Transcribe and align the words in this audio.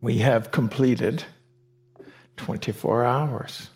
we 0.00 0.18
have 0.18 0.50
completed 0.50 1.24
24 2.36 3.04
hours. 3.04 3.68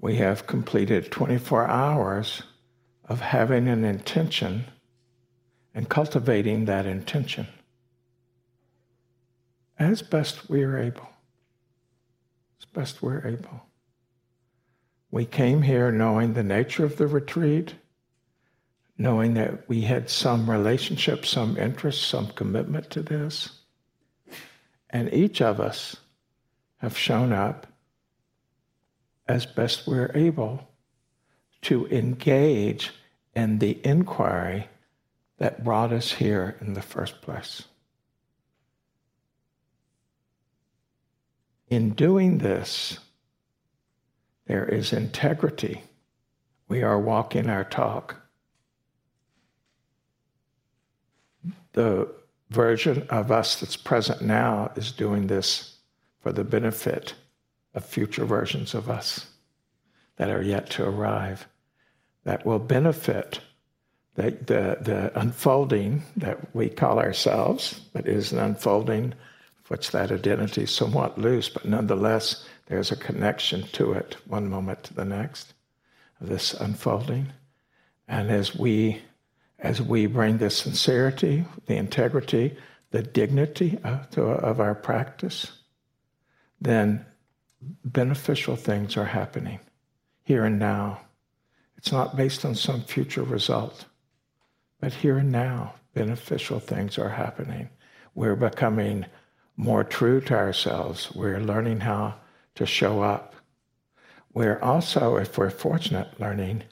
We 0.00 0.16
have 0.16 0.46
completed 0.46 1.10
24 1.10 1.66
hours 1.68 2.42
of 3.04 3.20
having 3.20 3.68
an 3.68 3.84
intention 3.84 4.66
and 5.74 5.88
cultivating 5.88 6.64
that 6.66 6.86
intention 6.86 7.46
as 9.78 10.02
best 10.02 10.48
we 10.48 10.62
are 10.62 10.78
able. 10.78 11.08
As 12.60 12.66
best 12.66 13.02
we're 13.02 13.26
able. 13.26 13.66
We 15.10 15.24
came 15.24 15.62
here 15.62 15.90
knowing 15.90 16.32
the 16.32 16.42
nature 16.42 16.84
of 16.84 16.96
the 16.96 17.06
retreat, 17.06 17.74
knowing 18.98 19.34
that 19.34 19.68
we 19.68 19.82
had 19.82 20.08
some 20.08 20.48
relationship, 20.48 21.24
some 21.26 21.56
interest, 21.56 22.08
some 22.08 22.28
commitment 22.28 22.90
to 22.90 23.02
this. 23.02 23.50
And 24.90 25.12
each 25.12 25.40
of 25.40 25.60
us 25.60 25.96
have 26.78 26.96
shown 26.96 27.32
up 27.32 27.66
as 29.26 29.46
best 29.46 29.86
we're 29.86 30.10
able 30.14 30.68
to 31.62 31.86
engage 31.86 32.90
in 33.34 33.58
the 33.58 33.78
inquiry 33.84 34.68
that 35.38 35.64
brought 35.64 35.92
us 35.92 36.12
here 36.12 36.56
in 36.60 36.74
the 36.74 36.82
first 36.82 37.22
place. 37.22 37.64
In 41.68 41.90
doing 41.90 42.38
this, 42.38 42.98
there 44.46 44.66
is 44.66 44.92
integrity. 44.92 45.82
We 46.68 46.82
are 46.82 47.00
walking 47.00 47.48
our 47.48 47.64
talk. 47.64 48.21
The 51.72 52.08
version 52.50 53.06
of 53.08 53.30
us 53.30 53.60
that's 53.60 53.76
present 53.76 54.22
now 54.22 54.70
is 54.76 54.92
doing 54.92 55.26
this 55.26 55.76
for 56.20 56.32
the 56.32 56.44
benefit 56.44 57.14
of 57.74 57.84
future 57.84 58.24
versions 58.24 58.74
of 58.74 58.90
us 58.90 59.26
that 60.16 60.30
are 60.30 60.42
yet 60.42 60.70
to 60.70 60.84
arrive, 60.84 61.48
that 62.24 62.44
will 62.44 62.58
benefit 62.58 63.40
the, 64.14 64.30
the, 64.30 64.78
the 64.80 65.12
unfolding 65.18 66.02
that 66.16 66.54
we 66.54 66.68
call 66.68 66.98
ourselves, 66.98 67.80
but 67.92 68.06
is 68.06 68.32
an 68.32 68.38
unfolding 68.38 69.14
which 69.68 69.90
that 69.92 70.12
identity 70.12 70.64
is 70.64 70.74
somewhat 70.74 71.18
loose, 71.18 71.48
but 71.48 71.64
nonetheless 71.64 72.46
there's 72.66 72.92
a 72.92 72.96
connection 72.96 73.62
to 73.68 73.92
it 73.92 74.16
one 74.26 74.48
moment 74.48 74.82
to 74.84 74.92
the 74.92 75.04
next, 75.04 75.54
this 76.20 76.52
unfolding. 76.52 77.32
And 78.06 78.30
as 78.30 78.54
we 78.54 79.00
as 79.62 79.80
we 79.80 80.06
bring 80.06 80.38
the 80.38 80.50
sincerity, 80.50 81.44
the 81.66 81.76
integrity, 81.76 82.56
the 82.90 83.02
dignity 83.02 83.78
of, 83.84 84.10
to, 84.10 84.22
of 84.22 84.60
our 84.60 84.74
practice, 84.74 85.52
then 86.60 87.06
beneficial 87.84 88.56
things 88.56 88.96
are 88.96 89.04
happening 89.04 89.60
here 90.24 90.44
and 90.44 90.58
now. 90.58 91.00
It's 91.76 91.92
not 91.92 92.16
based 92.16 92.44
on 92.44 92.54
some 92.54 92.82
future 92.82 93.22
result, 93.22 93.86
but 94.80 94.92
here 94.92 95.18
and 95.18 95.32
now, 95.32 95.74
beneficial 95.94 96.60
things 96.60 96.98
are 96.98 97.08
happening. 97.08 97.68
We're 98.14 98.36
becoming 98.36 99.06
more 99.56 99.84
true 99.84 100.20
to 100.22 100.34
ourselves. 100.34 101.12
We're 101.14 101.40
learning 101.40 101.80
how 101.80 102.14
to 102.56 102.66
show 102.66 103.02
up. 103.02 103.34
We're 104.34 104.60
also, 104.60 105.16
if 105.16 105.36
we're 105.38 105.50
fortunate, 105.50 106.20
learning 106.20 106.64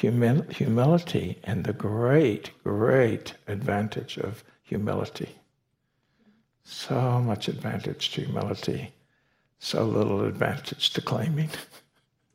humil- 0.00 0.50
humility 0.52 1.38
and 1.44 1.64
the 1.64 1.72
great, 1.72 2.50
great 2.64 3.34
advantage 3.46 4.18
of 4.18 4.44
humility. 4.62 5.36
So 6.64 7.20
much 7.20 7.48
advantage 7.48 8.10
to 8.12 8.22
humility 8.22 8.92
so 9.58 9.84
little 9.84 10.24
advantage 10.24 10.90
to 10.90 11.00
claiming. 11.00 11.50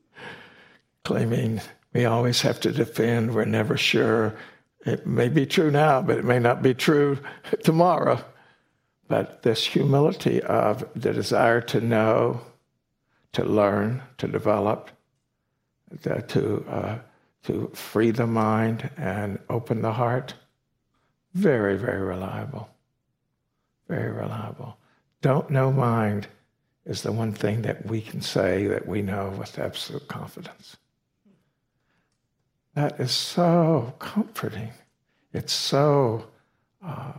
claiming 1.04 1.62
we 1.94 2.06
always 2.06 2.42
have 2.42 2.60
to 2.62 2.72
defend, 2.72 3.34
we're 3.34 3.46
never 3.46 3.78
sure. 3.78 4.36
It 4.86 5.08
may 5.08 5.30
be 5.30 5.46
true 5.46 5.72
now, 5.72 6.02
but 6.02 6.18
it 6.18 6.26
may 6.26 6.40
not 6.40 6.62
be 6.62 6.74
true 6.74 7.20
tomorrow. 7.64 8.24
But 9.08 9.44
this 9.44 9.66
humility 9.66 10.42
of 10.42 10.86
the 10.96 11.14
desire 11.14 11.62
to 11.62 11.82
know, 11.82 12.42
to 13.34 13.44
learn, 13.44 14.02
to 14.18 14.28
develop, 14.28 14.90
to, 16.04 16.66
uh, 16.70 16.98
to 17.44 17.70
free 17.74 18.12
the 18.12 18.28
mind 18.28 18.90
and 18.98 19.40
open 19.50 19.82
the 19.82 19.94
heart, 19.94 20.34
very, 21.34 21.78
very 21.78 22.02
reliable. 22.02 22.70
Very 23.88 24.12
reliable. 24.12 24.78
Don't 25.22 25.50
know 25.50 25.72
mind 25.72 26.28
is 26.86 27.02
the 27.02 27.12
one 27.12 27.32
thing 27.32 27.62
that 27.62 27.86
we 27.86 28.02
can 28.02 28.22
say 28.22 28.68
that 28.68 28.88
we 28.88 29.02
know 29.02 29.30
with 29.38 29.58
absolute 29.60 30.08
confidence. 30.08 30.78
That 32.76 33.00
is 33.00 33.12
so 33.12 33.94
comforting. 34.00 34.72
It's 35.32 35.54
so, 35.54 36.28
uh, 36.86 37.14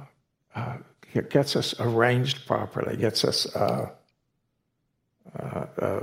uh, 0.55 0.77
it 1.13 1.31
gets 1.31 1.57
us 1.57 1.75
arranged 1.79 2.47
properly, 2.47 2.97
gets 2.97 3.25
us 3.25 3.55
uh, 3.55 3.91
uh, 5.39 5.67
uh, 5.79 6.01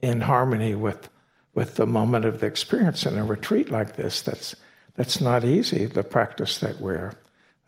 in 0.00 0.20
harmony 0.20 0.74
with, 0.74 1.08
with 1.54 1.76
the 1.76 1.86
moment 1.86 2.24
of 2.24 2.40
the 2.40 2.46
experience 2.46 3.06
in 3.06 3.16
a 3.16 3.24
retreat 3.24 3.70
like 3.70 3.96
this. 3.96 4.22
That's, 4.22 4.56
that's 4.96 5.20
not 5.20 5.44
easy, 5.44 5.86
the 5.86 6.02
practice 6.02 6.58
that 6.58 6.80
we're, 6.80 7.12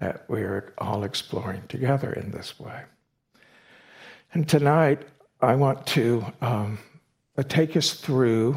that 0.00 0.24
we're 0.28 0.72
all 0.78 1.04
exploring 1.04 1.62
together 1.68 2.12
in 2.12 2.32
this 2.32 2.58
way. 2.58 2.82
And 4.32 4.48
tonight, 4.48 5.02
I 5.40 5.54
want 5.54 5.86
to 5.88 6.24
um, 6.40 6.78
take 7.48 7.76
us 7.76 7.94
through 7.94 8.56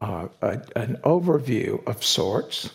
uh, 0.00 0.28
a, 0.40 0.60
an 0.76 0.98
overview 1.04 1.86
of 1.86 2.02
sorts 2.02 2.70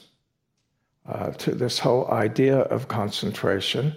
uh, 1.07 1.31
to 1.31 1.55
this 1.55 1.79
whole 1.79 2.09
idea 2.11 2.59
of 2.59 2.87
concentration. 2.87 3.95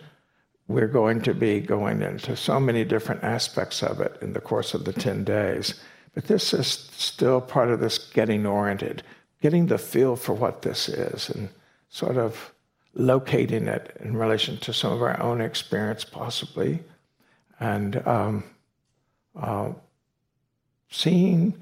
We're 0.67 0.89
going 0.89 1.23
to 1.23 1.35
be 1.35 1.61
going 1.61 2.03
into 2.03 2.37
so 2.37 2.61
many 2.61 2.85
different 2.85 3.25
aspects 3.25 3.83
of 3.83 4.01
it 4.01 4.17
in 4.21 4.33
the 4.33 4.41
course 4.41 4.75
of 4.75 4.85
the 4.85 4.93
10 4.93 5.25
days. 5.25 5.81
But 6.15 6.27
this 6.27 6.53
is 6.53 6.67
still 6.67 7.41
part 7.41 7.71
of 7.71 7.81
this 7.81 7.99
getting 7.99 8.47
oriented, 8.47 9.03
getting 9.41 9.67
the 9.67 9.79
feel 9.79 10.17
for 10.17 10.33
what 10.33 10.63
this 10.63 10.89
is, 10.89 11.31
and 11.31 11.49
sort 11.89 12.17
of 12.17 12.53
locating 12.95 13.69
it 13.69 13.97
in 14.01 14.17
relation 14.17 14.59
to 14.59 14.73
some 14.73 14.93
of 14.93 15.03
our 15.03 15.21
own 15.23 15.41
experience, 15.41 16.05
possibly. 16.05 16.83
And 17.61 18.07
um, 18.07 18.45
uh, 19.37 19.73
seeing 20.91 21.55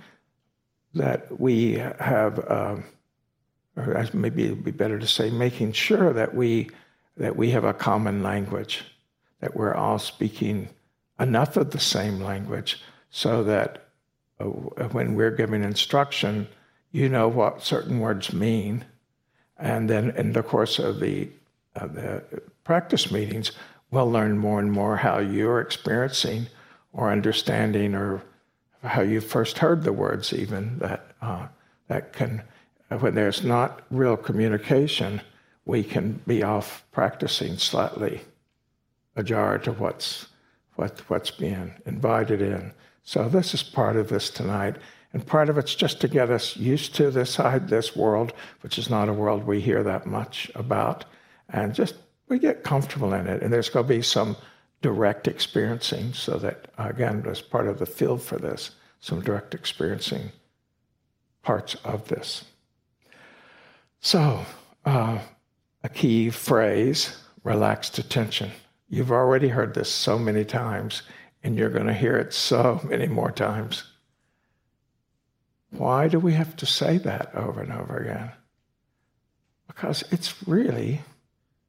that 0.95 1.39
we 1.39 1.75
have, 1.75 2.39
uh, 2.39 2.77
or 3.77 4.09
maybe 4.13 4.47
it'd 4.47 4.65
be 4.65 4.71
better 4.71 4.99
to 4.99 5.07
say, 5.07 5.31
making 5.31 5.73
sure 5.73 6.13
that 6.13 6.35
we 6.35 6.71
that 7.19 7.35
we 7.35 7.51
have 7.51 7.65
a 7.65 7.73
common 7.73 8.23
language, 8.23 8.85
that 9.41 9.57
we're 9.57 9.75
all 9.75 9.99
speaking 9.99 10.69
enough 11.19 11.57
of 11.57 11.71
the 11.71 11.81
same 11.81 12.21
language, 12.21 12.83
so 13.09 13.43
that 13.45 13.86
when 14.39 15.15
we're 15.15 15.31
giving 15.31 15.65
instruction, 15.65 16.49
you 16.93 17.09
know 17.09 17.29
what 17.29 17.63
certain 17.63 18.01
words 18.01 18.33
mean, 18.33 18.85
and 19.59 19.89
then 19.89 20.11
in 20.11 20.33
the 20.33 20.43
course 20.43 20.79
of 20.79 21.01
the 21.01 21.29
of 21.75 21.95
the 21.95 22.23
practice 22.65 23.11
meetings, 23.11 23.53
we'll 23.91 24.11
learn 24.11 24.39
more 24.39 24.59
and 24.59 24.73
more 24.73 24.97
how 24.97 25.19
you're 25.19 25.61
experiencing 25.61 26.47
or 26.93 27.11
understanding 27.11 27.95
or 27.95 28.23
how 28.83 29.03
you 29.03 29.21
first 29.21 29.59
heard 29.59 29.83
the 29.83 29.93
words 29.93 30.33
even 30.33 30.79
that 30.79 31.13
uh, 31.21 31.47
that 31.89 32.13
can 32.13 32.43
when 33.01 33.15
there's 33.15 33.43
not 33.45 33.83
real 33.91 34.17
communication 34.17 35.21
we 35.65 35.83
can 35.83 36.21
be 36.27 36.43
off 36.43 36.85
practicing 36.93 37.59
slightly 37.59 38.21
ajar 39.17 39.59
to 39.59 39.73
what's 39.73 40.27
what, 40.77 41.01
what's 41.09 41.31
being 41.31 41.75
invited 41.85 42.41
in 42.41 42.73
so 43.07 43.27
this 43.27 43.55
is 43.55 43.63
part 43.63 43.97
of 43.97 44.11
this 44.11 44.29
tonight 44.29 44.77
and 45.15 45.27
part 45.27 45.49
of 45.49 45.57
it's 45.57 45.75
just 45.75 46.03
to 46.03 46.09
get 46.09 46.31
us 46.31 46.59
used 46.59 46.95
to 46.95 47.11
this 47.11 47.31
side 47.31 47.69
this 47.69 47.97
world 47.97 48.35
which 48.61 48.79
is 48.79 48.91
not 48.91 49.09
a 49.09 49.15
world 49.15 49.47
we 49.47 49.63
hear 49.63 49.83
that 49.83 50.05
much 50.05 50.51
about 50.55 51.07
and 51.49 51.75
just 51.75 51.95
we 52.29 52.39
get 52.39 52.63
comfortable 52.63 53.15
in 53.15 53.27
it 53.27 53.43
and 53.43 53.51
there's 53.51 53.71
going 53.71 53.87
to 53.87 53.95
be 53.95 54.03
some 54.03 54.37
direct 54.83 55.27
experiencing, 55.27 56.13
so 56.13 56.39
that, 56.39 56.69
again, 56.79 57.25
as 57.29 57.41
part 57.41 57.67
of 57.67 57.79
the 57.79 57.87
field 57.87 58.23
for 58.23 58.37
this, 58.37 58.71
some 59.01 59.21
direct 59.21 59.55
experiencing 59.55 60.31
parts 61.43 61.75
of 61.85 62.07
this. 62.09 62.45
So, 64.01 64.45
uh, 64.85 65.19
a 65.83 65.89
key 65.89 66.31
phrase 66.31 67.17
relaxed 67.43 67.99
attention. 67.99 68.51
You've 68.89 69.13
already 69.13 69.49
heard 69.49 69.75
this 69.75 69.91
so 69.91 70.19
many 70.19 70.45
times, 70.45 71.03
and 71.47 71.57
you're 71.57 71.71
going 71.71 71.87
to 71.87 71.95
hear 71.95 72.17
it 72.17 72.35
so 72.35 72.81
many 72.83 73.07
more 73.07 73.31
times. 73.31 73.85
Why 75.71 76.09
do 76.09 76.19
we 76.19 76.33
have 76.33 76.57
to 76.57 76.67
say 76.67 76.99
that 76.99 77.33
over 77.37 77.61
and 77.61 77.73
over 77.73 77.99
again? 77.99 78.33
Because 79.69 80.03
it's 80.11 80.47
really 80.49 81.03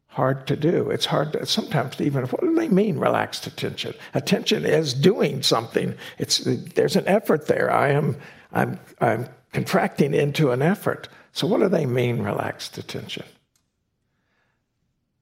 hard 0.08 0.48
to 0.48 0.56
do. 0.56 0.90
It's 0.90 1.06
hard 1.06 1.34
to, 1.34 1.46
sometimes 1.46 2.02
even, 2.02 2.26
what 2.26 2.42
do 2.42 2.56
they 2.56 2.70
mean, 2.70 2.98
relaxed 2.98 3.46
attention? 3.46 3.94
Attention 4.16 4.66
is 4.66 4.96
doing 4.96 5.44
something. 5.44 5.94
It's, 6.18 6.40
there's 6.40 6.96
an 6.96 7.08
effort 7.08 7.46
there. 7.46 7.72
I 7.72 7.90
am, 7.90 8.18
I'm, 8.52 8.80
I'm 9.00 9.30
contracting 9.54 10.16
into 10.16 10.50
an 10.50 10.64
effort. 10.64 11.08
So 11.34 11.46
what 11.46 11.60
do 11.60 11.70
they 11.70 11.86
mean, 11.86 12.24
relaxed 12.24 12.80
attention? 12.80 13.26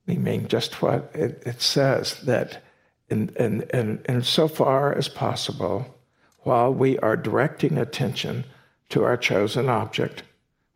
They 0.06 0.16
mean 0.16 0.48
just 0.48 0.82
what 0.82 1.12
it, 1.14 1.44
it 1.46 1.62
says, 1.62 2.22
that 2.22 2.62
in, 3.10 3.30
in, 3.38 3.62
in, 3.74 4.02
in 4.08 4.24
so 4.24 4.48
far 4.48 4.94
as 4.94 5.08
possible, 5.08 5.96
while 6.40 6.74
we 6.74 6.98
are 7.00 7.18
directing 7.18 7.78
attention 7.78 8.46
to 8.90 9.04
our 9.04 9.18
chosen 9.18 9.70
object, 9.70 10.24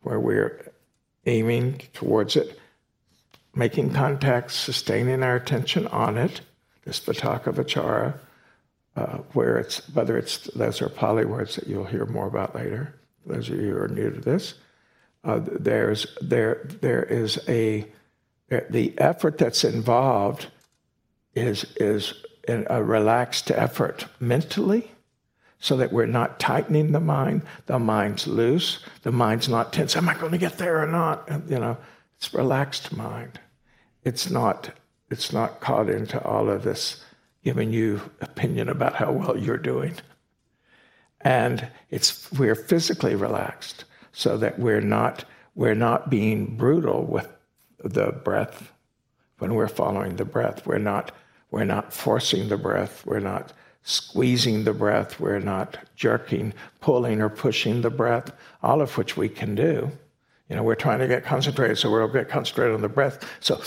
where 0.02 0.20
we're 0.20 0.72
aiming 1.26 1.80
towards 1.92 2.36
it, 2.36 2.58
making 3.54 3.92
contact, 3.92 4.52
sustaining 4.52 5.22
our 5.22 5.36
attention 5.36 5.86
on 5.88 6.16
it, 6.16 6.40
this 6.84 7.00
Vitakka 7.00 7.52
Vichara, 7.52 8.18
uh, 8.96 9.18
where 9.32 9.56
it's, 9.58 9.88
whether 9.90 10.16
it's, 10.16 10.44
those 10.54 10.82
are 10.82 10.88
Pali 10.88 11.24
words 11.24 11.56
that 11.56 11.66
you'll 11.66 11.84
hear 11.84 12.06
more 12.06 12.26
about 12.26 12.54
later, 12.54 12.94
those 13.26 13.48
of 13.48 13.56
you 13.60 13.70
who 13.70 13.76
are 13.76 13.88
new 13.88 14.10
to 14.10 14.20
this, 14.20 14.54
uh, 15.24 15.40
there's, 15.44 16.06
there, 16.20 16.66
there 16.80 17.02
is 17.02 17.38
a, 17.48 17.86
the 18.70 18.98
effort 18.98 19.38
that's 19.38 19.62
involved 19.62 20.48
is, 21.34 21.64
is 21.76 22.14
a 22.48 22.82
relaxed 22.82 23.50
effort 23.50 24.06
mentally 24.18 24.90
so 25.58 25.76
that 25.76 25.92
we're 25.92 26.06
not 26.06 26.40
tightening 26.40 26.92
the 26.92 27.00
mind. 27.00 27.42
The 27.66 27.78
mind's 27.78 28.26
loose. 28.26 28.82
The 29.02 29.12
mind's 29.12 29.48
not 29.48 29.72
tense. 29.72 29.94
Am 29.96 30.08
I 30.08 30.14
going 30.14 30.32
to 30.32 30.38
get 30.38 30.58
there 30.58 30.82
or 30.82 30.86
not? 30.86 31.28
You 31.48 31.58
know, 31.58 31.76
it's 32.16 32.32
relaxed 32.32 32.96
mind. 32.96 33.38
It's 34.04 34.30
not, 34.30 34.70
it's 35.10 35.32
not 35.32 35.60
caught 35.60 35.90
into 35.90 36.22
all 36.24 36.48
of 36.48 36.62
this 36.62 37.04
giving 37.44 37.72
you 37.72 38.00
opinion 38.20 38.68
about 38.68 38.94
how 38.94 39.12
well 39.12 39.36
you're 39.36 39.58
doing. 39.58 39.94
And 41.20 41.68
it's, 41.90 42.30
we're 42.32 42.54
physically 42.54 43.14
relaxed 43.14 43.84
so 44.12 44.38
that 44.38 44.58
we're 44.58 44.80
not, 44.80 45.24
we're 45.54 45.74
not 45.74 46.08
being 46.08 46.56
brutal 46.56 47.04
with 47.04 47.28
the 47.84 48.12
breath 48.12 48.72
when 49.38 49.54
we're 49.54 49.68
following 49.68 50.16
the 50.16 50.24
breath. 50.24 50.66
We're 50.66 50.78
not, 50.78 51.12
we're 51.50 51.64
not 51.64 51.92
forcing 51.92 52.48
the 52.48 52.56
breath. 52.56 53.04
We're 53.04 53.20
not 53.20 53.52
squeezing 53.82 54.64
the 54.64 54.72
breath. 54.72 55.18
We're 55.18 55.40
not 55.40 55.78
jerking, 55.96 56.54
pulling, 56.80 57.20
or 57.20 57.28
pushing 57.28 57.82
the 57.82 57.90
breath, 57.90 58.32
all 58.62 58.80
of 58.80 58.96
which 58.96 59.16
we 59.16 59.28
can 59.28 59.54
do. 59.54 59.90
You 60.48 60.56
know, 60.56 60.62
we're 60.62 60.74
trying 60.74 60.98
to 60.98 61.08
get 61.08 61.24
concentrated, 61.24 61.78
so 61.78 61.90
we'll 61.90 62.08
get 62.08 62.28
concentrated 62.28 62.74
on 62.74 62.82
the 62.82 62.88
breath. 62.88 63.24
So, 63.40 63.60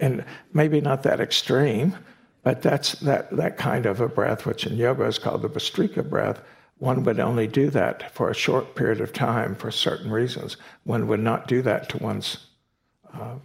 and 0.00 0.24
maybe 0.52 0.80
not 0.80 1.02
that 1.04 1.20
extreme, 1.20 1.96
but 2.42 2.62
that's 2.62 2.92
that, 3.00 3.30
that 3.36 3.56
kind 3.56 3.86
of 3.86 4.00
a 4.00 4.08
breath, 4.08 4.44
which 4.44 4.66
in 4.66 4.76
yoga 4.76 5.04
is 5.04 5.18
called 5.18 5.42
the 5.42 5.48
Bhastrika 5.48 6.08
breath. 6.08 6.40
One 6.78 7.04
would 7.04 7.20
only 7.20 7.46
do 7.46 7.70
that 7.70 8.14
for 8.14 8.28
a 8.28 8.34
short 8.34 8.74
period 8.74 9.00
of 9.00 9.12
time 9.12 9.54
for 9.54 9.70
certain 9.70 10.10
reasons. 10.10 10.56
One 10.84 11.06
would 11.08 11.20
not 11.20 11.48
do 11.48 11.62
that 11.62 11.88
to 11.90 11.98
one's 11.98 12.46
uh, 13.14 13.36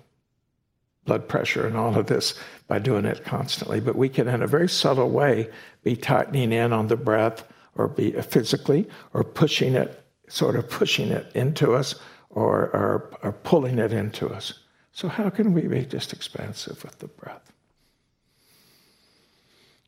blood 1.05 1.27
pressure 1.27 1.65
and 1.65 1.75
all 1.75 1.97
of 1.97 2.07
this 2.07 2.35
by 2.67 2.79
doing 2.79 3.05
it 3.05 3.23
constantly. 3.25 3.79
But 3.79 3.95
we 3.95 4.09
can, 4.09 4.27
in 4.27 4.41
a 4.41 4.47
very 4.47 4.69
subtle 4.69 5.09
way, 5.09 5.49
be 5.83 5.95
tightening 5.95 6.51
in 6.51 6.73
on 6.73 6.87
the 6.87 6.97
breath 6.97 7.43
or 7.75 7.87
be 7.87 8.15
uh, 8.15 8.21
physically 8.21 8.87
or 9.13 9.23
pushing 9.23 9.75
it, 9.75 10.03
sort 10.27 10.55
of 10.55 10.69
pushing 10.69 11.09
it 11.09 11.31
into 11.35 11.73
us 11.73 11.95
or, 12.29 12.69
or, 12.69 13.17
or 13.23 13.31
pulling 13.31 13.79
it 13.79 13.91
into 13.91 14.29
us. 14.29 14.53
So, 14.93 15.07
how 15.07 15.29
can 15.29 15.53
we 15.53 15.61
be 15.61 15.85
just 15.85 16.13
expansive 16.13 16.83
with 16.83 16.99
the 16.99 17.07
breath? 17.07 17.51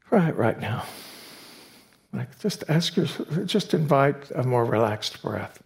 Right, 0.09 0.35
right 0.35 0.59
now. 0.59 0.85
Like, 2.13 2.39
just 2.39 2.63
ask 2.69 2.95
yourself, 2.95 3.45
just 3.45 3.73
invite 3.73 4.29
a 4.31 4.43
more 4.43 4.63
relaxed 4.63 5.21
breath. 5.21 5.61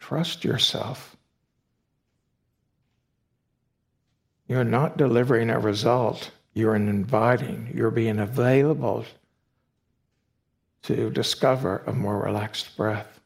Trust 0.00 0.44
yourself. 0.44 1.16
You're 4.50 4.64
not 4.64 4.96
delivering 4.96 5.48
a 5.48 5.60
result, 5.60 6.32
you're 6.54 6.74
inviting, 6.74 7.70
you're 7.72 7.92
being 7.92 8.18
available 8.18 9.04
to 10.82 11.08
discover 11.10 11.84
a 11.86 11.92
more 11.92 12.20
relaxed 12.20 12.76
breath. 12.76 13.20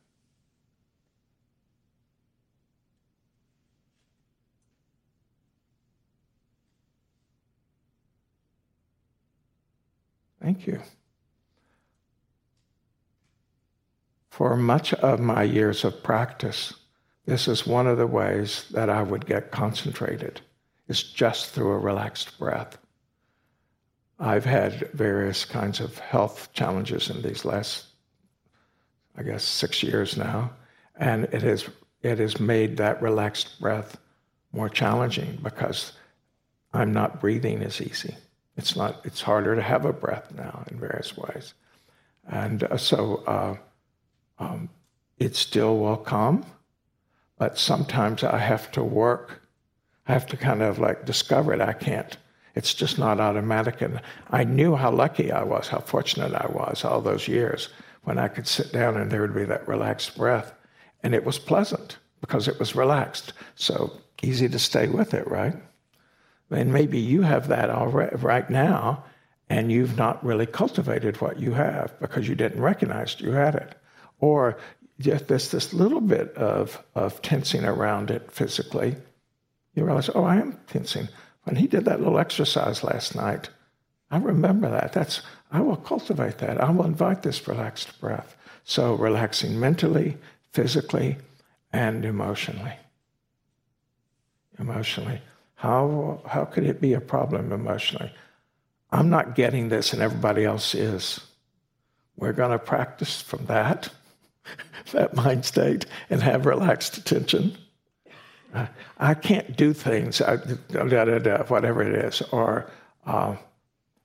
Thank 10.42 10.66
you. 10.66 10.82
For 14.28 14.58
much 14.58 14.92
of 14.92 15.20
my 15.20 15.42
years 15.42 15.86
of 15.86 16.02
practice, 16.02 16.74
this 17.24 17.48
is 17.48 17.66
one 17.66 17.86
of 17.86 17.96
the 17.96 18.06
ways 18.06 18.66
that 18.72 18.90
I 18.90 19.00
would 19.02 19.24
get 19.24 19.52
concentrated 19.52 20.42
is 20.88 21.02
just 21.02 21.50
through 21.50 21.72
a 21.72 21.78
relaxed 21.78 22.38
breath. 22.38 22.78
I've 24.18 24.44
had 24.44 24.90
various 24.92 25.44
kinds 25.44 25.80
of 25.80 25.98
health 25.98 26.50
challenges 26.52 27.10
in 27.10 27.22
these 27.22 27.44
last, 27.44 27.86
I 29.16 29.22
guess, 29.22 29.44
six 29.44 29.82
years 29.82 30.16
now, 30.16 30.52
and 30.96 31.24
it 31.24 31.42
has 31.42 31.68
it 32.02 32.18
has 32.18 32.38
made 32.38 32.76
that 32.76 33.02
relaxed 33.02 33.60
breath 33.60 33.96
more 34.52 34.68
challenging 34.68 35.38
because 35.42 35.92
I'm 36.72 36.92
not 36.92 37.20
breathing 37.20 37.62
as 37.62 37.80
easy. 37.80 38.14
It's 38.56 38.76
not. 38.76 39.00
It's 39.04 39.20
harder 39.20 39.56
to 39.56 39.62
have 39.62 39.84
a 39.84 39.92
breath 39.92 40.32
now 40.32 40.64
in 40.70 40.78
various 40.78 41.16
ways, 41.16 41.54
and 42.28 42.62
uh, 42.62 42.76
so 42.76 43.24
uh, 43.26 43.56
um, 44.38 44.68
it 45.18 45.34
still 45.34 45.78
will 45.78 45.96
come, 45.96 46.46
but 47.36 47.58
sometimes 47.58 48.22
I 48.22 48.38
have 48.38 48.70
to 48.72 48.84
work 48.84 49.40
I 50.06 50.12
have 50.12 50.26
to 50.26 50.36
kind 50.36 50.62
of 50.62 50.78
like 50.78 51.06
discover 51.06 51.52
it. 51.52 51.60
I 51.60 51.72
can't. 51.72 52.16
It's 52.54 52.74
just 52.74 52.98
not 52.98 53.20
automatic. 53.20 53.80
And 53.80 54.00
I 54.30 54.44
knew 54.44 54.76
how 54.76 54.90
lucky 54.90 55.32
I 55.32 55.42
was, 55.42 55.68
how 55.68 55.80
fortunate 55.80 56.34
I 56.34 56.46
was 56.46 56.84
all 56.84 57.00
those 57.00 57.26
years 57.26 57.68
when 58.04 58.18
I 58.18 58.28
could 58.28 58.46
sit 58.46 58.72
down 58.72 58.96
and 58.96 59.10
there 59.10 59.22
would 59.22 59.34
be 59.34 59.44
that 59.44 59.66
relaxed 59.66 60.16
breath. 60.16 60.52
And 61.02 61.14
it 61.14 61.24
was 61.24 61.38
pleasant 61.38 61.98
because 62.20 62.48
it 62.48 62.58
was 62.58 62.74
relaxed. 62.74 63.32
So 63.54 63.92
easy 64.22 64.48
to 64.48 64.58
stay 64.58 64.88
with 64.88 65.14
it, 65.14 65.26
right? 65.28 65.54
And 66.50 66.72
maybe 66.72 66.98
you 66.98 67.22
have 67.22 67.48
that 67.48 67.70
already 67.70 68.16
right 68.16 68.48
now, 68.48 69.04
and 69.48 69.72
you've 69.72 69.96
not 69.96 70.24
really 70.24 70.46
cultivated 70.46 71.20
what 71.20 71.40
you 71.40 71.52
have 71.52 71.98
because 72.00 72.28
you 72.28 72.34
didn't 72.34 72.60
recognize 72.60 73.20
you 73.20 73.32
had 73.32 73.54
it. 73.54 73.74
Or 74.20 74.58
this, 74.98 75.50
this 75.50 75.72
little 75.72 76.00
bit 76.00 76.34
of, 76.36 76.82
of 76.94 77.20
tensing 77.22 77.64
around 77.64 78.10
it 78.10 78.30
physically 78.30 78.96
you 79.74 79.84
realize, 79.84 80.10
oh, 80.14 80.24
I 80.24 80.36
am 80.36 80.58
tensing. 80.66 81.08
When 81.44 81.56
he 81.56 81.66
did 81.66 81.84
that 81.84 82.00
little 82.00 82.18
exercise 82.18 82.82
last 82.82 83.14
night, 83.14 83.50
I 84.10 84.18
remember 84.18 84.70
that. 84.70 84.92
That's 84.92 85.22
I 85.50 85.60
will 85.60 85.76
cultivate 85.76 86.38
that. 86.38 86.60
I 86.60 86.70
will 86.70 86.84
invite 86.84 87.22
this 87.22 87.46
relaxed 87.46 88.00
breath. 88.00 88.36
So 88.64 88.94
relaxing 88.94 89.58
mentally, 89.60 90.16
physically, 90.52 91.18
and 91.72 92.04
emotionally. 92.04 92.74
Emotionally. 94.58 95.20
How 95.56 96.22
how 96.26 96.44
could 96.44 96.64
it 96.64 96.80
be 96.80 96.92
a 96.92 97.00
problem 97.00 97.52
emotionally? 97.52 98.12
I'm 98.90 99.10
not 99.10 99.34
getting 99.34 99.68
this 99.68 99.92
and 99.92 100.00
everybody 100.00 100.44
else 100.44 100.74
is. 100.74 101.20
We're 102.16 102.32
going 102.32 102.52
to 102.52 102.60
practice 102.60 103.20
from 103.20 103.46
that, 103.46 103.90
that 104.92 105.16
mind 105.16 105.44
state, 105.44 105.86
and 106.08 106.22
have 106.22 106.46
relaxed 106.46 106.96
attention 106.96 107.56
I 108.98 109.14
can't 109.14 109.56
do 109.56 109.72
things, 109.72 110.18
da, 110.18 110.36
da, 110.36 111.18
da, 111.18 111.44
whatever 111.44 111.82
it 111.82 112.04
is, 112.04 112.22
or, 112.32 112.70
uh, 113.06 113.36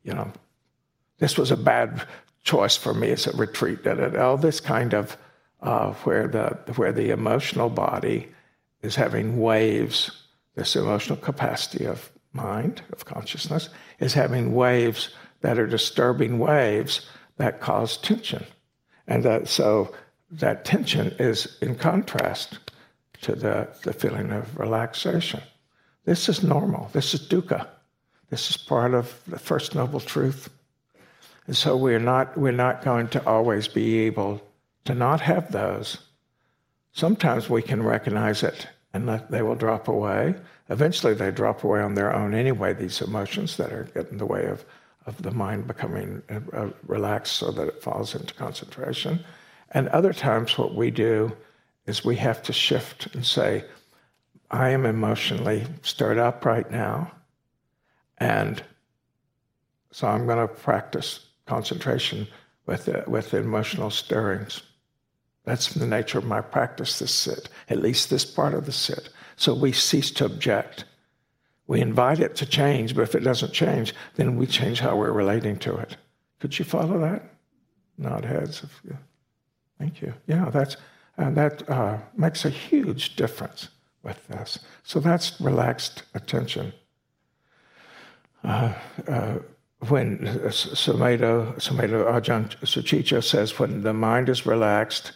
you 0.03 0.13
know, 0.13 0.31
this 1.19 1.37
was 1.37 1.51
a 1.51 1.57
bad 1.57 2.03
choice 2.43 2.75
for 2.75 2.93
me 2.93 3.11
as 3.11 3.27
a 3.27 3.35
retreat, 3.35 3.83
da, 3.83 3.93
da, 3.93 4.09
da. 4.09 4.21
all 4.25 4.37
this 4.37 4.59
kind 4.59 4.93
of 4.93 5.17
uh, 5.61 5.93
where, 6.03 6.27
the, 6.27 6.57
where 6.75 6.91
the 6.91 7.11
emotional 7.11 7.69
body 7.69 8.29
is 8.81 8.95
having 8.95 9.39
waves, 9.39 10.09
this 10.55 10.75
emotional 10.75 11.17
capacity 11.17 11.85
of 11.85 12.09
mind, 12.33 12.81
of 12.93 13.05
consciousness, 13.05 13.69
is 13.99 14.13
having 14.13 14.53
waves 14.53 15.09
that 15.41 15.59
are 15.59 15.67
disturbing 15.67 16.39
waves 16.39 17.07
that 17.37 17.59
cause 17.59 17.97
tension. 17.97 18.45
And 19.07 19.23
that, 19.23 19.47
so 19.47 19.93
that 20.31 20.65
tension 20.65 21.15
is 21.19 21.57
in 21.61 21.75
contrast 21.75 22.59
to 23.21 23.35
the, 23.35 23.67
the 23.83 23.93
feeling 23.93 24.31
of 24.31 24.57
relaxation. 24.57 25.41
This 26.05 26.29
is 26.29 26.43
normal. 26.43 26.89
This 26.93 27.13
is 27.13 27.27
dukkha. 27.27 27.67
This 28.29 28.49
is 28.49 28.57
part 28.57 28.93
of 28.93 29.21
the 29.27 29.39
First 29.39 29.75
Noble 29.75 29.99
Truth. 29.99 30.49
And 31.47 31.57
so 31.57 31.75
we're 31.75 31.99
not, 31.99 32.37
we're 32.37 32.51
not 32.51 32.83
going 32.83 33.07
to 33.09 33.25
always 33.27 33.67
be 33.67 33.99
able 33.99 34.41
to 34.85 34.93
not 34.93 35.21
have 35.21 35.51
those. 35.51 35.97
Sometimes 36.93 37.49
we 37.49 37.61
can 37.61 37.83
recognize 37.83 38.43
it 38.43 38.67
and 38.93 39.07
they 39.29 39.41
will 39.41 39.55
drop 39.55 39.87
away. 39.87 40.35
Eventually, 40.69 41.13
they 41.13 41.31
drop 41.31 41.63
away 41.63 41.81
on 41.81 41.95
their 41.95 42.15
own 42.15 42.33
anyway, 42.33 42.73
these 42.73 43.01
emotions 43.01 43.57
that 43.57 43.71
are 43.71 43.85
getting 43.95 44.13
in 44.13 44.17
the 44.17 44.25
way 44.25 44.45
of, 44.45 44.65
of 45.05 45.21
the 45.21 45.31
mind 45.31 45.67
becoming 45.67 46.21
uh, 46.29 46.69
relaxed 46.85 47.33
so 47.33 47.51
that 47.51 47.67
it 47.67 47.81
falls 47.81 48.15
into 48.15 48.33
concentration. 48.33 49.23
And 49.71 49.87
other 49.89 50.13
times, 50.13 50.57
what 50.57 50.75
we 50.75 50.91
do 50.91 51.35
is 51.89 52.05
we 52.05 52.15
have 52.15 52.41
to 52.43 52.53
shift 52.53 53.13
and 53.13 53.25
say, 53.25 53.65
I 54.51 54.69
am 54.69 54.85
emotionally 54.85 55.65
stirred 55.81 56.17
up 56.17 56.45
right 56.45 56.69
now, 56.71 57.11
and 58.17 58.63
so 59.91 60.07
I'm 60.07 60.25
going 60.25 60.47
to 60.47 60.53
practice 60.53 61.25
concentration 61.45 62.27
with, 62.65 62.85
the, 62.85 63.03
with 63.07 63.31
the 63.31 63.37
emotional 63.37 63.89
stirrings. 63.89 64.61
That's 65.45 65.73
the 65.73 65.87
nature 65.87 66.19
of 66.19 66.25
my 66.25 66.41
practice, 66.41 66.99
this 66.99 67.13
sit, 67.13 67.49
at 67.69 67.81
least 67.81 68.09
this 68.09 68.25
part 68.25 68.53
of 68.53 68.65
the 68.65 68.71
sit. 68.71 69.09
So 69.35 69.53
we 69.53 69.71
cease 69.71 70.11
to 70.11 70.25
object. 70.25 70.85
We 71.65 71.81
invite 71.81 72.19
it 72.19 72.35
to 72.37 72.45
change, 72.45 72.95
but 72.95 73.01
if 73.01 73.15
it 73.15 73.23
doesn't 73.23 73.53
change, 73.53 73.95
then 74.15 74.37
we 74.37 74.45
change 74.45 74.79
how 74.79 74.95
we're 74.95 75.11
relating 75.11 75.57
to 75.59 75.75
it. 75.77 75.97
Could 76.39 76.57
you 76.57 76.65
follow 76.65 76.99
that? 76.99 77.23
Nod 77.97 78.25
heads. 78.25 78.63
Thank 79.77 80.01
you. 80.01 80.13
Yeah, 80.27 80.49
that's, 80.49 80.77
uh, 81.19 81.29
that 81.31 81.69
uh, 81.69 81.97
makes 82.15 82.45
a 82.45 82.49
huge 82.49 83.15
difference 83.15 83.67
with 84.03 84.25
this. 84.27 84.59
So 84.83 84.99
that's 84.99 85.39
relaxed 85.41 86.03
attention. 86.13 86.73
Uh, 88.43 88.73
uh 89.07 89.39
when 89.87 90.19
Sumedho, 90.49 91.55
Sumedho 91.55 92.05
Ajahn 92.11 92.49
Sucitto 92.59 93.23
says, 93.23 93.57
when 93.59 93.81
the 93.81 93.93
mind 93.93 94.27
is 94.27 94.45
relaxed, 94.45 95.13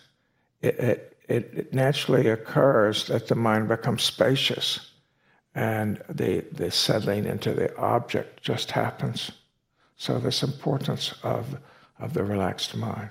it, 0.62 0.79
it, 0.79 1.17
it, 1.27 1.74
naturally 1.74 2.29
occurs 2.29 3.07
that 3.07 3.27
the 3.27 3.36
mind 3.36 3.67
becomes 3.67 4.03
spacious 4.03 4.91
and 5.53 6.01
the, 6.07 6.45
the 6.53 6.72
settling 6.72 7.25
into 7.25 7.53
the 7.53 7.75
object 7.75 8.41
just 8.41 8.72
happens. 8.72 9.31
So, 9.98 10.17
this 10.17 10.43
importance 10.43 11.13
of, 11.24 11.57
of 12.00 12.13
the 12.13 12.24
relaxed 12.24 12.74
mind. 12.74 13.10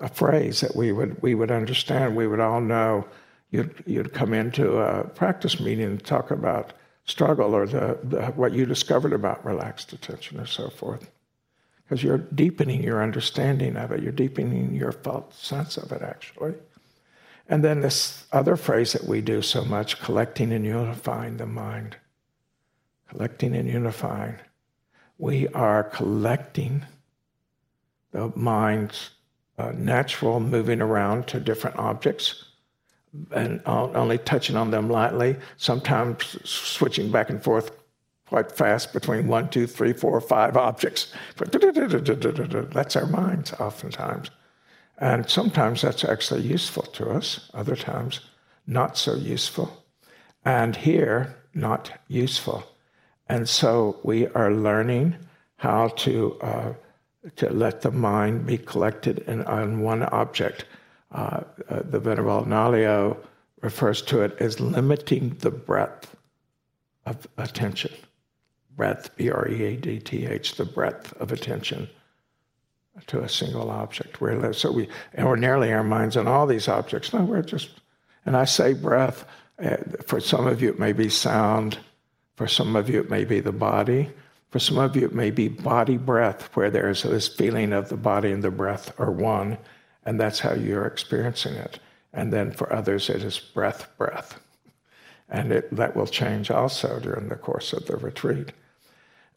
A 0.00 0.08
phrase 0.08 0.60
that 0.60 0.74
we 0.74 0.92
would, 0.92 1.22
we 1.22 1.34
would 1.34 1.50
understand, 1.50 2.16
we 2.16 2.26
would 2.26 2.40
all 2.40 2.60
know. 2.60 3.06
You'd, 3.50 3.84
you'd 3.86 4.12
come 4.12 4.34
into 4.34 4.78
a 4.78 5.04
practice 5.04 5.60
meeting 5.60 5.84
and 5.84 6.04
talk 6.04 6.32
about 6.32 6.72
struggle 7.04 7.54
or 7.54 7.66
the, 7.66 7.98
the, 8.02 8.26
what 8.32 8.52
you 8.52 8.66
discovered 8.66 9.12
about 9.12 9.44
relaxed 9.44 9.92
attention 9.92 10.40
or 10.40 10.46
so 10.46 10.70
forth. 10.70 11.10
Because 11.84 12.02
you're 12.02 12.18
deepening 12.18 12.82
your 12.82 13.02
understanding 13.02 13.76
of 13.76 13.92
it, 13.92 14.02
you're 14.02 14.10
deepening 14.10 14.74
your 14.74 14.90
felt 14.90 15.34
sense 15.34 15.76
of 15.76 15.92
it, 15.92 16.02
actually. 16.02 16.54
And 17.48 17.62
then 17.62 17.80
this 17.80 18.24
other 18.32 18.56
phrase 18.56 18.94
that 18.94 19.04
we 19.04 19.20
do 19.20 19.42
so 19.42 19.64
much 19.64 20.00
collecting 20.00 20.52
and 20.52 20.64
unifying 20.64 21.36
the 21.36 21.46
mind. 21.46 21.96
Collecting 23.08 23.54
and 23.54 23.68
unifying. 23.68 24.36
We 25.18 25.46
are 25.48 25.84
collecting 25.84 26.86
the 28.12 28.32
mind's 28.34 29.10
uh, 29.58 29.72
natural 29.72 30.40
moving 30.40 30.80
around 30.80 31.26
to 31.28 31.40
different 31.40 31.76
objects 31.76 32.44
and 33.32 33.60
only 33.66 34.18
touching 34.18 34.56
on 34.56 34.70
them 34.70 34.88
lightly, 34.90 35.36
sometimes 35.56 36.36
switching 36.44 37.12
back 37.12 37.30
and 37.30 37.42
forth 37.42 37.70
quite 38.26 38.50
fast 38.50 38.92
between 38.92 39.28
one, 39.28 39.48
two, 39.48 39.66
three, 39.66 39.92
four, 39.92 40.20
five 40.20 40.56
objects. 40.56 41.12
That's 41.36 42.96
our 42.96 43.06
minds 43.06 43.52
oftentimes. 43.52 44.30
And 44.98 45.28
sometimes 45.28 45.82
that's 45.82 46.04
actually 46.04 46.42
useful 46.42 46.82
to 46.84 47.10
us, 47.10 47.50
other 47.54 47.76
times, 47.76 48.20
not 48.66 48.96
so 48.96 49.14
useful. 49.14 49.84
And 50.44 50.74
here, 50.76 51.36
not 51.54 51.90
useful. 52.08 52.64
And 53.28 53.48
so 53.48 54.00
we 54.02 54.26
are 54.28 54.52
learning 54.52 55.16
how 55.56 55.88
to, 55.88 56.38
uh, 56.40 56.72
to 57.36 57.50
let 57.50 57.80
the 57.82 57.90
mind 57.90 58.46
be 58.46 58.58
collected 58.58 59.18
in, 59.20 59.42
on 59.44 59.80
one 59.80 60.02
object 60.04 60.66
uh, 61.12 61.42
uh, 61.68 61.80
the 61.84 62.00
Venerable 62.00 62.44
Nalio 62.44 63.16
refers 63.62 64.02
to 64.02 64.22
it 64.22 64.36
as 64.40 64.60
limiting 64.60 65.30
the 65.40 65.50
breadth 65.50 66.16
of 67.06 67.26
attention. 67.38 67.92
Breadth, 68.76 69.16
B 69.16 69.30
R 69.30 69.48
E 69.48 69.62
A 69.62 69.76
D 69.76 70.00
T 70.00 70.26
H, 70.26 70.56
the 70.56 70.64
breadth 70.64 71.12
of 71.20 71.30
attention 71.30 71.88
to 73.06 73.20
a 73.20 73.28
single 73.28 73.70
object. 73.70 74.20
We're, 74.20 74.52
so 74.52 74.72
we 74.72 74.88
ordinarily 75.18 75.72
our 75.72 75.84
minds 75.84 76.16
on 76.16 76.26
all 76.26 76.46
these 76.46 76.68
objects. 76.68 77.12
No, 77.12 77.22
we're 77.22 77.42
just, 77.42 77.70
and 78.26 78.36
I 78.36 78.44
say 78.44 78.74
breath. 78.74 79.24
Uh, 79.62 79.76
for 80.04 80.18
some 80.20 80.48
of 80.48 80.60
you, 80.60 80.70
it 80.70 80.80
may 80.80 80.92
be 80.92 81.08
sound. 81.08 81.78
For 82.36 82.48
some 82.48 82.74
of 82.74 82.90
you, 82.90 83.00
it 83.00 83.10
may 83.10 83.24
be 83.24 83.38
the 83.38 83.52
body. 83.52 84.10
For 84.54 84.60
some 84.60 84.78
of 84.78 84.94
you, 84.94 85.04
it 85.04 85.12
may 85.12 85.32
be 85.32 85.48
body 85.48 85.96
breath, 85.96 86.42
where 86.54 86.70
there's 86.70 87.02
this 87.02 87.26
feeling 87.26 87.72
of 87.72 87.88
the 87.88 87.96
body 87.96 88.30
and 88.30 88.40
the 88.40 88.52
breath 88.52 88.92
are 89.00 89.10
one 89.10 89.58
and 90.04 90.20
that's 90.20 90.38
how 90.38 90.52
you're 90.52 90.86
experiencing 90.86 91.54
it. 91.54 91.80
And 92.12 92.32
then 92.32 92.52
for 92.52 92.72
others, 92.72 93.10
it 93.10 93.24
is 93.24 93.36
breath, 93.36 93.88
breath. 93.98 94.38
And 95.28 95.50
it, 95.50 95.74
that 95.74 95.96
will 95.96 96.06
change 96.06 96.52
also 96.52 97.00
during 97.00 97.30
the 97.30 97.34
course 97.34 97.72
of 97.72 97.86
the 97.86 97.96
retreat. 97.96 98.52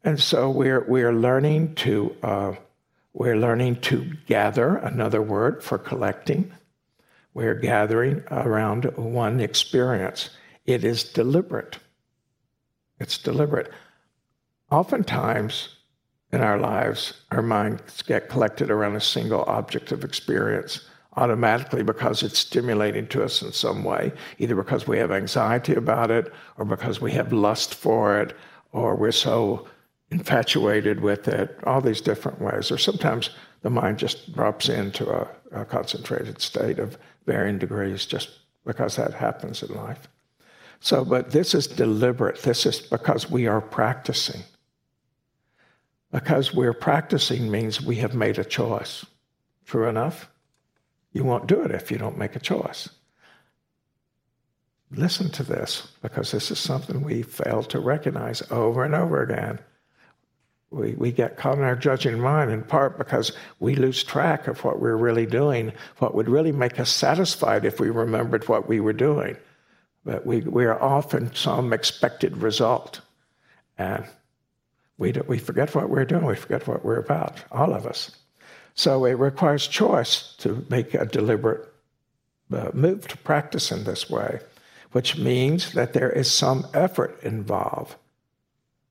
And 0.03 0.19
so 0.19 0.51
we're, 0.51 0.81
we're 0.81 1.13
learning 1.13 1.73
to 1.77 2.15
uh, 2.21 2.53
we're 3.11 3.37
learning 3.37 3.77
to 3.89 4.13
gather, 4.27 4.75
another 4.75 5.23
word 5.23 5.63
for 5.63 5.79
collecting. 5.79 6.53
We're 7.33 7.55
gathering 7.55 8.23
around 8.29 8.83
one 8.95 9.39
experience. 9.39 10.29
It 10.67 10.83
is 10.83 11.03
deliberate. 11.03 11.79
It's 12.99 13.17
deliberate. 13.17 13.71
Oftentimes, 14.69 15.69
in 16.33 16.41
our 16.41 16.59
lives, 16.59 17.21
our 17.31 17.41
minds 17.41 18.01
get 18.01 18.27
collected 18.27 18.69
around 18.69 18.95
a 18.95 19.01
single 19.01 19.43
object 19.43 19.93
of 19.93 20.03
experience 20.03 20.89
automatically 21.15 21.83
because 21.83 22.21
it's 22.21 22.39
stimulating 22.39 23.07
to 23.07 23.23
us 23.23 23.41
in 23.41 23.51
some 23.51 23.83
way, 23.83 24.11
either 24.37 24.55
because 24.55 24.85
we 24.85 24.97
have 24.97 25.11
anxiety 25.11 25.73
about 25.73 26.11
it, 26.11 26.31
or 26.57 26.65
because 26.65 27.01
we 27.01 27.11
have 27.11 27.31
lust 27.31 27.73
for 27.73 28.19
it, 28.19 28.35
or 28.71 28.95
we're 28.95 29.11
so 29.11 29.67
infatuated 30.11 30.99
with 30.99 31.27
it, 31.27 31.57
all 31.63 31.81
these 31.81 32.01
different 32.01 32.39
ways. 32.41 32.69
Or 32.69 32.77
sometimes 32.77 33.31
the 33.61 33.69
mind 33.69 33.97
just 33.97 34.33
drops 34.33 34.69
into 34.69 35.09
a, 35.09 35.27
a 35.51 35.65
concentrated 35.65 36.41
state 36.41 36.77
of 36.77 36.97
varying 37.25 37.57
degrees 37.57 38.05
just 38.05 38.29
because 38.65 38.97
that 38.97 39.13
happens 39.13 39.63
in 39.63 39.73
life. 39.73 40.07
So, 40.79 41.03
but 41.03 41.31
this 41.31 41.53
is 41.53 41.67
deliberate. 41.67 42.41
This 42.43 42.65
is 42.65 42.81
because 42.81 43.31
we 43.31 43.47
are 43.47 43.61
practicing. 43.61 44.43
Because 46.11 46.53
we're 46.53 46.73
practicing 46.73 47.51
means 47.51 47.81
we 47.81 47.97
have 47.97 48.13
made 48.13 48.39
a 48.39 48.45
choice. 48.45 49.05
True 49.65 49.89
enough? 49.89 50.29
You 51.11 51.23
won't 51.23 51.47
do 51.47 51.61
it 51.63 51.71
if 51.71 51.91
you 51.91 51.97
don't 51.97 52.17
make 52.17 52.35
a 52.35 52.39
choice. 52.39 52.89
Listen 54.91 55.29
to 55.31 55.43
this, 55.43 55.87
because 56.01 56.31
this 56.31 56.49
is 56.49 56.59
something 56.59 57.03
we 57.03 57.21
fail 57.21 57.61
to 57.63 57.79
recognize 57.79 58.41
over 58.51 58.85
and 58.85 58.95
over 58.95 59.21
again. 59.21 59.59
We, 60.69 60.93
we 60.93 61.11
get 61.11 61.37
caught 61.37 61.57
in 61.57 61.63
our 61.63 61.75
judging 61.75 62.19
mind 62.19 62.51
in 62.51 62.63
part 62.63 62.97
because 62.97 63.33
we 63.59 63.75
lose 63.75 64.03
track 64.03 64.47
of 64.47 64.63
what 64.63 64.79
we're 64.79 64.95
really 64.95 65.25
doing, 65.25 65.73
what 65.97 66.15
would 66.15 66.29
really 66.29 66.51
make 66.53 66.79
us 66.79 66.89
satisfied 66.89 67.65
if 67.65 67.79
we 67.79 67.89
remembered 67.89 68.47
what 68.47 68.69
we 68.69 68.79
were 68.79 68.93
doing. 68.93 69.37
But 70.05 70.25
we, 70.25 70.41
we 70.41 70.65
are 70.65 70.81
often 70.81 71.33
some 71.35 71.73
expected 71.73 72.37
result. 72.37 73.01
And 73.77 74.05
we, 74.97 75.11
do, 75.11 75.23
we 75.27 75.37
forget 75.37 75.75
what 75.75 75.89
we're 75.89 76.05
doing, 76.05 76.25
we 76.25 76.35
forget 76.35 76.67
what 76.67 76.83
we're 76.83 76.99
about, 76.99 77.43
all 77.51 77.73
of 77.73 77.85
us. 77.85 78.11
So 78.73 79.05
it 79.05 79.13
requires 79.13 79.67
choice 79.67 80.35
to 80.37 80.65
make 80.69 80.93
a 80.93 81.05
deliberate 81.05 81.67
uh, 82.51 82.69
move 82.73 83.07
to 83.07 83.17
practice 83.17 83.71
in 83.71 83.83
this 83.83 84.09
way, 84.09 84.39
which 84.91 85.17
means 85.17 85.73
that 85.73 85.93
there 85.93 86.11
is 86.11 86.31
some 86.31 86.65
effort 86.73 87.19
involved. 87.23 87.95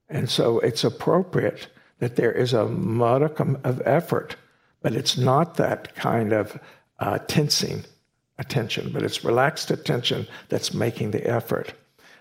And 0.08 0.28
so 0.28 0.58
it's 0.60 0.84
appropriate 0.84 1.68
that 1.98 2.16
there 2.16 2.32
is 2.32 2.52
a 2.52 2.68
modicum 2.68 3.58
of 3.64 3.82
effort, 3.84 4.36
but 4.82 4.94
it's 4.94 5.16
not 5.16 5.56
that 5.56 5.94
kind 5.94 6.32
of 6.32 6.60
uh, 6.98 7.18
tensing 7.26 7.84
attention, 8.38 8.92
but 8.92 9.02
it's 9.02 9.24
relaxed 9.24 9.70
attention 9.70 10.26
that's 10.48 10.74
making 10.74 11.10
the 11.10 11.26
effort, 11.26 11.72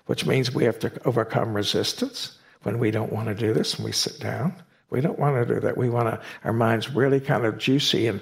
which 0.06 0.26
means 0.26 0.54
we 0.54 0.64
have 0.64 0.80
to 0.80 0.92
overcome 1.06 1.54
resistance 1.54 2.35
when 2.66 2.80
we 2.80 2.90
don't 2.90 3.14
want 3.14 3.28
to 3.28 3.36
do 3.36 3.54
this 3.54 3.76
and 3.76 3.86
we 3.86 3.92
sit 3.92 4.20
down. 4.20 4.52
We 4.90 5.00
don't 5.00 5.20
want 5.20 5.48
to 5.48 5.54
do 5.54 5.60
that. 5.62 5.78
We 5.78 5.88
want 5.88 6.08
to, 6.08 6.20
our 6.44 6.54
minds 6.54 6.90
really 6.90 7.20
kind 7.20 7.46
of 7.46 7.60
juicy 7.60 8.08
and 8.08 8.22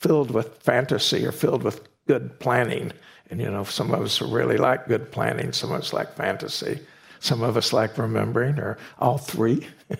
filled 0.00 0.30
with 0.30 0.56
fantasy 0.62 1.26
or 1.26 1.32
filled 1.32 1.62
with 1.62 1.86
good 2.06 2.40
planning. 2.40 2.92
And, 3.30 3.38
you 3.40 3.50
know, 3.50 3.64
some 3.64 3.92
of 3.92 4.00
us 4.00 4.22
really 4.22 4.56
like 4.56 4.88
good 4.88 5.12
planning, 5.12 5.52
some 5.52 5.70
of 5.70 5.80
us 5.80 5.92
like 5.92 6.14
fantasy, 6.14 6.80
some 7.20 7.42
of 7.42 7.58
us 7.58 7.74
like 7.74 7.98
remembering, 7.98 8.58
or 8.58 8.78
all 8.98 9.18
three, 9.18 9.66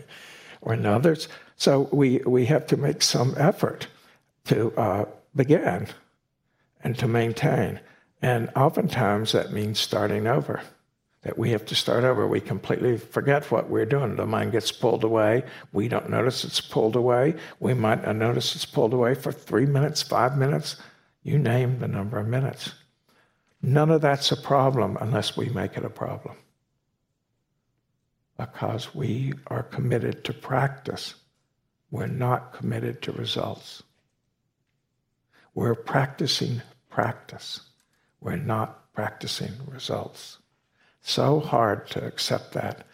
or 0.63 0.75
others. 0.87 1.29
So 1.57 1.89
we, 1.93 2.19
we 2.27 2.47
have 2.47 2.67
to 2.69 2.79
make 2.79 3.03
some 3.03 3.35
effort 3.37 3.87
to 4.47 4.73
uh, 4.79 5.05
begin 5.35 5.89
and 6.83 6.99
to 6.99 7.07
maintain. 7.07 7.81
And 8.23 8.51
oftentimes 8.57 9.33
that 9.33 9.53
means 9.53 9.79
starting 9.79 10.27
over, 10.27 10.63
that 11.27 11.37
we 11.37 11.51
have 11.51 11.67
to 11.67 11.75
start 11.75 12.05
over. 12.05 12.25
We 12.25 12.41
completely 12.41 12.97
forget 12.97 13.51
what 13.51 13.69
we're 13.69 13.85
doing. 13.85 14.15
The 14.15 14.27
mind 14.27 14.53
gets 14.53 14.71
pulled 14.71 15.03
away. 15.03 15.43
We 15.73 15.89
don't 15.89 16.09
notice 16.09 16.45
it's 16.45 16.61
pulled 16.61 16.95
away. 16.95 17.35
We 17.59 17.75
might 17.75 18.07
not 18.07 18.15
notice 18.15 18.55
it's 18.55 18.65
pulled 18.65 18.95
away 18.95 19.17
for 19.17 19.33
three 19.33 19.67
minutes, 19.67 20.03
five 20.03 20.39
minutes, 20.39 20.77
you 21.25 21.37
name 21.37 21.81
the 21.81 21.89
number 21.89 22.17
of 22.21 22.29
minutes. 22.29 22.71
None 23.61 23.91
of 23.91 24.03
that's 24.03 24.31
a 24.31 24.37
problem 24.37 24.97
unless 25.01 25.37
we 25.37 25.49
make 25.49 25.77
it 25.77 25.85
a 25.85 25.91
problem. 25.91 26.37
Because 28.39 28.95
we 28.95 29.33
are 29.49 29.65
committed 29.65 30.23
to 30.27 30.33
practice, 30.33 31.17
we're 31.91 32.07
not 32.07 32.53
committed 32.53 33.03
to 33.03 33.11
results. 33.11 33.83
We're 35.55 35.75
practicing 35.75 36.63
practice. 36.89 37.63
We're 38.21 38.37
not 38.37 38.93
practicing 38.93 39.55
results. 39.67 40.39
So 41.09 41.39
hard 41.39 41.89
to 41.91 42.05
accept 42.05 42.53
that. 42.55 42.85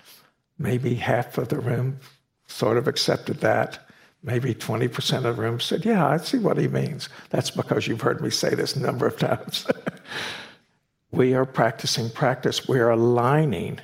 Maybe 0.59 0.97
half 0.97 1.39
of 1.39 1.49
the 1.49 1.59
room 1.59 1.99
sort 2.47 2.77
of 2.77 2.87
accepted 2.87 3.41
that. 3.41 3.89
Maybe 4.23 4.55
20% 4.55 5.17
of 5.17 5.23
the 5.23 5.33
room 5.33 5.59
said, 5.59 5.87
Yeah, 5.87 6.07
I 6.07 6.19
see 6.19 6.37
what 6.39 6.59
he 6.59 6.69
means. 6.69 7.09
That's 7.31 7.51
because 7.51 7.89
you've 7.89 8.03
heard 8.03 8.21
me 8.21 8.29
say 8.29 8.55
this 8.55 8.77
a 8.77 8.81
number 8.81 9.07
of 9.07 9.17
times. 9.17 9.67
we 11.11 11.33
are 11.33 11.47
practicing 11.47 12.11
practice. 12.11 12.69
We 12.69 12.81
are 12.81 12.91
aligning 12.91 13.81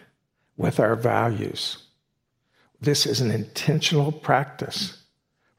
with 0.58 0.78
our 0.78 0.94
values. 0.94 1.78
This 2.82 3.06
is 3.06 3.22
an 3.22 3.30
intentional 3.30 4.12
practice 4.12 5.04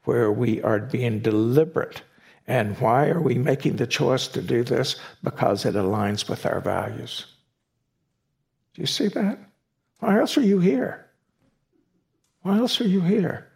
where 0.04 0.30
we 0.30 0.62
are 0.62 0.78
being 0.78 1.18
deliberate 1.18 2.02
and 2.46 2.78
why 2.78 3.08
are 3.08 3.20
we 3.20 3.34
making 3.34 3.76
the 3.76 3.86
choice 3.88 4.28
to 4.28 4.40
do 4.40 4.62
this? 4.62 4.94
Because 5.24 5.64
it 5.64 5.74
aligns 5.74 6.28
with 6.28 6.46
our 6.46 6.60
values. 6.60 7.26
Do 8.74 8.82
you 8.82 8.86
see 8.86 9.08
that? 9.08 9.38
Why 9.98 10.18
else 10.18 10.36
are 10.38 10.42
you 10.42 10.60
here? 10.60 11.06
Why 12.42 12.58
else 12.58 12.80
are 12.80 12.88
you 12.88 13.00
here? 13.00 13.48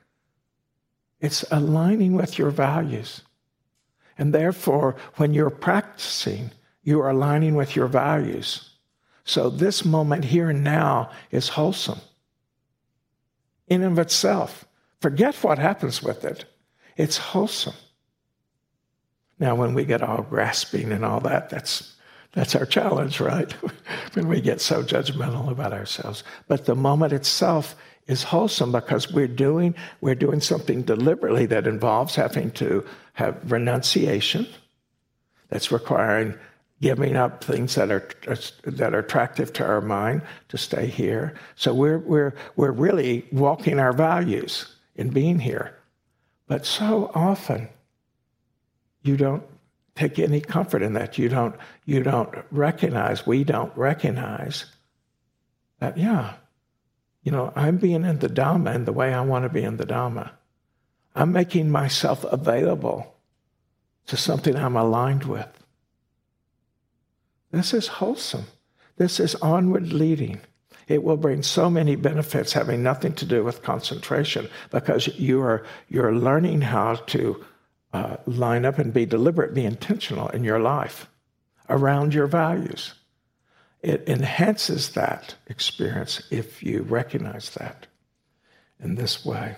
It's 1.21 1.45
aligning 1.51 2.15
with 2.15 2.39
your 2.39 2.51
values. 2.51 3.23
And 4.19 4.35
therefore, 4.35 4.97
when 5.17 5.33
you're 5.35 5.51
practicing, 5.51 6.51
you 6.83 7.01
are 7.01 7.11
aligning 7.11 7.55
with 7.55 7.75
your 7.75 7.87
values. 7.87 8.71
So 9.25 9.49
this 9.49 9.85
moment 9.85 10.25
here 10.25 10.51
and 10.51 10.63
now 10.63 11.11
is 11.31 11.49
wholesome 11.49 12.01
in 13.67 13.83
and 13.83 13.93
of 13.93 13.99
itself. 13.99 14.67
Forget 15.01 15.35
what 15.37 15.59
happens 15.59 16.03
with 16.03 16.25
it. 16.25 16.45
It's 16.97 17.17
wholesome. 17.17 17.75
Now, 19.39 19.55
when 19.55 19.75
we 19.75 19.85
get 19.85 20.03
all 20.03 20.23
grasping 20.23 20.93
and 20.93 21.05
all 21.05 21.21
that, 21.21 21.51
that's 21.51 21.97
that's 22.35 22.55
our 22.57 22.67
challenge, 22.67 23.21
right? 23.21 23.51
when 24.15 24.29
we 24.29 24.41
get 24.41 24.61
so 24.61 24.83
judgmental 24.83 25.51
about 25.51 25.73
ourselves. 25.73 26.25
But 26.49 26.67
the 26.67 26.75
moment 26.75 27.13
itself 27.13 27.77
is 28.07 28.25
wholesome 28.25 28.73
because 28.73 29.11
we're 29.11 29.29
doing 29.29 29.75
we're 30.01 30.15
doing 30.15 30.41
something 30.41 30.83
deliberately 30.83 31.47
that 31.47 31.67
involves 31.67 32.15
having 32.17 32.51
to 32.53 32.85
have 33.15 33.51
renunciation. 33.51 34.47
That's 35.49 35.73
requiring 35.73 36.35
giving 36.81 37.17
up 37.17 37.43
things 37.43 37.77
that 37.77 37.91
are 37.91 38.07
that 38.65 38.95
are 38.95 38.99
attractive 38.99 39.53
to 39.55 39.65
our 39.65 39.81
mind 39.81 40.23
to 40.49 40.59
stay 40.59 40.87
here. 40.87 41.35
So 41.55 41.73
we're 41.73 41.99
we're 41.99 42.35
we're 42.57 42.73
really 42.73 43.27
walking 43.33 43.79
our 43.79 43.93
values 43.93 44.75
in 44.97 45.11
being 45.11 45.39
here. 45.39 45.79
But 46.47 46.67
so 46.67 47.11
often 47.15 47.69
you 49.03 49.17
don't 49.17 49.45
take 49.95 50.19
any 50.19 50.41
comfort 50.41 50.83
in 50.83 50.95
that. 50.95 51.19
You 51.19 51.29
don't, 51.29 51.55
you 51.85 52.03
don't 52.03 52.35
recognize, 52.51 53.27
we 53.27 53.45
don't 53.45 53.77
recognize 53.77 54.67
that, 55.81 55.97
yeah, 55.99 56.35
you 57.23 57.33
know, 57.33 57.53
I'm 57.57 57.79
being 57.79 58.05
in 58.05 58.19
the 58.19 58.29
Dhamma 58.29 58.75
in 58.75 58.85
the 58.85 58.93
way 58.93 59.15
I 59.15 59.21
want 59.23 59.45
to 59.45 59.49
be 59.49 59.63
in 59.63 59.79
the 59.79 59.87
Dhamma. 59.87 60.31
I'm 61.15 61.33
making 61.33 61.71
myself 61.71 62.25
available 62.25 63.15
to 64.07 64.17
something 64.17 64.57
I'm 64.57 64.77
aligned 64.77 65.25
with. 65.25 65.49
This 67.51 67.73
is 67.73 67.87
wholesome. 67.87 68.47
This 68.97 69.21
is 69.21 69.35
onward 69.37 69.93
leading. 69.93 70.41
It 70.87 71.03
will 71.03 71.17
bring 71.17 71.43
so 71.43 71.71
many 71.71 71.97
benefits 71.97 72.53
having 72.53 72.83
nothing 72.83 73.15
to 73.15 73.25
do 73.25 73.43
with 73.43 73.63
concentration 73.63 74.49
because 74.71 75.09
you 75.19 75.41
are, 75.41 75.65
you're 75.89 76.15
learning 76.15 76.61
how 76.61 76.97
to 76.97 77.45
uh, 77.95 78.17
line 78.27 78.65
up 78.65 78.79
and 78.79 78.93
be 78.93 79.07
deliberate, 79.07 79.55
be 79.55 79.65
intentional 79.65 80.29
in 80.31 80.43
your 80.43 80.59
life 80.59 81.07
around 81.69 82.13
your 82.13 82.27
values. 82.27 82.95
It 83.83 84.09
enhances 84.09 84.91
that 84.91 85.37
experience 85.47 86.21
if 86.31 86.61
you 86.61 86.83
recognize 86.83 87.51
that 87.51 87.87
in 88.81 88.97
this 88.97 89.25
way. 89.25 89.55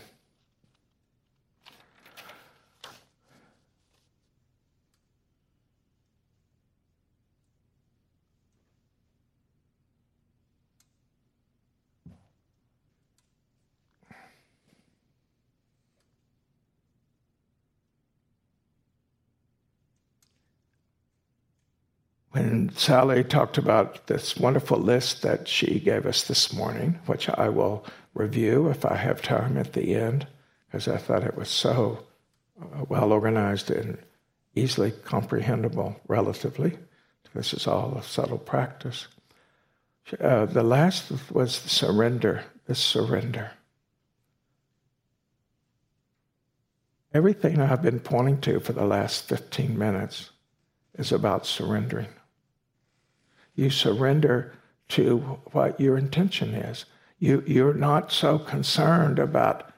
When 22.37 22.71
Sally 22.77 23.25
talked 23.25 23.57
about 23.57 24.09
this 24.09 24.37
wonderful 24.37 24.79
list 24.79 25.23
that 25.23 25.49
she 25.49 25.81
gave 25.81 26.05
us 26.05 26.25
this 26.25 26.53
morning, 26.53 26.99
which 27.07 27.31
I 27.31 27.49
will 27.49 27.87
review 28.13 28.69
if 28.69 28.85
I 28.85 28.97
have 28.97 29.23
time 29.23 29.57
at 29.57 29.73
the 29.73 29.95
end, 29.95 30.27
because 30.67 30.87
I 30.87 30.99
thought 30.99 31.25
it 31.25 31.37
was 31.37 31.49
so 31.49 32.05
uh, 32.61 32.85
well 32.91 33.11
organized 33.11 33.71
and 33.71 33.97
easily 34.55 34.91
comprehensible 34.91 35.99
relatively. 36.09 36.77
This 37.35 37.55
is 37.55 37.67
all 37.67 37.97
a 37.97 38.03
subtle 38.03 38.39
practice. 38.39 39.09
Uh, 40.21 40.45
the 40.45 40.63
last 40.63 41.11
was 41.33 41.63
the 41.63 41.71
surrender, 41.71 42.45
the 42.67 42.75
surrender. 42.75 43.53
Everything 47.15 47.63
I've 47.63 47.81
been 47.81 48.01
pointing 48.01 48.43
to 48.43 48.61
for 48.61 48.75
the 48.75 48.85
last 48.85 49.27
15 49.27 49.79
minutes 49.79 50.33
is 50.99 51.13
about 51.13 51.47
surrendering 51.47 52.09
you 53.57 53.71
surrender 53.71 54.53
to 54.89 55.19
what 55.53 55.81
your 55.81 55.99
intention 55.99 56.55
is. 56.55 56.85
You, 57.19 57.43
you're 57.47 57.75
not 57.75 58.13
so 58.13 58.39
concerned 58.39 59.19
about, 59.19 59.73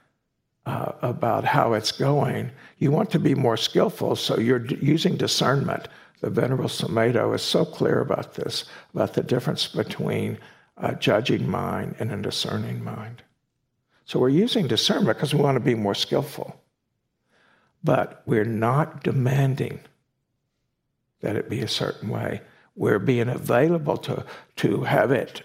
uh, 0.66 0.92
about 1.00 1.44
how 1.44 1.72
it's 1.72 1.92
going. 1.92 2.50
You 2.78 2.90
want 2.90 3.10
to 3.12 3.18
be 3.18 3.34
more 3.34 3.56
skillful, 3.56 4.16
so 4.16 4.38
you're 4.38 4.58
d- 4.58 4.76
using 4.82 5.16
discernment. 5.16 5.88
The 6.20 6.30
Venerable 6.30 6.68
Sumedho 6.68 7.34
is 7.34 7.42
so 7.42 7.64
clear 7.64 8.00
about 8.00 8.34
this, 8.34 8.64
about 8.92 9.14
the 9.14 9.22
difference 9.22 9.68
between 9.68 10.38
a 10.76 10.94
judging 10.96 11.48
mind 11.48 11.94
and 12.00 12.12
a 12.12 12.16
discerning 12.16 12.82
mind. 12.82 13.22
So 14.04 14.18
we're 14.18 14.30
using 14.30 14.66
discernment 14.66 15.16
because 15.16 15.34
we 15.34 15.40
want 15.40 15.56
to 15.56 15.64
be 15.64 15.74
more 15.74 15.94
skillful. 15.94 16.60
But 17.84 18.22
we're 18.26 18.44
not 18.44 19.04
demanding 19.04 19.80
that 21.20 21.36
it 21.36 21.48
be 21.48 21.60
a 21.60 21.68
certain 21.68 22.08
way 22.08 22.40
we're 22.78 23.00
being 23.00 23.28
available 23.28 23.96
to, 23.96 24.24
to 24.56 24.84
have 24.84 25.10
it 25.10 25.42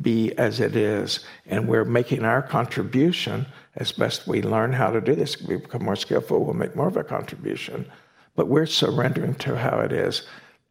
be 0.00 0.36
as 0.36 0.60
it 0.60 0.76
is, 0.76 1.20
and 1.46 1.68
we're 1.68 1.84
making 1.84 2.24
our 2.24 2.42
contribution 2.42 3.46
as 3.76 3.92
best 3.92 4.26
we 4.26 4.42
learn 4.42 4.72
how 4.72 4.90
to 4.90 5.00
do 5.00 5.14
this. 5.14 5.40
We 5.40 5.56
become 5.56 5.84
more 5.84 5.96
skillful, 5.96 6.44
we'll 6.44 6.54
make 6.54 6.76
more 6.76 6.88
of 6.88 6.96
a 6.96 7.04
contribution. 7.04 7.90
But 8.36 8.48
we're 8.48 8.66
surrendering 8.66 9.36
to 9.36 9.56
how 9.56 9.78
it 9.78 9.92
is. 9.92 10.22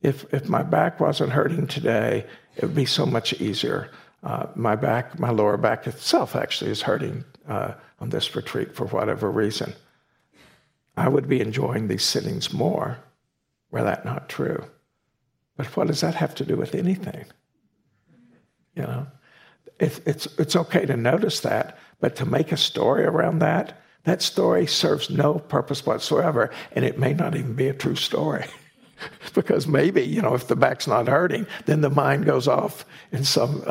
If, 0.02 0.32
if 0.34 0.50
my 0.50 0.62
back 0.62 1.00
wasn't 1.00 1.32
hurting 1.32 1.68
today, 1.68 2.26
it 2.58 2.64
would 2.64 2.76
be 2.76 2.86
so 2.86 3.06
much 3.06 3.34
easier. 3.34 3.90
Uh, 4.22 4.48
my 4.56 4.76
back, 4.76 5.18
my 5.18 5.30
lower 5.30 5.58
back 5.58 5.88
itself 5.88 6.36
actually 6.36 6.72
is 6.72 6.82
hurting 6.82 7.24
uh, 7.48 7.74
on 8.00 8.10
this 8.10 8.36
retreat 8.36 8.76
for 8.76 8.86
whatever 8.88 9.32
reason. 9.32 9.74
I 10.98 11.08
would 11.08 11.28
be 11.28 11.40
enjoying 11.40 11.88
these 11.88 12.04
sittings 12.04 12.54
more 12.54 13.00
were 13.72 13.84
that 13.84 14.06
not 14.06 14.30
true. 14.30 14.66
But 15.56 15.68
what 15.78 15.88
does 15.88 16.02
that 16.02 16.16
have 16.16 16.36
to 16.36 16.46
do 16.46 16.56
with 16.56 16.76
anything? 16.76 17.26
You 18.76 18.84
know, 18.84 19.08
it, 19.80 20.00
it's, 20.06 20.26
it's 20.40 20.56
okay 20.56 20.86
to 20.86 20.98
notice 20.98 21.42
that, 21.42 21.78
but 22.00 22.16
to 22.18 22.26
make 22.26 22.52
a 22.52 22.58
story 22.58 23.06
around 23.06 23.40
that, 23.40 23.82
that 24.04 24.22
story 24.22 24.68
serves 24.68 25.10
no 25.10 25.36
purpose 25.36 25.86
whatsoever, 25.86 26.52
and 26.74 26.84
it 26.84 27.00
may 27.00 27.14
not 27.14 27.36
even 27.36 27.54
be 27.54 27.68
a 27.68 27.74
true 27.74 27.96
story. 27.96 28.46
because 29.34 29.68
maybe, 29.68 30.02
you 30.02 30.22
know, 30.22 30.34
if 30.34 30.48
the 30.48 30.56
back's 30.56 30.88
not 30.88 31.08
hurting, 31.08 31.48
then 31.66 31.82
the 31.82 31.90
mind 31.90 32.26
goes 32.26 32.48
off 32.48 32.86
in 33.12 33.24
some, 33.24 33.64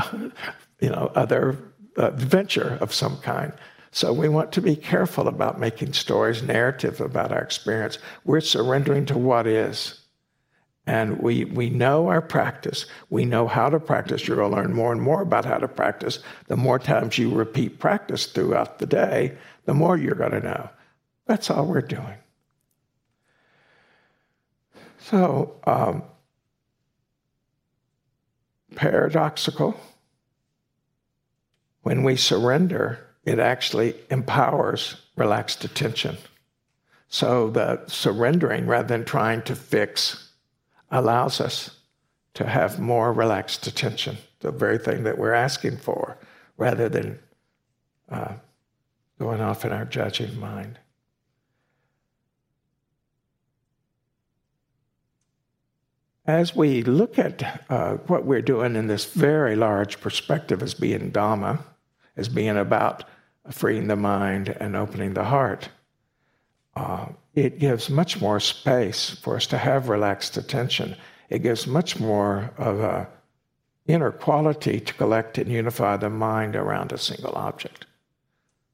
you 0.81 0.89
know, 0.89 1.11
other 1.15 1.59
uh, 1.99 2.09
adventure 2.09 2.79
of 2.81 2.95
some 2.95 3.19
kind. 3.19 3.53
So 3.91 4.13
we 4.13 4.29
want 4.29 4.53
to 4.53 4.63
be 4.63 4.75
careful 4.75 5.29
about 5.29 5.61
making 5.61 5.93
stories 5.93 6.43
narrative 6.43 7.01
about 7.01 7.31
our 7.31 7.43
experience. 7.43 7.99
We're 8.25 8.41
surrendering 8.41 9.05
to 9.07 9.19
what 9.19 9.47
is 9.47 10.02
And 10.87 11.19
we, 11.19 11.45
we 11.45 11.71
know 11.71 12.09
our 12.09 12.21
practice. 12.21 12.87
We 13.09 13.25
know 13.25 13.47
how 13.47 13.69
to 13.69 13.79
practice. 13.79 14.27
You're 14.27 14.37
going 14.37 14.51
to 14.51 14.57
learn 14.57 14.75
more 14.75 14.91
and 14.91 15.01
more 15.01 15.23
about 15.23 15.45
how 15.45 15.59
to 15.59 15.69
practice. 15.69 16.19
The 16.49 16.57
more 16.57 16.79
times 16.79 17.19
you 17.19 17.31
repeat 17.31 17.79
practice 17.79 18.27
throughout 18.27 18.79
the 18.79 18.87
day, 18.87 19.37
the 19.65 19.75
more 19.75 19.97
you're 19.97 20.17
going 20.17 20.33
to 20.33 20.41
know. 20.41 20.69
That's 21.27 21.51
all 21.51 21.67
we're 21.67 21.83
doing. 21.83 22.17
So, 24.99 25.55
um, 25.65 26.03
paradoxical. 28.75 29.79
When 31.83 32.03
we 32.03 32.17
surrender, 32.17 33.07
it 33.25 33.39
actually 33.39 33.95
empowers 34.11 34.97
relaxed 35.17 35.65
attention. 35.65 36.17
So, 37.09 37.51
the 37.51 37.87
surrendering 37.87 38.67
rather 38.67 38.89
than 38.89 39.05
trying 39.05 39.43
to 39.43 39.55
fix 39.55 40.32
allows 40.93 41.41
us 41.41 41.79
to 42.35 42.47
have 42.47 42.79
more 42.79 43.13
relaxed 43.13 43.67
attention, 43.67 44.19
the 44.41 44.53
very 44.53 44.79
thing 44.79 45.03
that 45.05 45.19
we're 45.19 45.33
asking 45.33 45.79
for, 45.79 46.19
rather 46.57 46.89
than 46.89 47.19
uh, 48.11 48.35
going 49.19 49.41
off 49.41 49.65
in 49.65 49.73
our 49.73 49.85
judging 49.85 50.39
mind. 50.39 50.79
As 56.25 56.55
we 56.55 56.83
look 56.83 57.19
at 57.19 57.65
uh, 57.69 57.95
what 58.07 58.25
we're 58.25 58.43
doing 58.43 58.77
in 58.77 58.87
this 58.87 59.07
very 59.07 59.57
large 59.57 60.01
perspective 60.01 60.63
as 60.63 60.73
being 60.73 61.11
Dhamma, 61.11 61.65
as 62.17 62.29
being 62.29 62.57
about 62.57 63.05
freeing 63.51 63.89
the 63.89 63.97
mind 63.97 64.49
and 64.61 64.77
opening 64.77 65.15
the 65.15 65.25
heart, 65.25 65.71
uh, 66.77 67.07
it 67.35 67.59
gives 67.59 67.89
much 67.89 68.21
more 68.21 68.41
space 68.41 69.11
for 69.11 69.37
us 69.37 69.47
to 69.47 69.59
have 69.59 69.89
relaxed 69.89 70.37
attention. 70.37 70.97
It 71.31 71.43
gives 71.43 71.67
much 71.67 71.99
more 71.99 72.53
of 72.59 72.81
a 72.81 73.09
inner 73.87 74.13
quality 74.13 74.81
to 74.81 74.95
collect 74.95 75.39
and 75.39 75.51
unify 75.51 75.97
the 75.97 76.11
mind 76.11 76.55
around 76.55 76.93
a 76.93 76.99
single 76.99 77.35
object. 77.35 77.87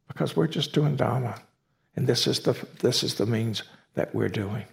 Because 0.07 0.37
we're 0.37 0.49
just 0.49 0.73
doing 0.73 0.97
Dhamma. 0.97 1.41
And 1.97 2.07
this 2.07 2.27
is 2.27 2.41
the, 2.41 2.55
this 2.81 3.03
is 3.03 3.15
the 3.15 3.27
means 3.27 3.63
that 3.95 4.15
we're 4.15 4.29
doing. 4.29 4.65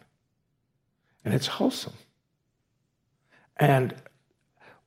And 1.24 1.34
it's 1.34 1.48
wholesome. 1.48 1.93
And 3.58 3.95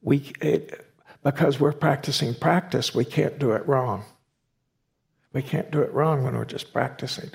we, 0.03 0.33
it, 0.41 0.87
because 1.23 1.59
we're 1.59 1.73
practicing 1.73 2.35
practice, 2.35 2.95
we 2.95 3.05
can't 3.05 3.39
do 3.39 3.53
it 3.53 3.67
wrong. 3.67 4.05
We 5.33 5.43
can't 5.43 5.71
do 5.71 5.83
it 5.83 5.93
wrong 5.93 6.25
when 6.25 6.35
we're 6.35 6.45
just 6.45 6.73
practicing. 6.73 7.31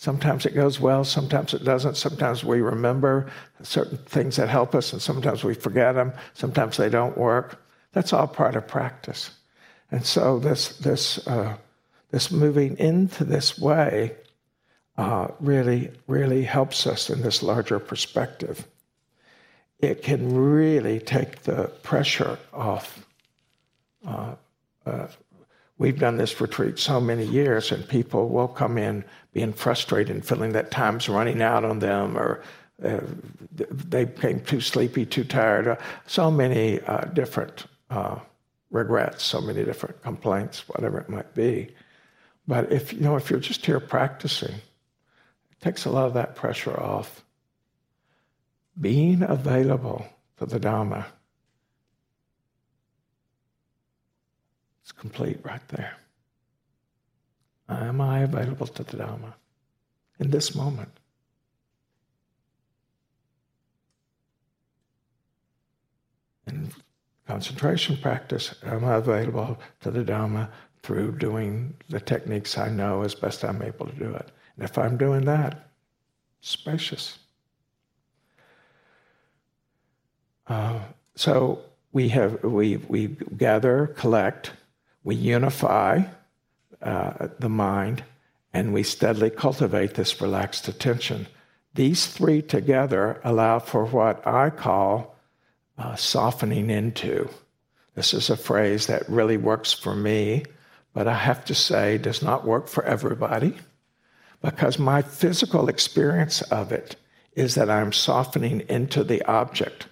Sometimes 0.00 0.46
it 0.46 0.54
goes 0.54 0.78
well, 0.78 1.02
sometimes 1.02 1.54
it 1.54 1.64
doesn't. 1.64 1.96
Sometimes 1.96 2.44
we 2.44 2.60
remember 2.60 3.28
certain 3.62 3.98
things 3.98 4.36
that 4.36 4.48
help 4.48 4.76
us, 4.76 4.92
and 4.92 5.02
sometimes 5.02 5.42
we 5.42 5.54
forget 5.54 5.96
them. 5.96 6.12
Sometimes 6.34 6.76
they 6.76 6.88
don't 6.88 7.18
work. 7.18 7.60
That's 7.94 8.12
all 8.12 8.28
part 8.28 8.54
of 8.54 8.68
practice. 8.68 9.32
And 9.90 10.06
so 10.06 10.38
this 10.38 10.78
this 10.78 11.26
uh, 11.26 11.56
this 12.12 12.30
moving 12.30 12.78
into 12.78 13.24
this 13.24 13.58
way 13.58 14.14
uh, 14.96 15.32
really 15.40 15.90
really 16.06 16.44
helps 16.44 16.86
us 16.86 17.10
in 17.10 17.20
this 17.22 17.42
larger 17.42 17.80
perspective. 17.80 18.68
It 19.80 20.04
can 20.04 20.32
really 20.32 21.00
take 21.00 21.42
the 21.42 21.72
pressure 21.82 22.38
off. 22.52 23.04
Uh, 24.06 24.36
uh 24.86 25.08
we've 25.78 25.98
done 25.98 26.16
this 26.16 26.40
retreat 26.40 26.78
so 26.78 27.00
many 27.00 27.24
years, 27.24 27.72
and 27.72 27.88
people 27.88 28.28
will 28.28 28.48
come 28.48 28.76
in 28.76 29.04
being 29.32 29.52
frustrated 29.52 30.14
and 30.14 30.24
feeling 30.24 30.52
that 30.52 30.70
time's 30.70 31.08
running 31.08 31.40
out 31.40 31.64
on 31.64 31.78
them 31.78 32.16
or 32.16 32.42
uh, 32.84 33.00
they 33.52 34.04
became 34.04 34.40
too 34.40 34.60
sleepy, 34.60 35.04
too 35.04 35.24
tired. 35.24 35.78
So 36.06 36.30
many 36.30 36.80
uh, 36.82 37.06
different 37.06 37.66
uh, 37.90 38.18
regrets, 38.70 39.24
so 39.24 39.40
many 39.40 39.64
different 39.64 40.00
complaints, 40.02 40.68
whatever 40.68 41.00
it 41.00 41.08
might 41.08 41.34
be. 41.34 41.74
But 42.46 42.72
if 42.72 42.92
you 42.92 43.00
know, 43.00 43.16
if 43.16 43.30
you're 43.30 43.40
just 43.40 43.66
here 43.66 43.80
practicing, 43.80 44.54
it 44.54 45.60
takes 45.60 45.84
a 45.84 45.90
lot 45.90 46.06
of 46.06 46.14
that 46.14 46.36
pressure 46.36 46.78
off. 46.80 47.24
Being 48.80 49.22
available 49.22 50.06
for 50.36 50.46
the 50.46 50.60
Dhamma, 50.60 51.04
it's 54.88 54.98
complete 54.98 55.38
right 55.42 55.66
there. 55.68 55.96
Am 57.68 58.00
I 58.00 58.20
available 58.20 58.66
to 58.66 58.82
the 58.82 58.96
Dhamma 58.96 59.34
in 60.18 60.30
this 60.30 60.54
moment? 60.54 60.88
In 66.46 66.72
concentration 67.26 67.98
practice, 67.98 68.54
am 68.62 68.86
I 68.86 68.94
available 68.94 69.58
to 69.82 69.90
the 69.90 70.02
Dhamma 70.02 70.48
through 70.82 71.18
doing 71.18 71.74
the 71.90 72.00
techniques 72.00 72.56
I 72.56 72.70
know 72.70 73.02
as 73.02 73.14
best 73.14 73.44
I'm 73.44 73.60
able 73.60 73.86
to 73.86 73.92
do 73.96 74.14
it? 74.14 74.30
And 74.56 74.64
if 74.64 74.78
I'm 74.78 74.96
doing 74.96 75.26
that, 75.26 75.68
spacious. 76.40 77.18
Uh, 80.46 80.78
so 81.14 81.60
we 81.92 82.08
have 82.08 82.42
we 82.42 82.78
we 82.88 83.08
gather, 83.36 83.88
collect, 83.98 84.52
we 85.08 85.14
unify 85.14 86.02
uh, 86.82 87.28
the 87.38 87.48
mind, 87.48 88.04
and 88.52 88.74
we 88.74 88.82
steadily 88.82 89.30
cultivate 89.30 89.94
this 89.94 90.20
relaxed 90.20 90.68
attention. 90.68 91.26
These 91.72 92.08
three 92.08 92.42
together 92.42 93.18
allow 93.24 93.58
for 93.58 93.86
what 93.86 94.26
I 94.26 94.50
call 94.50 95.16
uh, 95.78 95.96
softening 95.96 96.68
into. 96.68 97.30
This 97.94 98.12
is 98.12 98.28
a 98.28 98.36
phrase 98.36 98.86
that 98.88 99.08
really 99.08 99.38
works 99.38 99.72
for 99.72 99.94
me, 99.96 100.44
but 100.92 101.08
I 101.08 101.14
have 101.14 101.42
to 101.46 101.54
say 101.54 101.96
does 101.96 102.22
not 102.22 102.44
work 102.44 102.68
for 102.68 102.84
everybody 102.84 103.56
because 104.42 104.78
my 104.78 105.00
physical 105.00 105.70
experience 105.70 106.42
of 106.42 106.70
it 106.70 106.96
is 107.32 107.54
that 107.54 107.70
I'm 107.70 107.94
softening 107.94 108.60
into 108.68 109.02
the 109.04 109.24
object. 109.24 109.86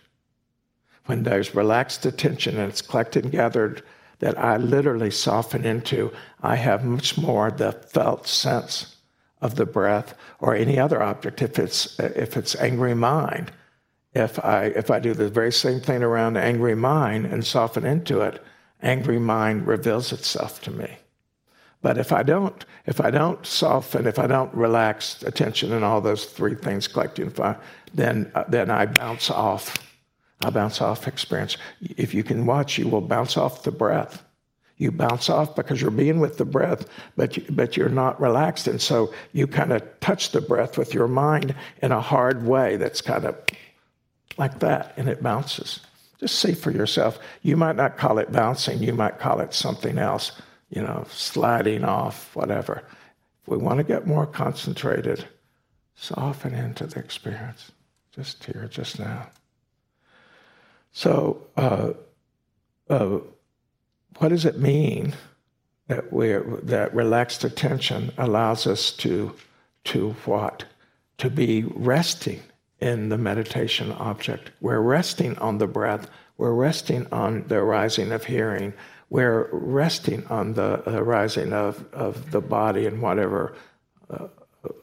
When 1.06 1.22
there's 1.22 1.54
relaxed 1.54 2.04
attention 2.04 2.58
and 2.58 2.68
it's 2.68 2.82
collected 2.82 3.24
and 3.24 3.32
gathered 3.32 3.82
that 4.18 4.38
I 4.38 4.56
literally 4.56 5.10
soften 5.10 5.64
into, 5.64 6.12
I 6.42 6.56
have 6.56 6.84
much 6.84 7.18
more 7.18 7.50
the 7.50 7.72
felt 7.72 8.26
sense 8.26 8.96
of 9.40 9.56
the 9.56 9.66
breath 9.66 10.14
or 10.40 10.54
any 10.54 10.78
other 10.78 11.02
object. 11.02 11.42
If 11.42 11.58
it's 11.58 11.98
if 12.00 12.36
it's 12.36 12.56
angry 12.56 12.94
mind, 12.94 13.52
if 14.14 14.42
I 14.44 14.66
if 14.66 14.90
I 14.90 14.98
do 14.98 15.14
the 15.14 15.28
very 15.28 15.52
same 15.52 15.80
thing 15.80 16.02
around 16.02 16.36
angry 16.36 16.74
mind 16.74 17.26
and 17.26 17.44
soften 17.44 17.84
into 17.84 18.20
it, 18.20 18.42
angry 18.82 19.18
mind 19.18 19.66
reveals 19.66 20.12
itself 20.12 20.60
to 20.62 20.70
me. 20.70 20.96
But 21.82 21.98
if 21.98 22.10
I 22.10 22.22
don't, 22.22 22.64
if 22.86 23.00
I 23.00 23.10
don't 23.10 23.44
soften, 23.46 24.06
if 24.06 24.18
I 24.18 24.26
don't 24.26 24.52
relax 24.54 25.22
attention 25.22 25.72
and 25.72 25.84
all 25.84 26.00
those 26.00 26.24
three 26.24 26.54
things 26.54 26.88
collecting, 26.88 27.32
then 27.94 28.32
uh, 28.34 28.44
then 28.48 28.70
I 28.70 28.86
bounce 28.86 29.30
off 29.30 29.85
I 30.42 30.50
bounce 30.50 30.80
off 30.80 31.08
experience. 31.08 31.56
If 31.96 32.14
you 32.14 32.22
can 32.22 32.46
watch, 32.46 32.78
you 32.78 32.88
will 32.88 33.00
bounce 33.00 33.36
off 33.36 33.62
the 33.62 33.72
breath. 33.72 34.22
You 34.76 34.92
bounce 34.92 35.30
off 35.30 35.56
because 35.56 35.80
you're 35.80 35.90
being 35.90 36.20
with 36.20 36.36
the 36.36 36.44
breath, 36.44 36.86
but, 37.16 37.36
you, 37.36 37.44
but 37.48 37.76
you're 37.76 37.88
not 37.88 38.20
relaxed. 38.20 38.68
And 38.68 38.80
so 38.80 39.12
you 39.32 39.46
kind 39.46 39.72
of 39.72 39.82
touch 40.00 40.32
the 40.32 40.42
breath 40.42 40.76
with 40.76 40.92
your 40.92 41.08
mind 41.08 41.54
in 41.82 41.92
a 41.92 42.00
hard 42.00 42.46
way 42.46 42.76
that's 42.76 43.00
kind 43.00 43.24
of 43.24 43.36
like 44.36 44.58
that, 44.58 44.92
and 44.98 45.08
it 45.08 45.22
bounces. 45.22 45.80
Just 46.20 46.38
see 46.38 46.52
for 46.52 46.70
yourself. 46.70 47.18
You 47.42 47.56
might 47.56 47.76
not 47.76 47.96
call 47.96 48.18
it 48.18 48.32
bouncing, 48.32 48.82
you 48.82 48.92
might 48.92 49.18
call 49.18 49.40
it 49.40 49.54
something 49.54 49.96
else, 49.96 50.32
you 50.68 50.82
know, 50.82 51.06
sliding 51.10 51.84
off, 51.84 52.36
whatever. 52.36 52.82
If 53.42 53.48
we 53.48 53.56
want 53.56 53.78
to 53.78 53.84
get 53.84 54.06
more 54.06 54.26
concentrated, 54.26 55.26
soften 55.94 56.54
into 56.54 56.86
the 56.86 56.98
experience, 56.98 57.72
just 58.14 58.44
here, 58.44 58.68
just 58.70 58.98
now. 58.98 59.28
So, 60.96 61.42
uh, 61.58 61.90
uh, 62.88 63.18
what 64.16 64.28
does 64.30 64.46
it 64.46 64.58
mean 64.58 65.12
that 65.88 66.10
we 66.10 66.28
that 66.62 66.94
relaxed 66.94 67.44
attention 67.44 68.12
allows 68.16 68.66
us 68.66 68.92
to 68.92 69.34
to 69.84 70.12
what 70.24 70.64
to 71.18 71.28
be 71.28 71.64
resting 71.64 72.40
in 72.80 73.10
the 73.10 73.18
meditation 73.18 73.92
object? 73.92 74.52
We're 74.62 74.80
resting 74.80 75.36
on 75.36 75.58
the 75.58 75.66
breath. 75.66 76.08
We're 76.38 76.54
resting 76.54 77.06
on 77.12 77.46
the 77.48 77.56
arising 77.56 78.10
of 78.10 78.24
hearing. 78.24 78.72
We're 79.10 79.50
resting 79.52 80.26
on 80.28 80.54
the 80.54 80.82
arising 80.88 81.52
of, 81.52 81.84
of 81.92 82.30
the 82.30 82.40
body 82.40 82.86
and 82.86 83.02
whatever 83.02 83.54
uh, 84.08 84.28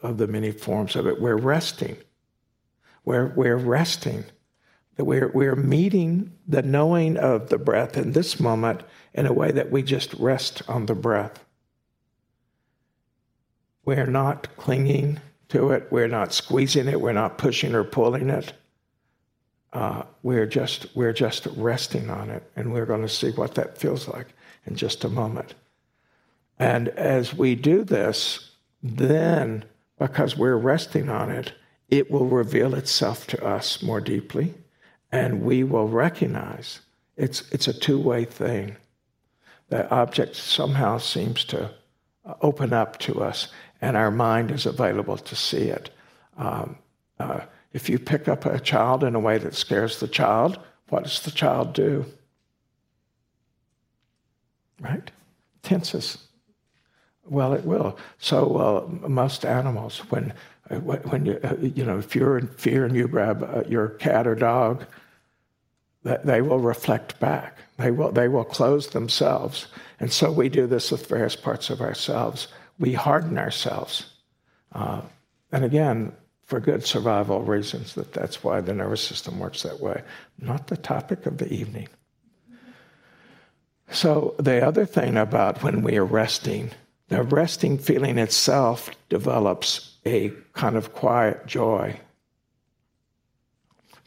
of 0.00 0.18
the 0.18 0.28
many 0.28 0.52
forms 0.52 0.94
of 0.94 1.08
it. 1.08 1.20
We're 1.20 1.34
resting. 1.34 1.96
We're, 3.04 3.32
we're 3.34 3.56
resting 3.56 4.26
that 4.96 5.04
we're, 5.04 5.30
we're 5.34 5.56
meeting 5.56 6.32
the 6.46 6.62
knowing 6.62 7.16
of 7.16 7.48
the 7.48 7.58
breath 7.58 7.96
in 7.96 8.12
this 8.12 8.38
moment 8.38 8.82
in 9.12 9.26
a 9.26 9.32
way 9.32 9.50
that 9.52 9.70
we 9.70 9.82
just 9.82 10.14
rest 10.14 10.62
on 10.68 10.86
the 10.86 10.94
breath. 10.94 11.44
We're 13.84 14.06
not 14.06 14.48
clinging 14.56 15.20
to 15.48 15.70
it, 15.72 15.88
we're 15.90 16.08
not 16.08 16.32
squeezing 16.32 16.88
it, 16.88 17.00
we're 17.00 17.12
not 17.12 17.38
pushing 17.38 17.74
or 17.74 17.84
pulling 17.84 18.30
it. 18.30 18.52
uh, 19.74 20.04
we're 20.22 20.46
just 20.46 20.86
we're 20.94 21.12
just 21.12 21.46
resting 21.56 22.08
on 22.08 22.30
it, 22.30 22.48
and 22.56 22.72
we're 22.72 22.86
going 22.86 23.02
to 23.02 23.08
see 23.08 23.30
what 23.32 23.56
that 23.56 23.76
feels 23.76 24.08
like 24.08 24.28
in 24.66 24.76
just 24.76 25.04
a 25.04 25.08
moment. 25.08 25.54
And 26.58 26.88
as 26.90 27.34
we 27.34 27.56
do 27.56 27.82
this, 27.82 28.52
then 28.82 29.64
because 29.98 30.36
we're 30.36 30.56
resting 30.56 31.08
on 31.08 31.30
it, 31.30 31.52
it 31.88 32.10
will 32.10 32.26
reveal 32.26 32.74
itself 32.74 33.26
to 33.28 33.44
us 33.44 33.82
more 33.82 34.00
deeply, 34.00 34.54
and 35.14 35.42
we 35.42 35.62
will 35.62 35.86
recognize 35.86 36.80
it's 37.16 37.48
it's 37.52 37.68
a 37.68 37.72
two-way 37.72 38.24
thing. 38.24 38.76
The 39.68 39.88
object 39.90 40.34
somehow 40.34 40.98
seems 40.98 41.44
to 41.44 41.70
open 42.40 42.72
up 42.72 42.98
to 42.98 43.22
us, 43.22 43.48
and 43.80 43.96
our 43.96 44.10
mind 44.10 44.50
is 44.50 44.66
available 44.66 45.16
to 45.16 45.36
see 45.36 45.68
it. 45.68 45.90
Um, 46.36 46.76
uh, 47.20 47.40
if 47.72 47.88
you 47.88 47.98
pick 47.98 48.26
up 48.26 48.44
a 48.44 48.58
child 48.58 49.04
in 49.04 49.14
a 49.14 49.20
way 49.20 49.38
that 49.38 49.54
scares 49.54 50.00
the 50.00 50.08
child, 50.08 50.58
what 50.88 51.04
does 51.04 51.20
the 51.20 51.30
child 51.30 51.74
do? 51.74 52.04
Right? 54.80 55.12
Tenses. 55.62 56.18
Well, 57.24 57.52
it 57.52 57.64
will. 57.64 57.96
So 58.18 58.56
uh, 58.56 59.08
most 59.08 59.44
animals, 59.46 59.98
when 60.10 60.34
uh, 60.70 60.80
when 61.10 61.26
you 61.26 61.38
uh, 61.44 61.54
you 61.60 61.84
know 61.84 61.98
if 61.98 62.16
you're 62.16 62.36
in 62.36 62.48
fear 62.48 62.84
and 62.84 62.96
you 62.96 63.06
grab 63.06 63.44
uh, 63.44 63.62
your 63.68 63.90
cat 63.90 64.26
or 64.26 64.34
dog, 64.34 64.84
they 66.04 66.42
will 66.42 66.60
reflect 66.60 67.18
back. 67.18 67.58
They 67.78 67.90
will 67.90 68.12
they 68.12 68.28
will 68.28 68.44
close 68.44 68.88
themselves, 68.88 69.66
and 69.98 70.12
so 70.12 70.30
we 70.30 70.48
do 70.48 70.66
this 70.66 70.90
with 70.90 71.06
various 71.08 71.34
parts 71.34 71.70
of 71.70 71.80
ourselves. 71.80 72.48
We 72.78 72.92
harden 72.92 73.38
ourselves, 73.38 74.10
uh, 74.72 75.02
and 75.50 75.64
again, 75.64 76.12
for 76.44 76.60
good 76.60 76.84
survival 76.84 77.42
reasons, 77.42 77.94
that 77.94 78.12
that's 78.12 78.44
why 78.44 78.60
the 78.60 78.74
nervous 78.74 79.00
system 79.00 79.38
works 79.38 79.62
that 79.62 79.80
way. 79.80 80.02
Not 80.38 80.66
the 80.66 80.76
topic 80.76 81.26
of 81.26 81.38
the 81.38 81.52
evening. 81.52 81.88
So, 83.90 84.34
the 84.38 84.66
other 84.66 84.86
thing 84.86 85.16
about 85.16 85.62
when 85.62 85.82
we 85.82 85.96
are 85.96 86.04
resting, 86.04 86.70
the 87.08 87.22
resting 87.22 87.78
feeling 87.78 88.18
itself 88.18 88.90
develops 89.08 89.98
a 90.06 90.32
kind 90.52 90.76
of 90.76 90.94
quiet 90.94 91.46
joy. 91.46 92.00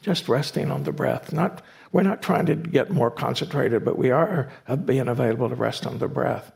Just 0.02 0.28
resting 0.28 0.70
on 0.70 0.84
the 0.84 0.92
breath. 0.92 1.32
Not, 1.32 1.62
we're 1.92 2.02
not 2.02 2.22
trying 2.22 2.46
to 2.46 2.54
get 2.54 2.90
more 2.90 3.10
concentrated, 3.10 3.84
but 3.84 3.98
we 3.98 4.10
are 4.10 4.50
being 4.84 5.08
available 5.08 5.48
to 5.48 5.54
rest 5.54 5.86
on 5.86 5.98
the 5.98 6.08
breath. 6.08 6.52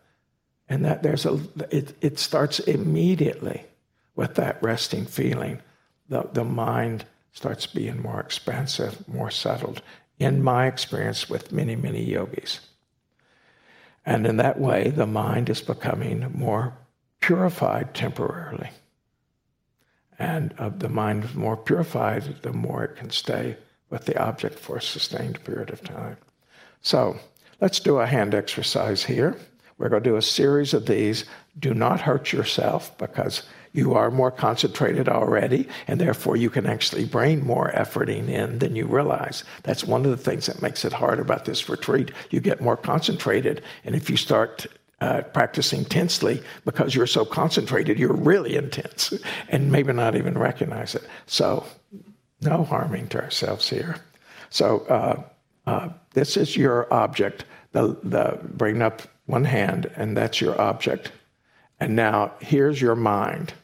And 0.68 0.84
that 0.84 1.02
there's 1.02 1.26
a, 1.26 1.40
it, 1.70 1.94
it 2.00 2.18
starts 2.18 2.58
immediately 2.60 3.64
with 4.14 4.34
that 4.34 4.62
resting 4.62 5.06
feeling 5.06 5.60
the, 6.08 6.28
the 6.32 6.44
mind 6.44 7.04
starts 7.32 7.66
being 7.66 8.00
more 8.02 8.20
expansive, 8.20 9.06
more 9.08 9.30
settled, 9.30 9.82
in 10.18 10.42
my 10.42 10.66
experience 10.66 11.28
with 11.28 11.52
many, 11.52 11.74
many 11.74 12.04
yogis. 12.04 12.60
And 14.04 14.26
in 14.26 14.36
that 14.36 14.60
way, 14.60 14.90
the 14.90 15.06
mind 15.06 15.48
is 15.48 15.60
becoming 15.60 16.30
more 16.34 16.74
purified 17.20 17.94
temporarily. 17.94 18.70
And 20.18 20.54
uh, 20.58 20.68
the 20.68 20.88
mind 20.88 21.24
is 21.24 21.34
more 21.34 21.56
purified, 21.56 22.42
the 22.42 22.52
more 22.52 22.84
it 22.84 22.96
can 22.96 23.10
stay 23.10 23.56
with 23.92 24.06
the 24.06 24.18
object 24.20 24.58
for 24.58 24.78
a 24.78 24.82
sustained 24.82 25.44
period 25.44 25.70
of 25.70 25.84
time. 25.84 26.16
So 26.80 27.16
let's 27.60 27.78
do 27.78 27.98
a 27.98 28.06
hand 28.06 28.34
exercise 28.34 29.04
here. 29.04 29.36
We're 29.78 29.90
going 29.90 30.02
to 30.02 30.10
do 30.10 30.16
a 30.16 30.22
series 30.22 30.74
of 30.74 30.86
these. 30.86 31.26
Do 31.58 31.74
not 31.74 32.00
hurt 32.00 32.32
yourself 32.32 32.96
because 32.98 33.42
you 33.72 33.94
are 33.94 34.10
more 34.10 34.30
concentrated 34.30 35.08
already, 35.08 35.68
and 35.86 36.00
therefore 36.00 36.36
you 36.36 36.50
can 36.50 36.66
actually 36.66 37.04
bring 37.04 37.44
more 37.44 37.70
efforting 37.74 38.28
in 38.28 38.58
than 38.58 38.76
you 38.76 38.86
realize. 38.86 39.44
That's 39.62 39.84
one 39.84 40.04
of 40.04 40.10
the 40.10 40.16
things 40.16 40.46
that 40.46 40.62
makes 40.62 40.84
it 40.84 40.92
hard 40.92 41.18
about 41.20 41.44
this 41.44 41.68
retreat. 41.68 42.10
You 42.30 42.40
get 42.40 42.60
more 42.60 42.76
concentrated, 42.76 43.62
and 43.84 43.94
if 43.94 44.10
you 44.10 44.16
start 44.16 44.66
uh, 45.00 45.22
practicing 45.22 45.84
tensely 45.84 46.42
because 46.64 46.94
you're 46.94 47.06
so 47.06 47.24
concentrated, 47.24 47.98
you're 47.98 48.12
really 48.12 48.56
intense 48.56 49.12
and 49.48 49.72
maybe 49.72 49.92
not 49.92 50.16
even 50.16 50.38
recognize 50.38 50.94
it. 50.94 51.02
So, 51.26 51.66
no 52.42 52.64
harming 52.64 53.08
to 53.08 53.22
ourselves 53.22 53.68
here. 53.68 53.96
So, 54.50 54.80
uh, 54.88 55.22
uh, 55.66 55.88
this 56.12 56.36
is 56.36 56.56
your 56.56 56.92
object. 56.92 57.44
The, 57.72 57.96
the 58.02 58.38
bring 58.42 58.82
up 58.82 59.02
one 59.26 59.44
hand, 59.44 59.90
and 59.96 60.16
that's 60.16 60.40
your 60.40 60.60
object. 60.60 61.12
And 61.80 61.96
now 61.96 62.32
here's 62.40 62.80
your 62.80 62.96
mind. 62.96 63.54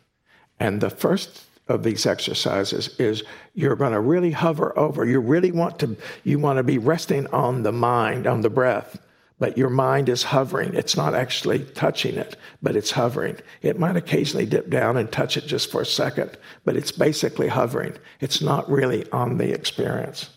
And 0.61 0.81
the 0.81 0.91
first 0.91 1.45
of 1.69 1.83
these 1.83 2.07
exercises 2.07 2.99
is 2.99 3.23
you're 3.55 3.77
going 3.77 3.93
to 3.93 4.01
really 4.01 4.31
hover 4.31 4.77
over. 4.79 5.05
You 5.05 5.21
really 5.21 5.53
want 5.53 5.79
to 5.81 5.97
you 6.25 6.38
want 6.38 6.57
to 6.57 6.62
be 6.62 6.79
resting 6.79 7.27
on 7.29 7.62
the 7.62 7.73
mind, 7.73 8.27
on 8.27 8.41
the 8.41 8.51
breath, 8.51 8.99
but 9.38 9.57
your 9.57 9.70
mind 9.70 10.09
is 10.09 10.24
hovering. 10.24 10.74
It's 10.74 10.96
not 10.96 11.14
actually 11.14 11.61
touching 11.61 12.16
it, 12.16 12.37
but 12.61 12.77
it's 12.77 12.90
hovering. 12.90 13.37
It 13.62 13.79
might 13.79 13.96
occasionally 13.96 14.46
dip 14.46 14.68
down 14.68 14.96
and 14.96 15.11
touch 15.11 15.37
it 15.37 15.46
just 15.46 15.70
for 15.70 15.83
a 15.83 15.87
second, 15.87 16.37
but 16.64 16.77
it's 16.77 16.92
basically 16.92 17.48
hovering. 17.48 17.94
It's 18.20 18.42
not 18.42 18.68
really 18.70 19.09
on 19.11 19.38
the 19.38 19.53
experience. 19.53 20.31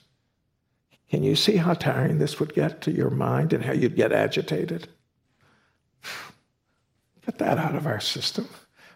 Can 1.10 1.24
you 1.24 1.36
see 1.36 1.58
how 1.58 1.74
tiring 1.74 2.20
this 2.20 2.40
would 2.40 2.54
get 2.54 2.82
to 2.84 2.92
your 2.92 3.10
mind 3.10 3.54
and 3.54 3.66
how 3.66 3.74
you'd 3.74 3.96
get 3.96 4.14
agitated? 4.14 4.88
Get 7.26 7.38
that 7.38 7.60
out 7.60 7.76
of 7.76 7.86
our 7.86 8.00
system. 8.00 8.48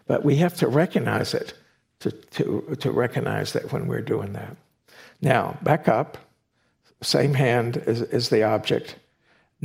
But 0.08 0.24
we 0.24 0.36
have 0.36 0.56
to 0.56 0.66
recognize 0.66 1.32
it 1.32 1.54
to, 2.00 2.10
to, 2.10 2.76
to 2.80 2.90
recognize 2.90 3.52
that 3.52 3.72
when 3.72 3.86
we're 3.86 4.00
doing 4.00 4.32
that. 4.32 4.56
Now, 5.20 5.58
back 5.62 5.86
up, 5.86 6.18
same 7.02 7.34
hand 7.34 7.76
as, 7.76 8.02
as 8.02 8.28
the 8.28 8.42
object. 8.42 8.96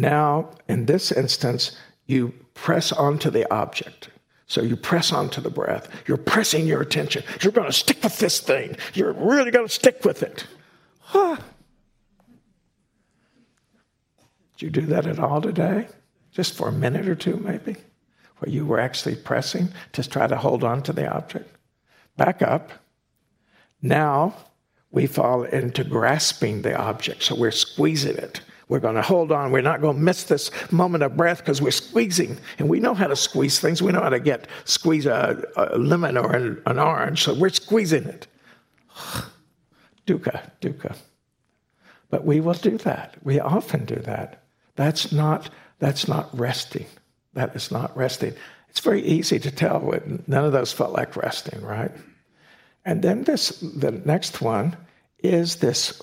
Now, 0.01 0.49
in 0.67 0.87
this 0.87 1.11
instance, 1.11 1.77
you 2.07 2.33
press 2.53 2.91
onto 2.91 3.29
the 3.29 3.51
object. 3.53 4.09
So 4.47 4.61
you 4.61 4.75
press 4.75 5.13
onto 5.13 5.39
the 5.39 5.49
breath. 5.49 5.87
You're 6.07 6.17
pressing 6.17 6.67
your 6.67 6.81
attention. 6.81 7.23
You're 7.41 7.53
going 7.53 7.69
to 7.69 7.73
stick 7.73 8.03
with 8.03 8.17
this 8.19 8.39
thing. 8.39 8.75
You're 8.93 9.13
really 9.13 9.51
going 9.51 9.67
to 9.67 9.73
stick 9.73 10.03
with 10.03 10.23
it. 10.23 10.45
Huh. 10.99 11.37
Did 14.57 14.61
you 14.65 14.69
do 14.69 14.85
that 14.87 15.05
at 15.05 15.19
all 15.19 15.41
today? 15.41 15.87
Just 16.31 16.55
for 16.55 16.67
a 16.67 16.71
minute 16.71 17.07
or 17.07 17.15
two, 17.15 17.37
maybe? 17.37 17.77
where 18.41 18.51
you 18.51 18.65
were 18.65 18.79
actually 18.79 19.15
pressing 19.15 19.69
to 19.93 20.07
try 20.07 20.25
to 20.25 20.35
hold 20.35 20.63
on 20.63 20.81
to 20.81 20.91
the 20.91 21.07
object. 21.07 21.55
Back 22.17 22.41
up. 22.41 22.71
Now 23.83 24.33
we 24.89 25.05
fall 25.05 25.43
into 25.43 25.83
grasping 25.83 26.63
the 26.63 26.75
object, 26.75 27.21
so 27.21 27.35
we're 27.35 27.51
squeezing 27.51 28.17
it. 28.17 28.41
We're 28.71 28.79
going 28.79 28.95
to 28.95 29.01
hold 29.01 29.33
on. 29.33 29.51
We're 29.51 29.59
not 29.59 29.81
going 29.81 29.97
to 29.97 30.01
miss 30.01 30.23
this 30.23 30.49
moment 30.71 31.03
of 31.03 31.17
breath 31.17 31.39
because 31.39 31.61
we're 31.61 31.71
squeezing. 31.71 32.37
And 32.57 32.69
we 32.69 32.79
know 32.79 32.93
how 32.93 33.07
to 33.07 33.17
squeeze 33.17 33.59
things. 33.59 33.81
We 33.81 33.91
know 33.91 33.99
how 33.99 34.07
to 34.07 34.19
get 34.21 34.47
squeeze 34.63 35.05
a, 35.05 35.43
a 35.57 35.77
lemon 35.77 36.15
or 36.15 36.33
an, 36.33 36.61
an 36.65 36.79
orange, 36.79 37.23
so 37.23 37.33
we're 37.33 37.49
squeezing 37.49 38.05
it. 38.05 38.27
dukkha, 40.07 40.51
dukkha. 40.61 40.95
But 42.09 42.23
we 42.23 42.39
will 42.39 42.53
do 42.53 42.77
that. 42.77 43.17
We 43.23 43.41
often 43.41 43.83
do 43.83 43.95
that. 43.95 44.41
That's 44.77 45.11
not, 45.11 45.49
that's 45.79 46.07
not 46.07 46.29
resting. 46.31 46.85
That 47.33 47.53
is 47.53 47.71
not 47.71 47.95
resting. 47.97 48.33
It's 48.69 48.79
very 48.79 49.03
easy 49.03 49.37
to 49.37 49.51
tell 49.51 49.81
when 49.81 50.23
none 50.27 50.45
of 50.45 50.53
those 50.53 50.71
felt 50.71 50.93
like 50.93 51.17
resting, 51.17 51.61
right? 51.61 51.91
And 52.85 53.01
then 53.01 53.25
this, 53.25 53.49
the 53.59 53.91
next 53.91 54.39
one 54.39 54.77
is 55.19 55.57
this 55.57 56.01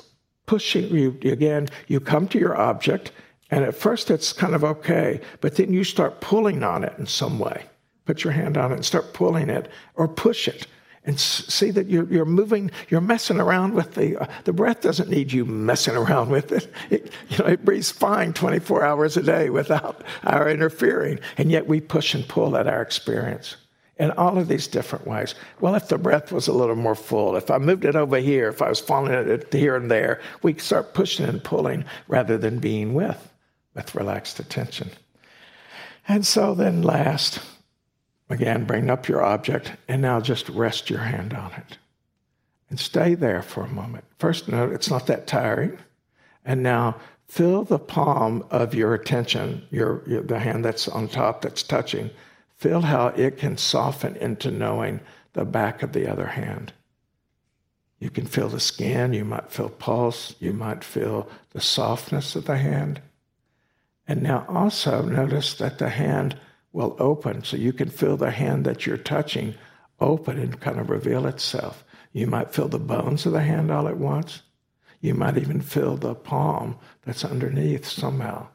pushing 0.49 0.89
you 0.89 1.17
again. 1.23 1.69
You 1.87 2.01
come 2.01 2.27
to 2.29 2.39
your 2.39 2.57
object, 2.57 3.13
and 3.51 3.65
at 3.65 3.77
first 3.77 4.11
it's 4.11 4.33
kind 4.33 4.55
of 4.55 4.65
okay, 4.65 5.21
but 5.41 5.55
then 5.55 5.73
you 5.73 5.85
start 5.85 6.21
pulling 6.21 6.65
on 6.65 6.83
it 6.83 6.95
in 6.99 7.07
some 7.07 7.39
way. 7.39 7.67
Put 8.07 8.25
your 8.25 8.33
hand 8.33 8.57
on 8.57 8.73
it 8.73 8.77
and 8.77 8.85
start 8.85 9.13
pulling 9.13 9.51
it, 9.51 9.71
or 9.95 10.09
push 10.09 10.49
it 10.49 10.67
and 11.05 11.21
see 11.21 11.71
that 11.71 11.87
you're, 11.87 12.11
you're 12.13 12.25
moving, 12.25 12.71
you're 12.89 13.01
messing 13.01 13.41
around 13.41 13.75
with 13.75 13.95
the, 13.95 14.17
uh, 14.19 14.27
the 14.45 14.53
breath 14.53 14.81
doesn't 14.83 15.09
need 15.09 15.33
you 15.33 15.45
messing 15.45 15.97
around 15.97 16.29
with 16.29 16.51
it. 16.51 16.71
it. 16.91 17.13
You 17.29 17.39
know, 17.39 17.47
it 17.47 17.65
breathes 17.65 17.91
fine 17.91 18.33
24 18.33 18.85
hours 18.85 19.17
a 19.17 19.23
day 19.23 19.49
without 19.49 20.03
our 20.25 20.51
interfering. 20.51 21.21
And 21.39 21.51
yet 21.51 21.67
we 21.67 21.81
push 21.81 22.15
and 22.15 22.27
pull 22.29 22.57
at 22.57 22.67
our 22.67 22.83
experience 22.83 23.57
in 23.99 24.11
all 24.13 24.39
of 24.39 24.49
these 24.49 24.67
different 24.67 25.07
ways. 25.07 25.35
Well, 25.61 25.75
if 25.75 25.89
the 25.89 25.99
breath 25.99 26.31
was 26.31 26.49
a 26.49 26.53
little 26.53 26.77
more 26.77 26.95
full, 26.95 27.37
if 27.37 27.51
I 27.51 27.59
moved 27.59 27.85
it 27.85 27.97
over 27.97 28.19
here, 28.19 28.49
if 28.49 28.63
I 28.63 28.69
was 28.69 28.81
following 28.81 29.13
it 29.13 29.53
here 29.53 29.77
and 29.77 29.91
there, 29.91 30.21
we 30.43 30.55
start 30.59 30.95
pushing 30.95 31.27
and 31.27 31.43
pulling 31.43 31.85
rather 32.07 32.39
than 32.39 32.59
being 32.59 32.95
with, 32.95 33.33
with 33.75 33.95
relaxed 33.95 34.39
attention. 34.39 34.91
And 36.07 36.27
so 36.27 36.55
then 36.55 36.83
last, 36.83 37.41
Again, 38.31 38.65
bring 38.65 38.91
up 38.91 39.09
your 39.09 39.25
object 39.25 39.73
and 39.89 40.03
now 40.03 40.21
just 40.21 40.49
rest 40.51 40.91
your 40.91 41.01
hand 41.01 41.33
on 41.33 41.53
it. 41.53 41.79
And 42.69 42.79
stay 42.79 43.15
there 43.15 43.41
for 43.41 43.65
a 43.65 43.69
moment. 43.69 44.05
First, 44.19 44.49
note 44.49 44.73
it's 44.73 44.91
not 44.91 45.07
that 45.07 45.27
tiring. 45.27 45.79
And 46.45 46.63
now 46.63 46.97
fill 47.27 47.65
the 47.65 47.79
palm 47.79 48.45
of 48.51 48.75
your 48.75 48.93
attention, 48.93 49.67
your, 49.71 50.03
your, 50.07 50.23
the 50.23 50.39
hand 50.39 50.65
that's 50.65 50.89
on 50.89 51.09
top 51.09 51.41
that's 51.41 51.63
touching, 51.63 52.11
feel 52.59 52.83
how 52.83 53.09
it 53.09 53.39
can 53.39 53.57
soften 53.57 54.17
into 54.17 54.51
knowing 54.51 55.01
the 55.33 55.45
back 55.45 55.83
of 55.83 55.93
the 55.93 56.11
other 56.11 56.27
hand. 56.27 56.73
You 58.01 58.11
can 58.11 58.27
feel 58.27 58.49
the 58.49 58.61
skin, 58.61 59.13
you 59.13 59.25
might 59.25 59.51
feel 59.51 59.69
pulse, 59.69 60.35
you 60.39 60.53
might 60.53 60.85
feel 60.85 61.29
the 61.51 61.61
softness 61.61 62.37
of 62.37 62.45
the 62.45 62.59
hand. 62.59 63.01
And 64.07 64.23
now 64.23 64.45
also 64.49 65.03
notice 65.03 65.55
that 65.55 65.79
the 65.79 65.89
hand 65.89 66.39
will 66.73 66.97
open, 66.99 67.45
so 67.45 67.57
you 67.57 67.73
can 67.73 67.89
feel 67.89 68.17
the 68.17 68.31
hand 68.31 68.65
that 68.65 68.87
you're 68.87 68.97
touching 68.97 69.55
open 70.01 70.39
and 70.39 70.61
kind 70.61 70.79
of 70.79 70.91
reveal 70.91 71.27
itself. 71.27 71.85
You 72.13 72.27
might 72.27 72.55
feel 72.55 72.69
the 72.69 72.79
bones 72.79 73.27
of 73.27 73.33
the 73.33 73.43
hand 73.43 73.71
all 73.71 73.89
at 73.89 73.99
once. 73.99 74.43
You 75.01 75.15
might 75.15 75.37
even 75.37 75.61
feel 75.61 75.97
the 75.97 76.15
palm 76.15 76.77
that's 77.03 77.25
underneath 77.25 77.87
somehow. 77.87 78.49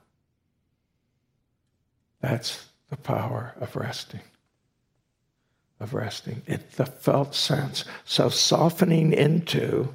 That's 2.21 2.65
the 2.93 3.01
power 3.01 3.55
of 3.59 3.75
resting. 3.75 4.21
Of 5.79 5.93
resting. 5.95 6.43
It's 6.45 6.75
the 6.75 6.85
felt 6.85 7.33
sense. 7.33 7.85
So 8.05 8.29
softening 8.29 9.13
into 9.13 9.93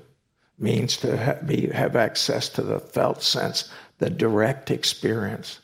means 0.58 0.96
to 0.98 1.16
have, 1.16 1.46
be, 1.46 1.68
have 1.68 1.94
access 1.94 2.48
to 2.50 2.62
the 2.62 2.80
felt 2.80 3.22
sense, 3.22 3.70
the 3.98 4.10
direct 4.10 4.72
experience 4.72 5.60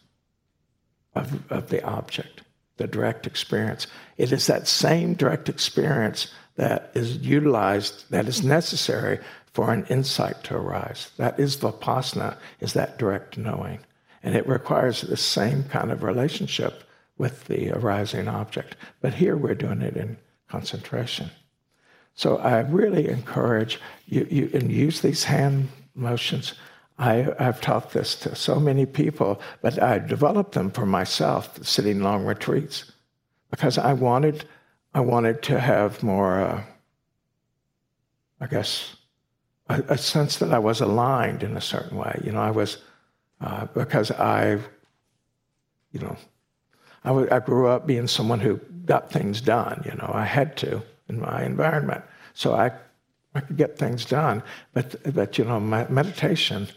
of, 1.16 1.50
of 1.50 1.70
the 1.70 1.84
object, 1.84 2.42
the 2.76 2.86
direct 2.86 3.26
experience. 3.26 3.88
It 4.16 4.30
is 4.30 4.46
that 4.46 4.68
same 4.68 5.14
direct 5.14 5.48
experience 5.48 6.32
that 6.54 6.92
is 6.94 7.16
utilized, 7.16 8.08
that 8.10 8.28
is 8.28 8.44
necessary 8.44 9.18
for 9.52 9.72
an 9.72 9.86
insight 9.86 10.44
to 10.44 10.56
arise. 10.56 11.10
That 11.16 11.40
is 11.40 11.56
vipassana, 11.56 12.36
is 12.60 12.74
that 12.74 12.96
direct 12.98 13.36
knowing. 13.36 13.80
And 14.22 14.36
it 14.36 14.48
requires 14.48 15.00
the 15.00 15.16
same 15.16 15.64
kind 15.64 15.90
of 15.90 16.04
relationship 16.04 16.84
with 17.18 17.44
the 17.44 17.70
arising 17.70 18.28
object. 18.28 18.76
But 19.00 19.14
here 19.14 19.36
we're 19.36 19.54
doing 19.54 19.82
it 19.82 19.96
in 19.96 20.16
concentration. 20.48 21.30
So 22.14 22.38
I 22.38 22.60
really 22.60 23.08
encourage 23.08 23.80
you, 24.06 24.26
you 24.30 24.50
and 24.54 24.70
use 24.70 25.00
these 25.00 25.24
hand 25.24 25.68
motions. 25.94 26.54
I, 26.98 27.26
I've 27.40 27.60
taught 27.60 27.92
this 27.92 28.14
to 28.16 28.36
so 28.36 28.60
many 28.60 28.86
people, 28.86 29.40
but 29.62 29.82
I 29.82 29.98
developed 29.98 30.52
them 30.52 30.70
for 30.70 30.86
myself, 30.86 31.64
sitting 31.64 32.00
long 32.00 32.24
retreats, 32.24 32.92
because 33.50 33.78
I 33.78 33.92
wanted, 33.94 34.44
I 34.94 35.00
wanted 35.00 35.42
to 35.44 35.58
have 35.58 36.02
more, 36.04 36.40
uh, 36.40 36.62
I 38.40 38.46
guess, 38.46 38.96
a, 39.68 39.82
a, 39.88 39.98
sense 39.98 40.36
that 40.36 40.52
I 40.52 40.58
was 40.58 40.80
aligned 40.80 41.42
in 41.42 41.56
a 41.56 41.60
certain 41.60 41.96
way. 41.96 42.20
You 42.22 42.30
know, 42.30 42.40
I 42.40 42.52
was, 42.52 42.78
uh, 43.40 43.66
because 43.74 44.12
I, 44.12 44.58
you 45.90 46.00
know, 46.00 46.16
I, 47.04 47.08
w- 47.08 47.28
I 47.30 47.40
grew 47.40 47.68
up 47.68 47.86
being 47.86 48.08
someone 48.08 48.40
who 48.40 48.60
got 48.86 49.10
things 49.10 49.40
done. 49.40 49.82
You 49.84 49.96
know, 49.96 50.10
I 50.12 50.24
had 50.24 50.56
to 50.58 50.82
in 51.08 51.20
my 51.20 51.44
environment, 51.44 52.02
so 52.32 52.54
I, 52.54 52.72
I 53.34 53.40
could 53.40 53.56
get 53.56 53.78
things 53.78 54.04
done. 54.04 54.42
But, 54.72 55.14
but 55.14 55.38
you 55.38 55.44
know, 55.44 55.60
meditation, 55.60 56.68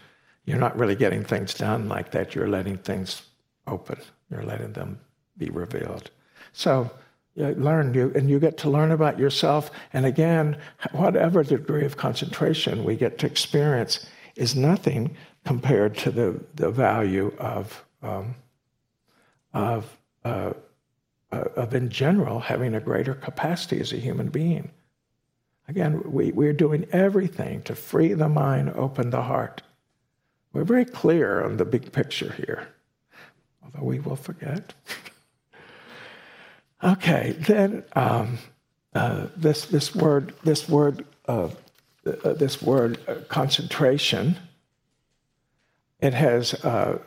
you're 0.45 0.57
not 0.57 0.77
really 0.77 0.95
getting 0.95 1.23
things 1.23 1.53
done 1.53 1.87
like 1.87 2.11
that. 2.11 2.35
You're 2.35 2.49
letting 2.49 2.77
things 2.77 3.21
open. 3.67 3.99
You're 4.29 4.43
letting 4.43 4.73
them 4.73 4.99
be 5.37 5.49
revealed. 5.49 6.09
So 6.53 6.91
you 7.35 7.47
learn 7.49 7.93
you 7.93 8.11
and 8.15 8.29
you 8.29 8.39
get 8.39 8.57
to 8.57 8.69
learn 8.69 8.91
about 8.91 9.19
yourself 9.19 9.69
and 9.93 10.05
again 10.05 10.57
whatever 10.91 11.43
degree 11.43 11.85
of 11.85 11.95
concentration 11.95 12.83
we 12.83 12.95
get 12.95 13.19
to 13.19 13.27
experience 13.27 14.05
is 14.35 14.55
nothing 14.55 15.15
compared 15.45 15.95
to 15.97 16.11
the, 16.11 16.43
the 16.55 16.71
value 16.71 17.31
of 17.37 17.85
um, 18.01 18.35
of 19.53 19.97
uh, 20.23 20.53
uh, 21.31 21.43
of 21.55 21.73
in 21.73 21.89
general 21.89 22.39
having 22.39 22.73
a 22.73 22.79
greater 22.79 23.13
capacity 23.13 23.79
as 23.79 23.91
a 23.91 23.97
human 23.97 24.29
being 24.29 24.71
again 25.67 26.01
we, 26.11 26.31
we're 26.31 26.53
doing 26.53 26.87
everything 26.91 27.61
to 27.63 27.75
free 27.75 28.13
the 28.13 28.29
mind 28.29 28.69
open 28.75 29.09
the 29.09 29.23
heart 29.23 29.61
we're 30.53 30.63
very 30.63 30.85
clear 30.85 31.43
on 31.43 31.57
the 31.57 31.65
big 31.65 31.91
picture 31.91 32.33
here 32.33 32.69
although 33.63 33.85
we 33.85 33.99
will 33.99 34.15
forget 34.15 34.73
Okay, 36.83 37.35
then 37.39 37.83
um, 37.93 38.37
uh, 38.93 39.27
this 39.35 39.65
this 39.65 39.95
word 39.95 40.33
this 40.43 40.69
word 40.69 41.05
uh, 41.27 41.49
uh, 42.05 42.33
this 42.33 42.61
word 42.61 42.99
uh, 43.07 43.15
concentration. 43.29 44.37
It 45.99 46.13
has 46.13 46.53
uh, 46.63 46.99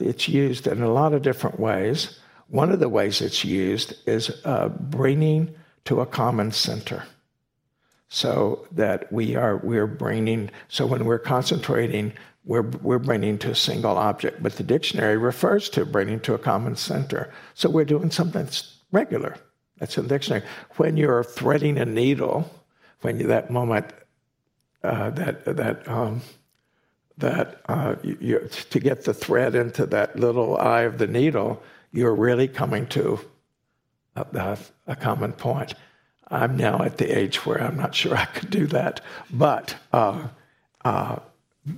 it's 0.00 0.28
used 0.28 0.66
in 0.66 0.82
a 0.82 0.92
lot 0.92 1.12
of 1.12 1.22
different 1.22 1.60
ways. 1.60 2.18
One 2.52 2.70
of 2.70 2.80
the 2.80 2.88
ways 2.90 3.22
it's 3.22 3.46
used 3.46 3.94
is 4.06 4.30
bringing 4.78 5.54
to 5.86 6.02
a 6.02 6.06
common 6.06 6.52
center, 6.52 7.04
so 8.08 8.68
that 8.72 9.10
we 9.10 9.36
are 9.36 9.56
we're 9.56 9.86
bringing. 9.86 10.50
So 10.68 10.84
when 10.84 11.06
we're 11.06 11.18
concentrating, 11.18 12.12
we're, 12.44 12.68
we're 12.82 12.98
bringing 12.98 13.38
to 13.38 13.52
a 13.52 13.54
single 13.54 13.96
object, 13.96 14.42
but 14.42 14.56
the 14.56 14.64
dictionary 14.64 15.16
refers 15.16 15.70
to 15.70 15.86
bringing 15.86 16.20
to 16.20 16.34
a 16.34 16.38
common 16.38 16.76
center. 16.76 17.32
So 17.54 17.70
we're 17.70 17.86
doing 17.86 18.10
something 18.10 18.44
that's 18.44 18.76
regular. 18.90 19.36
That's 19.78 19.96
in 19.96 20.02
the 20.02 20.10
dictionary. 20.10 20.44
When 20.76 20.98
you're 20.98 21.24
threading 21.24 21.78
a 21.78 21.86
needle, 21.86 22.50
when 23.00 23.18
you, 23.18 23.28
that 23.28 23.50
moment 23.50 23.86
uh, 24.84 25.08
that 25.10 25.44
that 25.46 25.88
um, 25.88 26.20
that 27.16 27.62
uh, 27.66 27.94
you, 28.02 28.46
to 28.70 28.78
get 28.78 29.04
the 29.04 29.14
thread 29.14 29.54
into 29.54 29.86
that 29.86 30.18
little 30.18 30.58
eye 30.58 30.82
of 30.82 30.98
the 30.98 31.06
needle, 31.06 31.62
you're 31.92 32.14
really 32.14 32.48
coming 32.48 32.86
to 32.88 33.20
a, 34.16 34.26
a, 34.34 34.58
a, 34.86 34.96
common 34.96 35.32
point. 35.32 35.74
I'm 36.28 36.56
now 36.56 36.82
at 36.82 36.98
the 36.98 37.16
age 37.16 37.44
where 37.46 37.62
I'm 37.62 37.76
not 37.76 37.94
sure 37.94 38.16
I 38.16 38.24
could 38.26 38.50
do 38.50 38.66
that, 38.68 39.00
but 39.30 39.74
uh, 39.92 40.28
uh 40.84 41.16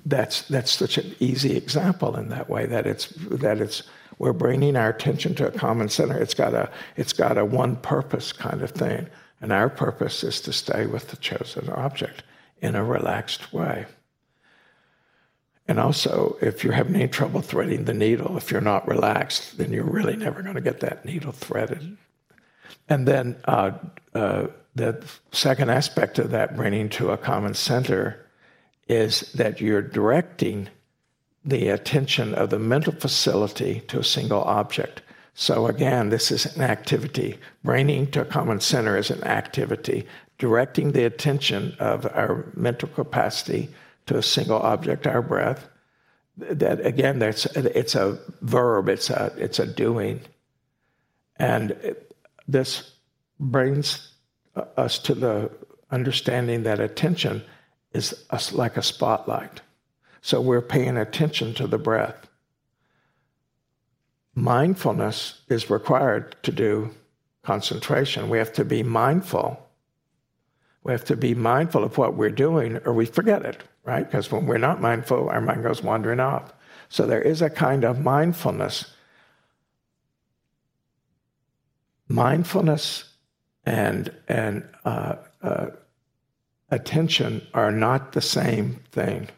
that's 0.06 0.48
that's 0.48 0.70
such 0.70 0.96
an 0.96 1.14
easy 1.20 1.56
example 1.56 2.16
in 2.16 2.30
that 2.30 2.48
way 2.48 2.64
that 2.64 2.86
it's 2.86 3.08
that 3.18 3.60
it's 3.60 3.82
we're 4.18 4.32
bringing 4.32 4.76
our 4.76 4.90
attention 4.90 5.34
to 5.36 5.48
a 5.48 5.50
common 5.50 5.88
center. 5.88 6.18
It's 6.18 6.34
got 6.34 6.54
a, 6.54 6.70
it's 6.96 7.12
got 7.12 7.38
a 7.38 7.44
one 7.44 7.76
purpose 7.76 8.32
kind 8.32 8.62
of 8.62 8.70
thing. 8.70 9.08
And 9.40 9.52
our 9.52 9.68
purpose 9.68 10.24
is 10.24 10.40
to 10.42 10.52
stay 10.52 10.86
with 10.86 11.08
the 11.08 11.16
chosen 11.16 11.68
object 11.70 12.22
in 12.62 12.74
a 12.74 12.84
relaxed 12.84 13.52
way. 13.52 13.86
And 15.66 15.80
also, 15.80 16.36
if 16.42 16.62
you're 16.62 16.74
having 16.74 16.94
any 16.94 17.08
trouble 17.08 17.40
threading 17.40 17.84
the 17.84 17.94
needle, 17.94 18.36
if 18.36 18.50
you're 18.50 18.60
not 18.60 18.86
relaxed, 18.86 19.56
then 19.56 19.72
you're 19.72 19.84
really 19.84 20.16
never 20.16 20.42
going 20.42 20.56
to 20.56 20.60
get 20.60 20.80
that 20.80 21.04
needle 21.04 21.32
threaded. 21.32 21.96
And 22.88 23.08
then 23.08 23.36
uh, 23.46 23.72
uh, 24.14 24.48
the 24.74 25.02
second 25.32 25.70
aspect 25.70 26.18
of 26.18 26.30
that 26.30 26.54
bringing 26.56 26.90
to 26.90 27.10
a 27.10 27.16
common 27.16 27.54
center 27.54 28.26
is 28.88 29.20
that 29.32 29.60
you're 29.60 29.80
directing 29.80 30.68
the 31.44 31.68
attention 31.68 32.34
of 32.34 32.50
the 32.50 32.58
mental 32.58 32.92
facility 32.92 33.80
to 33.88 34.00
a 34.00 34.04
single 34.04 34.42
object. 34.42 35.02
So 35.34 35.66
again, 35.66 36.10
this 36.10 36.30
is 36.30 36.56
an 36.56 36.62
activity. 36.62 37.38
Bringing 37.62 38.10
to 38.12 38.20
a 38.22 38.26
common 38.26 38.60
center 38.60 38.96
is 38.96 39.10
an 39.10 39.24
activity. 39.24 40.06
Directing 40.38 40.92
the 40.92 41.04
attention 41.04 41.74
of 41.78 42.06
our 42.06 42.46
mental 42.54 42.88
capacity 42.88 43.70
to 44.06 44.18
a 44.18 44.22
single 44.22 44.58
object, 44.58 45.06
our 45.06 45.22
breath. 45.22 45.68
That 46.36 46.84
again, 46.84 47.20
that's 47.20 47.46
it's 47.46 47.94
a 47.94 48.18
verb. 48.42 48.88
It's 48.88 49.08
a 49.10 49.32
it's 49.36 49.60
a 49.60 49.66
doing, 49.66 50.20
and 51.36 51.70
it, 51.72 52.14
this 52.48 52.92
brings 53.38 54.12
uh, 54.56 54.64
us 54.76 54.98
to 55.00 55.14
the 55.14 55.50
understanding 55.90 56.64
that 56.64 56.80
attention 56.80 57.44
is 57.92 58.24
a, 58.30 58.40
like 58.52 58.76
a 58.76 58.82
spotlight. 58.82 59.60
So 60.20 60.40
we're 60.40 60.62
paying 60.62 60.96
attention 60.96 61.54
to 61.54 61.66
the 61.66 61.78
breath. 61.78 62.26
Mindfulness 64.34 65.42
is 65.48 65.70
required 65.70 66.34
to 66.42 66.50
do 66.50 66.90
concentration. 67.44 68.28
We 68.28 68.38
have 68.38 68.52
to 68.54 68.64
be 68.64 68.82
mindful. 68.82 69.60
We 70.82 70.92
have 70.92 71.04
to 71.04 71.16
be 71.16 71.34
mindful 71.34 71.84
of 71.84 71.96
what 71.96 72.14
we're 72.14 72.30
doing 72.30 72.78
or 72.84 72.92
we 72.92 73.06
forget 73.06 73.44
it, 73.44 73.62
right? 73.84 74.04
Because 74.04 74.30
when 74.30 74.46
we're 74.46 74.58
not 74.58 74.80
mindful, 74.80 75.28
our 75.28 75.40
mind 75.40 75.62
goes 75.62 75.82
wandering 75.82 76.20
off. 76.20 76.52
So 76.88 77.06
there 77.06 77.22
is 77.22 77.42
a 77.42 77.50
kind 77.50 77.84
of 77.84 78.00
mindfulness. 78.00 78.92
Mindfulness 82.08 83.04
and, 83.64 84.12
and 84.28 84.68
uh, 84.84 85.16
uh, 85.42 85.66
attention 86.70 87.46
are 87.54 87.72
not 87.72 88.12
the 88.12 88.20
same 88.20 88.80
thing. 88.90 89.28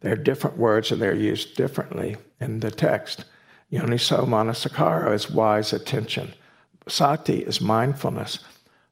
They're 0.00 0.16
different 0.16 0.58
words 0.58 0.92
and 0.92 1.02
they're 1.02 1.14
used 1.14 1.56
differently 1.56 2.16
in 2.40 2.60
the 2.60 2.70
text. 2.70 3.24
Yoniso 3.72 4.26
Manasikara 4.26 5.12
is 5.12 5.30
wise 5.30 5.72
attention. 5.72 6.32
Sati 6.86 7.40
is 7.40 7.60
mindfulness. 7.60 8.38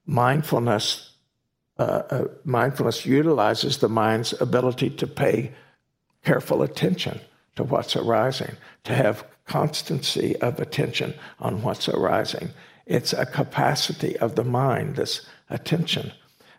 Mindfulness, 0.05 1.13
uh, 1.79 2.03
uh, 2.11 2.25
mindfulness 2.45 3.05
utilizes 3.05 3.79
the 3.79 3.89
mind's 3.89 4.41
ability 4.41 4.91
to 4.91 5.07
pay 5.07 5.53
careful 6.25 6.63
attention 6.63 7.21
to 7.57 7.65
what's 7.65 7.97
arising, 7.97 8.57
to 8.85 8.95
have 8.95 9.27
constancy 9.47 10.37
of 10.37 10.59
attention 10.61 11.15
on 11.39 11.63
what's 11.63 11.89
arising. 11.89 12.51
It's 12.87 13.13
a 13.13 13.27
capacity 13.27 14.17
of 14.19 14.35
the 14.35 14.45
mind, 14.45 14.97
this 14.97 15.27
attention. 15.51 16.13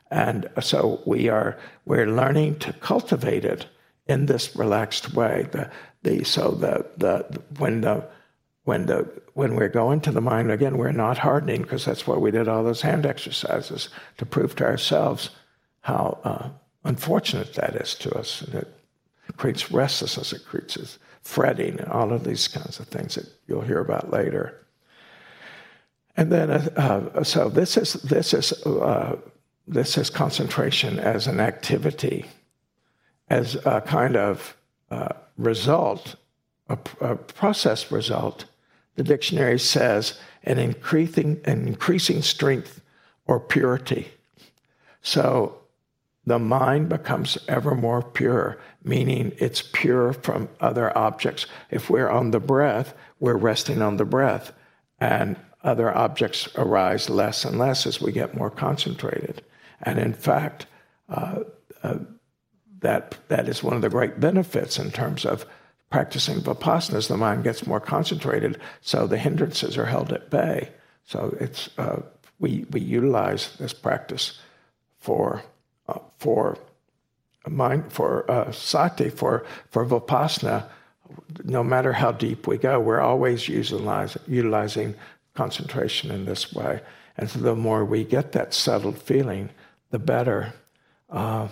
And 0.10 0.50
so 0.62 1.02
we 1.06 1.30
are 1.30 1.58
we're 1.86 2.08
learning 2.08 2.60
to 2.60 2.74
cultivate 2.74 3.46
it 3.46 3.66
in 4.08 4.26
this 4.26 4.56
relaxed 4.56 5.14
way. 5.14 5.48
The, 5.52 5.70
the, 6.04 6.24
so 6.24 6.52
the, 6.52 6.86
the, 6.98 7.42
when, 7.58 7.82
the, 7.82 8.08
when, 8.68 8.86
the, 8.86 9.10
when 9.34 9.56
we're 9.56 9.70
going 9.70 10.02
to 10.02 10.12
the 10.12 10.20
mind, 10.20 10.52
again, 10.52 10.78
we're 10.78 10.92
not 10.92 11.18
hardening 11.18 11.62
because 11.62 11.86
that's 11.86 12.06
why 12.06 12.18
we 12.18 12.32
did 12.32 12.50
all 12.50 12.66
those 12.66 12.82
hand 12.82 13.06
exercises 13.06 13.88
to 14.18 14.26
prove 14.26 14.58
to 14.58 14.66
ourselves 14.66 15.30
how 15.82 16.20
uh, 16.26 16.50
unfortunate 16.84 17.54
that 17.54 17.76
is 17.76 17.96
to 17.96 18.14
us. 18.18 18.42
And 18.42 18.56
it 18.56 18.68
creates 19.38 19.72
restlessness, 19.72 20.34
it 20.34 20.46
creates 20.46 21.00
fretting, 21.22 21.80
and 21.80 21.88
all 21.88 22.12
of 22.12 22.26
these 22.26 22.50
kinds 22.50 22.78
of 22.82 22.90
things 22.90 23.16
that 23.16 23.28
you'll 23.48 23.62
hear 23.62 23.80
about 23.80 24.12
later. 24.12 24.66
And 26.18 26.30
then, 26.30 26.52
uh, 26.52 27.10
uh, 27.16 27.24
so 27.24 27.48
this 27.48 27.78
is 27.78 27.94
this 27.94 28.34
is 28.34 28.52
uh, 28.66 29.16
this 29.66 29.98
is 29.98 30.10
concentration 30.10 31.00
as 31.00 31.28
an 31.28 31.40
activity 31.40 32.26
as 33.30 33.56
a 33.66 33.80
kind 33.82 34.18
of 34.18 34.58
uh, 34.92 35.10
result, 35.38 36.16
a, 36.68 36.78
a, 37.00 37.16
process 37.16 37.92
result, 37.92 38.46
the 38.98 39.04
dictionary 39.04 39.60
says 39.60 40.20
an 40.44 40.58
increasing, 40.58 41.40
an 41.46 41.68
increasing 41.68 42.22
strength 42.22 42.82
or 43.26 43.40
purity. 43.40 44.10
So 45.02 45.60
the 46.26 46.40
mind 46.40 46.90
becomes 46.90 47.38
ever 47.48 47.76
more 47.76 48.02
pure, 48.02 48.58
meaning 48.84 49.32
it's 49.38 49.62
pure 49.62 50.12
from 50.12 50.50
other 50.60 50.96
objects. 50.98 51.46
If 51.70 51.90
we're 51.90 52.10
on 52.10 52.32
the 52.32 52.40
breath, 52.40 52.94
we're 53.20 53.38
resting 53.38 53.82
on 53.82 53.98
the 53.98 54.06
breath, 54.06 54.52
and 55.00 55.38
other 55.64 55.96
objects 55.96 56.50
arise 56.56 57.10
less 57.10 57.46
and 57.46 57.58
less 57.58 57.86
as 57.86 58.02
we 58.02 58.12
get 58.12 58.36
more 58.36 58.50
concentrated. 58.50 59.42
And 59.82 60.00
in 60.00 60.14
fact, 60.14 60.66
uh, 61.08 61.44
uh, 61.84 62.00
that 62.80 63.18
that 63.28 63.48
is 63.48 63.64
one 63.64 63.76
of 63.76 63.82
the 63.82 63.90
great 63.90 64.20
benefits 64.20 64.78
in 64.80 64.92
terms 64.92 65.26
of 65.26 65.46
practicing 65.90 66.42
vipassana 66.42 66.96
as 66.96 67.08
the 67.08 67.18
mind 67.18 67.44
gets 67.44 67.66
more 67.66 67.80
concentrated 67.80 68.60
so 68.82 69.08
the 69.08 69.18
hindrances 69.18 69.78
are 69.78 69.86
held 69.86 70.12
at 70.12 70.30
bay. 70.30 70.70
So 71.06 71.36
it's 71.40 71.70
uh, 71.78 72.02
we 72.40 72.66
we 72.72 72.82
utilize 72.82 73.56
this 73.58 73.74
practice 73.74 74.40
for 75.00 75.44
uh, 75.88 76.00
for 76.18 76.58
mind 77.48 77.92
for 77.92 78.30
uh, 78.30 78.52
sati 78.52 79.10
for 79.10 79.46
for 79.70 79.86
vipassana. 79.86 80.66
No 81.46 81.64
matter 81.64 81.94
how 81.94 82.12
deep 82.12 82.48
we 82.48 82.58
go 82.58 82.80
we're 82.80 83.00
always 83.00 83.48
utilizing 83.48 84.22
utilizing 84.28 84.96
concentration 85.36 86.12
in 86.12 86.26
this 86.26 86.54
way. 86.54 86.82
And 87.16 87.30
so 87.30 87.40
the 87.40 87.56
more 87.56 87.86
we 87.86 88.04
get 88.04 88.34
that 88.34 88.54
settled 88.54 88.98
feeling 88.98 89.50
the 89.92 90.00
better 90.00 90.54
uh, 91.10 91.48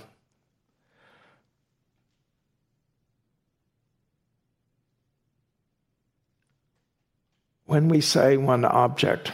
when 7.66 7.88
we 7.88 8.02
say 8.02 8.38
one 8.38 8.64
object, 8.66 9.32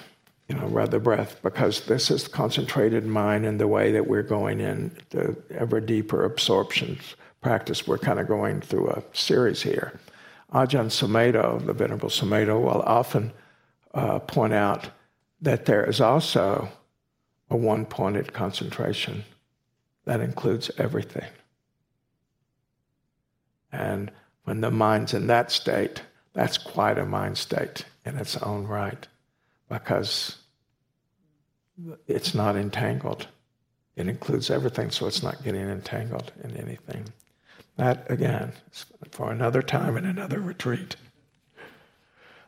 you 0.48 0.56
know, 0.56 0.68
rather 0.68 1.00
breath, 1.00 1.42
because 1.44 1.86
this 1.86 2.10
is 2.10 2.28
concentrated 2.28 3.06
mind 3.06 3.46
and 3.46 3.60
the 3.60 3.68
way 3.68 3.92
that 3.92 4.08
we're 4.08 4.24
going 4.24 4.60
in 4.60 4.96
the 5.10 5.36
ever 5.52 5.80
deeper 5.80 6.24
absorption 6.24 6.98
practice. 7.42 7.88
We're 7.88 7.98
kind 7.98 8.20
of 8.20 8.28
going 8.28 8.62
through 8.62 8.90
a 8.90 9.04
series 9.14 9.62
here. 9.62 10.00
Ajahn 10.54 10.88
Sumedho, 10.88 11.66
the 11.66 11.74
Venerable 11.74 12.10
Sumedho, 12.10 12.62
will 12.62 12.82
often 12.82 13.32
uh, 13.94 14.20
point 14.20 14.54
out 14.54 14.90
that 15.42 15.66
there 15.66 15.86
is 15.86 16.02
also 16.02 16.70
a 17.50 17.56
one 17.56 17.86
pointed 17.86 18.34
concentration 18.34 19.24
that 20.06 20.20
includes 20.20 20.72
everything. 20.78 21.28
And 23.72 24.12
when 24.44 24.62
the 24.62 24.72
mind's 24.72 25.14
in 25.14 25.28
that 25.28 25.52
state, 25.52 26.02
that's 26.34 26.58
quite 26.58 26.98
a 26.98 27.06
mind 27.06 27.38
state 27.38 27.86
in 28.06 28.18
its 28.18 28.38
own 28.38 28.66
right 28.68 29.08
because 29.70 30.38
it's 32.08 32.34
not 32.34 32.56
entangled. 32.56 33.28
It 33.96 34.08
includes 34.08 34.50
everything, 34.50 34.92
so 34.92 35.08
it's 35.08 35.24
not 35.24 35.44
getting 35.44 35.62
entangled 35.62 36.32
in 36.44 36.56
anything. 36.58 37.06
That, 37.78 38.10
again, 38.10 38.54
is 38.72 38.86
for 39.12 39.32
another 39.32 39.62
time 39.62 39.98
and 39.98 40.06
another 40.06 40.40
retreat. 40.40 40.96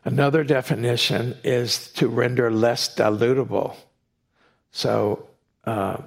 Another 0.04 0.44
definition 0.44 1.36
is 1.42 1.88
to 1.92 2.08
render 2.08 2.50
less 2.50 2.94
dilutable. 2.94 3.76
So, 4.70 5.28
uh, 5.64 5.98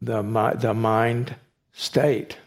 the, 0.00 0.22
the 0.58 0.74
mind 0.74 1.36
state 1.72 2.38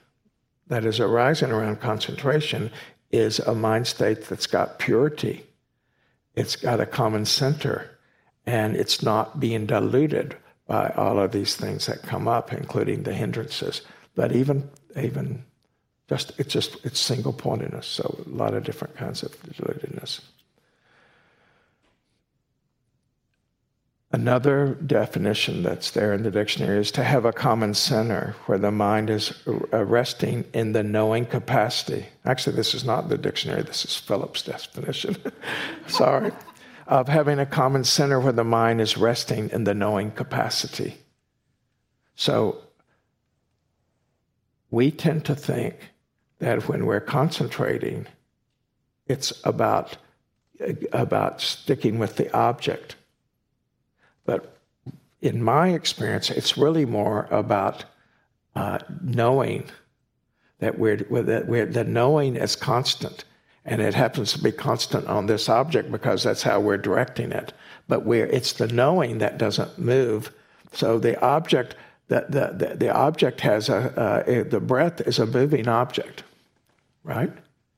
that 0.67 0.85
is 0.85 0.99
arising 0.99 1.51
around 1.51 1.79
concentration 1.79 2.71
is 3.11 3.39
a 3.39 3.53
mind 3.53 3.87
state 3.87 4.25
that's 4.25 4.47
got 4.47 4.79
purity 4.79 5.45
it's 6.35 6.55
got 6.55 6.79
a 6.79 6.85
common 6.85 7.25
center 7.25 7.97
and 8.45 8.75
it's 8.75 9.03
not 9.03 9.39
being 9.39 9.65
diluted 9.65 10.35
by 10.67 10.89
all 10.95 11.19
of 11.19 11.31
these 11.31 11.55
things 11.55 11.85
that 11.85 12.01
come 12.03 12.27
up, 12.27 12.53
including 12.53 13.03
the 13.03 13.13
hindrances. 13.13 13.81
But 14.15 14.31
even 14.31 14.69
even 14.95 15.43
just 16.09 16.33
it's 16.37 16.53
just 16.53 16.77
it's 16.85 16.99
single 16.99 17.33
pointedness, 17.33 17.87
so 17.87 18.23
a 18.25 18.29
lot 18.29 18.53
of 18.53 18.63
different 18.63 18.95
kinds 18.95 19.23
of 19.23 19.31
dilutedness. 19.43 20.21
Another 24.13 24.75
definition 24.85 25.63
that's 25.63 25.91
there 25.91 26.13
in 26.13 26.23
the 26.23 26.31
dictionary 26.31 26.79
is 26.79 26.91
to 26.91 27.03
have 27.03 27.23
a 27.23 27.31
common 27.31 27.73
center 27.73 28.35
where 28.45 28.57
the 28.57 28.71
mind 28.71 29.09
is 29.09 29.33
resting 29.71 30.43
in 30.53 30.73
the 30.73 30.83
knowing 30.83 31.25
capacity. 31.25 32.07
Actually, 32.25 32.57
this 32.57 32.73
is 32.73 32.83
not 32.83 33.07
the 33.07 33.17
dictionary, 33.17 33.61
this 33.61 33.85
is 33.85 33.95
Phillip's 33.95 34.43
definition. 34.43 35.15
Sorry. 35.87 36.31
Of 36.87 37.07
having 37.07 37.39
a 37.39 37.45
common 37.45 37.85
center 37.85 38.19
where 38.19 38.33
the 38.33 38.43
mind 38.43 38.81
is 38.81 38.97
resting 38.97 39.49
in 39.51 39.63
the 39.63 39.73
knowing 39.73 40.11
capacity. 40.11 40.97
So, 42.15 42.57
we 44.69 44.91
tend 44.91 45.23
to 45.25 45.35
think 45.35 45.75
that 46.39 46.67
when 46.67 46.85
we're 46.85 46.99
concentrating, 46.99 48.07
it's 49.07 49.31
about, 49.45 49.95
about 50.91 51.39
sticking 51.39 51.97
with 51.97 52.17
the 52.17 52.33
object 52.35 52.97
but 54.25 54.57
in 55.21 55.43
my 55.43 55.69
experience, 55.69 56.29
it's 56.29 56.57
really 56.57 56.85
more 56.85 57.27
about 57.29 57.85
uh, 58.55 58.79
knowing 59.01 59.65
that 60.59 60.77
we're, 60.77 60.97
that 60.97 61.47
we're 61.47 61.65
the 61.65 61.83
knowing 61.83 62.35
is 62.35 62.55
constant, 62.55 63.23
and 63.65 63.81
it 63.81 63.93
happens 63.93 64.33
to 64.33 64.41
be 64.41 64.51
constant 64.51 65.07
on 65.07 65.27
this 65.27 65.49
object 65.49 65.91
because 65.91 66.23
that's 66.23 66.43
how 66.43 66.59
we're 66.59 66.77
directing 66.77 67.31
it. 67.31 67.53
But 67.87 68.05
we're 68.05 68.27
it's 68.27 68.53
the 68.53 68.67
knowing 68.67 69.19
that 69.19 69.37
doesn't 69.37 69.77
move. 69.79 70.31
So 70.73 70.99
the 70.99 71.19
object 71.21 71.75
the 72.07 72.25
the, 72.29 72.67
the, 72.67 72.75
the 72.75 72.93
object 72.93 73.41
has 73.41 73.69
a, 73.69 74.23
a 74.27 74.43
the 74.43 74.59
breath 74.59 75.01
is 75.01 75.19
a 75.19 75.25
moving 75.25 75.67
object, 75.67 76.23
right? 77.03 77.31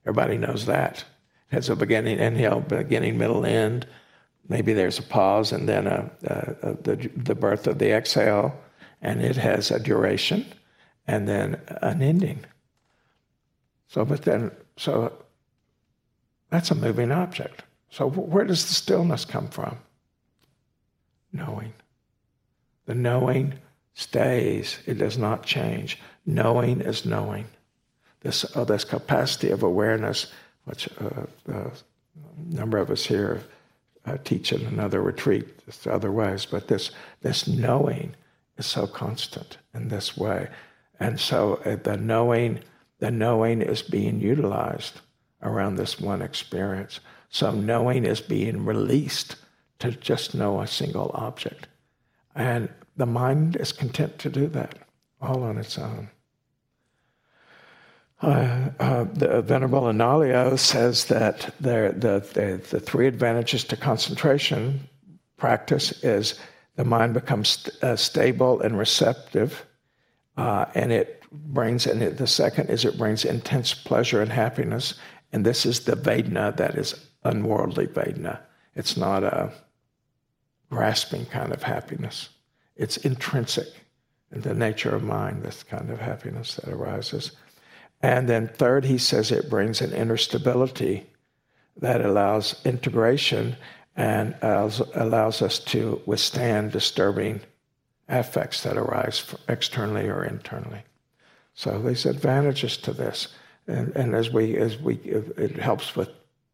Everybody 0.06 0.38
knows 0.38 0.66
that. 0.66 1.06
It 1.52 1.56
has 1.56 1.70
a 1.70 1.76
beginning, 1.76 2.20
inhale, 2.20 2.62
beginning, 2.62 3.18
middle, 3.18 3.46
end 3.46 3.86
maybe 4.48 4.74
there's 4.74 5.00
a 5.00 5.04
pause 5.04 5.52
and 5.52 5.68
then 5.68 5.88
a, 5.88 6.12
a, 6.24 6.70
a, 6.70 6.74
the, 6.76 7.12
the 7.16 7.36
birth 7.36 7.68
of 7.68 7.80
the 7.80 7.92
exhale, 7.92 8.60
and 9.02 9.22
it 9.22 9.38
has 9.38 9.72
a 9.72 9.80
duration 9.80 10.46
and 11.08 11.28
then 11.28 11.60
an 11.82 12.02
ending. 12.02 12.46
So, 13.88 14.06
but 14.06 14.24
then, 14.24 14.52
so 14.78 15.14
that's 16.50 16.72
a 16.72 16.76
moving 16.76 17.12
object. 17.12 17.64
So, 17.90 18.10
where 18.10 18.46
does 18.46 18.66
the 18.66 18.74
stillness 18.74 19.26
come 19.26 19.50
from? 19.50 19.78
Knowing. 21.32 21.74
The 22.86 22.96
knowing 22.96 23.56
stays, 23.94 24.80
it 24.86 24.96
does 24.96 25.18
not 25.18 25.46
change. 25.46 26.00
Knowing 26.26 26.82
is 26.82 27.06
knowing. 27.06 27.46
This, 28.22 28.46
uh, 28.56 28.64
this 28.64 28.84
capacity 28.84 29.50
of 29.52 29.64
awareness, 29.64 30.32
which 30.64 30.90
uh, 31.00 31.26
uh, 31.52 31.70
a 31.70 32.54
number 32.56 32.78
of 32.78 32.90
us 32.90 33.06
here 33.06 33.44
uh, 34.06 34.18
teach 34.24 34.52
in 34.52 34.66
another 34.66 35.02
retreat, 35.02 35.66
just 35.66 35.88
other 35.88 36.12
ways, 36.12 36.46
but 36.46 36.68
this, 36.68 36.92
this 37.22 37.48
knowing 37.48 38.16
is 38.58 38.66
so 38.66 38.88
constant 38.88 39.58
in 39.74 39.88
this 39.88 40.18
way. 40.18 40.50
And 41.00 41.20
so 41.20 41.56
uh, 41.66 41.78
the 41.78 41.98
knowing, 41.98 42.60
the 43.00 43.12
knowing 43.12 43.62
is 43.62 43.82
being 43.82 44.20
utilized 44.20 45.02
around 45.42 45.76
this 45.76 46.00
one 46.00 46.22
experience. 46.22 47.00
So 47.30 47.52
knowing 47.52 48.06
is 48.06 48.22
being 48.22 48.66
released 48.66 49.36
to 49.80 49.92
just 49.92 50.36
know 50.36 50.62
a 50.62 50.68
single 50.68 51.12
object. 51.14 51.68
And 52.36 52.70
the 52.96 53.06
mind 53.06 53.56
is 53.56 53.72
content 53.72 54.20
to 54.20 54.30
do 54.30 54.48
that 54.48 54.78
all 55.22 55.44
on 55.44 55.58
its 55.58 55.78
own. 55.78 56.10
Uh, 58.24 58.70
uh, 58.80 59.04
the 59.14 59.42
Venerable 59.42 59.82
Analayo 59.82 60.58
says 60.58 61.06
that 61.06 61.54
the, 61.60 61.94
the, 61.98 62.62
the, 62.70 62.80
three 62.80 63.06
advantages 63.06 63.66
to 63.66 63.76
concentration 63.76 64.88
practice 65.36 65.92
is 66.04 66.40
the 66.78 66.86
mind 66.86 67.14
becomes 67.14 67.50
st- 67.50 67.84
uh, 67.84 67.98
stable 67.98 68.62
and 68.62 68.78
receptive 68.78 69.66
uh, 70.38 70.66
and 70.74 70.94
it 70.94 71.22
brings, 71.32 71.86
and 71.86 72.02
it, 72.02 72.18
the 72.18 72.26
second 72.28 72.70
is 72.70 72.86
it 72.86 72.98
brings 72.98 73.26
intense 73.26 73.74
pleasure 73.74 74.22
and 74.22 74.32
happiness. 74.32 74.94
And 75.34 75.46
this 75.46 75.66
is 75.66 75.82
the 75.82 75.98
Vedana 75.98 76.56
that 76.56 76.76
is 76.76 76.96
unworldly 77.26 77.88
Vedana. 77.88 78.40
It's 78.74 78.96
not 78.96 79.24
a 79.24 79.52
grasping 80.70 81.26
kind 81.26 81.52
of 81.52 81.62
happiness. 81.62 82.30
It's 82.78 82.96
intrinsic 82.98 83.68
in 84.32 84.42
the 84.42 84.54
nature 84.54 84.96
of 84.96 85.04
mind, 85.04 85.44
this 85.44 85.62
kind 85.62 85.90
of 85.90 86.00
happiness 86.00 86.56
that 86.56 86.70
arises. 86.70 87.34
And 88.04 88.28
then, 88.28 88.50
third, 88.50 88.86
he 88.86 89.00
says 89.00 89.32
it 89.32 89.50
brings 89.50 89.82
an 89.82 89.94
inner 89.94 90.18
stability 90.18 91.08
that 91.78 92.02
allows 92.02 92.62
integration 92.66 93.56
and 93.96 94.36
allows, 94.42 94.82
allows 94.94 95.42
us 95.42 95.58
to 95.58 96.02
withstand 96.06 96.74
disturbing 96.74 97.42
affects 98.10 98.64
that 98.64 98.78
arise 98.78 99.34
externally 99.48 100.10
or 100.10 100.26
internally. 100.26 100.84
So 101.56 101.80
there's 101.80 102.06
advantages 102.06 102.78
to 102.78 102.92
this, 102.92 103.30
and, 103.68 103.96
and 103.96 104.14
as 104.14 104.30
we 104.30 104.58
as 104.58 104.78
we 104.78 104.96
it 104.96 105.56
helps 105.56 105.96
with 105.96 106.10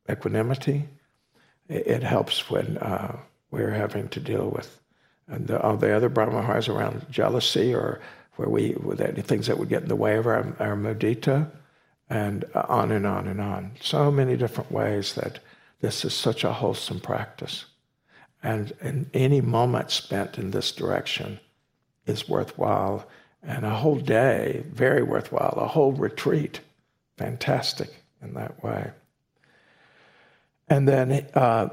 equanimity. 0.09 0.87
It 1.67 2.03
helps 2.03 2.49
when 2.49 2.77
uh, 2.77 3.17
we're 3.51 3.71
having 3.71 4.09
to 4.09 4.19
deal 4.19 4.49
with 4.49 4.79
and 5.27 5.47
the, 5.47 5.61
all 5.61 5.77
the 5.77 5.95
other 5.95 6.09
brahmaviharas 6.09 6.67
around 6.67 7.05
jealousy 7.11 7.73
or 7.73 8.01
where 8.39 8.47
we 8.47 8.73
any 8.99 9.21
things 9.21 9.47
that 9.47 9.57
would 9.57 9.67
get 9.67 9.83
in 9.83 9.89
the 9.89 9.97
way 9.97 10.15
of 10.15 10.25
our, 10.25 10.55
our 10.59 10.77
mudita, 10.77 11.51
and 12.09 12.45
on 12.55 12.89
and 12.89 13.05
on 13.05 13.27
and 13.27 13.41
on. 13.41 13.71
So 13.81 14.09
many 14.09 14.37
different 14.37 14.71
ways 14.71 15.15
that 15.15 15.39
this 15.81 16.05
is 16.05 16.13
such 16.13 16.45
a 16.45 16.53
wholesome 16.53 17.01
practice. 17.01 17.65
And, 18.41 18.71
and 18.79 19.09
any 19.13 19.41
moment 19.41 19.91
spent 19.91 20.37
in 20.37 20.51
this 20.51 20.71
direction 20.71 21.41
is 22.05 22.29
worthwhile. 22.29 23.05
And 23.43 23.65
a 23.65 23.75
whole 23.75 23.99
day, 23.99 24.63
very 24.71 25.03
worthwhile. 25.03 25.55
A 25.57 25.67
whole 25.67 25.91
retreat, 25.91 26.61
fantastic 27.17 27.89
in 28.21 28.35
that 28.35 28.63
way. 28.63 28.91
And 30.69 30.87
then 30.87 31.27
uh, 31.33 31.69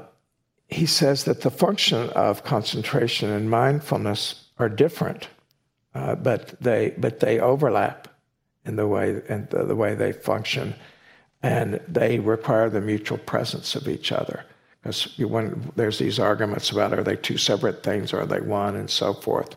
he 0.67 0.85
says 0.85 1.23
that 1.23 1.41
the 1.41 1.51
function 1.51 2.09
of 2.09 2.43
concentration 2.43 3.29
and 3.29 3.49
mindfulness 3.49 4.49
are 4.59 4.69
different, 4.69 5.29
uh, 5.97 6.13
but 6.13 6.59
they 6.61 6.93
but 6.97 7.19
they 7.19 7.39
overlap 7.39 8.07
in 8.65 8.75
the 8.75 8.85
way 8.85 9.19
and 9.29 9.49
the, 9.49 9.63
the 9.63 9.75
way 9.75 9.95
they 9.95 10.11
function, 10.11 10.75
and 11.41 11.81
they 11.87 12.19
require 12.19 12.69
the 12.69 12.81
mutual 12.81 13.17
presence 13.17 13.75
of 13.75 13.87
each 13.87 14.11
other. 14.11 14.45
Because 14.83 15.17
when 15.17 15.71
there's 15.75 15.97
these 15.97 16.19
arguments 16.19 16.69
about 16.69 16.93
are 16.93 17.03
they 17.03 17.15
two 17.15 17.37
separate 17.37 17.81
things 17.81 18.13
or 18.13 18.21
are 18.21 18.25
they 18.27 18.41
one 18.41 18.75
and 18.75 18.89
so 18.91 19.13
forth, 19.13 19.55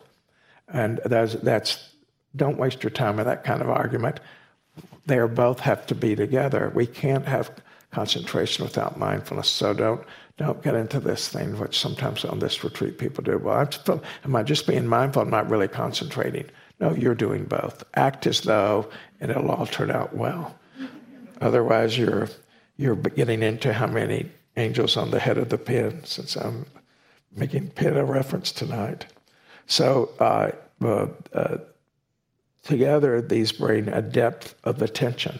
and 0.67 0.99
that's 1.05 1.35
that's 1.35 1.89
don't 2.35 2.57
waste 2.57 2.81
your 2.81 2.89
time 2.89 3.17
with 3.17 3.27
that 3.27 3.43
kind 3.43 3.61
of 3.61 3.69
argument. 3.69 4.19
They 5.05 5.19
both 5.27 5.59
have 5.59 5.85
to 5.87 5.95
be 5.95 6.15
together. 6.15 6.71
We 6.73 6.87
can't 6.87 7.27
have 7.27 7.51
concentration 7.91 8.65
without 8.65 8.97
mindfulness. 8.97 9.49
So 9.49 9.73
don't 9.75 10.03
don't 10.41 10.61
get 10.61 10.75
into 10.75 10.99
this 10.99 11.29
thing, 11.29 11.57
which 11.59 11.79
sometimes 11.79 12.25
on 12.25 12.39
this 12.39 12.63
retreat 12.63 12.97
people 12.97 13.23
do. 13.23 13.37
Well, 13.37 13.69
I'm 13.87 14.01
am 14.23 14.35
I 14.35 14.43
just 14.43 14.67
being 14.67 14.87
mindful? 14.87 15.21
I'm 15.21 15.29
not 15.29 15.49
really 15.49 15.67
concentrating. 15.67 16.45
No, 16.79 16.93
you're 16.93 17.15
doing 17.15 17.45
both. 17.45 17.83
Act 17.93 18.27
as 18.27 18.41
though, 18.41 18.89
and 19.19 19.31
it'll 19.31 19.51
all 19.51 19.65
turn 19.65 19.91
out 19.91 20.15
well. 20.15 20.57
Otherwise, 21.39 21.97
you're 21.97 22.29
you're 22.77 22.95
getting 22.95 23.43
into 23.43 23.73
how 23.73 23.87
many 23.87 24.29
angels 24.57 24.97
on 24.97 25.11
the 25.11 25.19
head 25.19 25.37
of 25.37 25.49
the 25.49 25.57
pin, 25.57 26.03
since 26.03 26.35
I'm 26.35 26.65
making 27.35 27.69
pin 27.69 27.97
a 27.97 28.03
reference 28.05 28.51
tonight. 28.51 29.05
So 29.67 30.11
uh, 30.19 30.51
uh, 30.83 31.57
together, 32.63 33.21
these 33.21 33.51
bring 33.51 33.87
a 33.87 34.01
depth 34.01 34.55
of 34.63 34.81
attention 34.81 35.39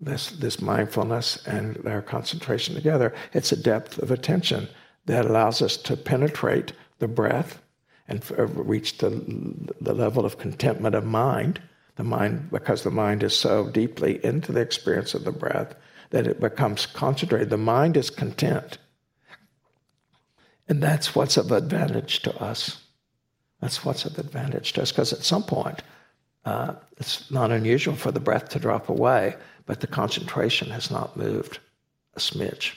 this, 0.00 0.30
this 0.30 0.60
mindfulness 0.60 1.44
and 1.46 1.86
our 1.86 2.02
concentration 2.02 2.74
together, 2.74 3.14
it's 3.32 3.52
a 3.52 3.56
depth 3.56 3.98
of 3.98 4.10
attention 4.10 4.68
that 5.06 5.24
allows 5.24 5.62
us 5.62 5.76
to 5.76 5.96
penetrate 5.96 6.72
the 6.98 7.08
breath 7.08 7.62
and 8.08 8.22
reach 8.56 8.98
the, 8.98 9.10
the 9.80 9.94
level 9.94 10.24
of 10.24 10.38
contentment 10.38 10.94
of 10.94 11.04
mind. 11.04 11.60
The 11.96 12.04
mind, 12.04 12.50
because 12.50 12.82
the 12.82 12.90
mind 12.90 13.22
is 13.22 13.34
so 13.34 13.70
deeply 13.70 14.22
into 14.22 14.52
the 14.52 14.60
experience 14.60 15.14
of 15.14 15.24
the 15.24 15.32
breath 15.32 15.74
that 16.10 16.26
it 16.26 16.40
becomes 16.40 16.84
concentrated. 16.84 17.48
The 17.48 17.56
mind 17.56 17.96
is 17.96 18.10
content. 18.10 18.76
And 20.68 20.82
that's 20.82 21.14
what's 21.14 21.38
of 21.38 21.50
advantage 21.50 22.20
to 22.22 22.36
us. 22.42 22.82
That's 23.60 23.84
what's 23.84 24.04
of 24.04 24.18
advantage 24.18 24.74
to 24.74 24.82
us, 24.82 24.92
because 24.92 25.14
at 25.14 25.24
some 25.24 25.42
point, 25.42 25.82
uh, 26.44 26.74
it's 26.98 27.30
not 27.30 27.50
unusual 27.50 27.96
for 27.96 28.12
the 28.12 28.20
breath 28.20 28.50
to 28.50 28.58
drop 28.58 28.88
away 28.88 29.36
but 29.66 29.80
the 29.80 29.86
concentration 29.86 30.70
has 30.70 30.90
not 30.90 31.16
moved 31.16 31.58
a 32.14 32.20
smidge. 32.20 32.72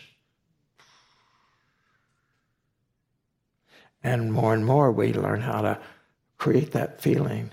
And 4.04 4.34
more 4.34 4.54
and 4.54 4.66
more, 4.66 4.92
we 4.92 5.14
learn 5.14 5.42
how 5.42 5.62
to 5.62 5.80
create 6.38 6.72
that 6.72 7.02
feeling 7.02 7.52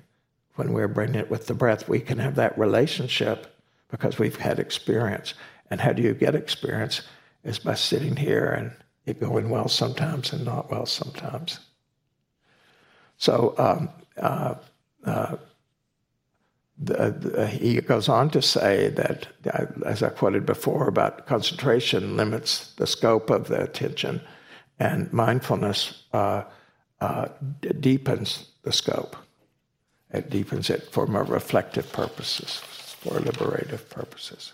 when 0.55 0.73
we're 0.73 0.89
bringing 0.89 1.17
it 1.17 1.31
with 1.31 1.47
the 1.47 1.55
breath. 1.55 1.89
We 1.89 2.01
can 2.01 2.19
have 2.19 2.37
that 2.37 2.59
relationship 2.59 3.55
because 3.91 4.19
we've 4.19 4.37
had 4.37 4.59
experience. 4.59 5.35
And 5.71 5.81
how 5.81 5.93
do 5.93 6.03
you 6.03 6.15
get 6.15 6.35
experience? 6.35 7.03
Is 7.45 7.59
by 7.61 7.75
sitting 7.75 8.17
here 8.17 8.47
and 8.47 8.73
it 9.05 9.21
going 9.21 9.51
well 9.51 9.69
sometimes 9.69 10.33
and 10.33 10.45
not 10.45 10.71
well 10.71 10.87
sometimes. 10.87 11.61
So 13.19 13.55
um, 13.57 13.89
uh, 14.17 14.55
uh, 15.05 15.37
the, 16.79 17.11
the, 17.11 17.47
he 17.47 17.81
goes 17.81 18.09
on 18.09 18.31
to 18.31 18.43
say 18.43 18.89
that, 18.89 19.29
as 19.85 20.03
I 20.03 20.11
quoted 20.11 20.45
before, 20.45 20.89
about 20.89 21.27
concentration 21.27 22.17
limits 22.17 22.75
the 22.75 22.87
scope 22.87 23.31
of 23.31 23.49
the 23.49 23.63
attention, 23.63 24.21
and 24.79 25.11
mindfulness 25.13 26.05
uh, 26.13 26.45
uh, 27.01 27.29
d- 27.61 27.71
deepens 27.81 28.51
the 28.63 28.73
scope. 28.73 29.17
It 30.11 30.29
deepens 30.29 30.69
it 30.69 30.93
for 30.93 31.07
more 31.07 31.25
reflective 31.25 31.91
purposes, 31.93 32.59
for 33.01 33.21
liberative 33.21 33.89
purposes. 33.89 34.53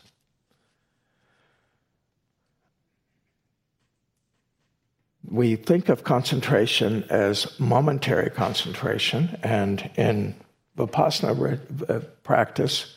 We 5.28 5.56
think 5.56 5.88
of 5.88 6.04
concentration 6.04 7.04
as 7.10 7.58
momentary 7.58 8.30
concentration, 8.30 9.38
and 9.42 9.90
in 9.96 10.34
Vipassana 10.76 11.60
uh, 11.88 12.00
practice, 12.22 12.96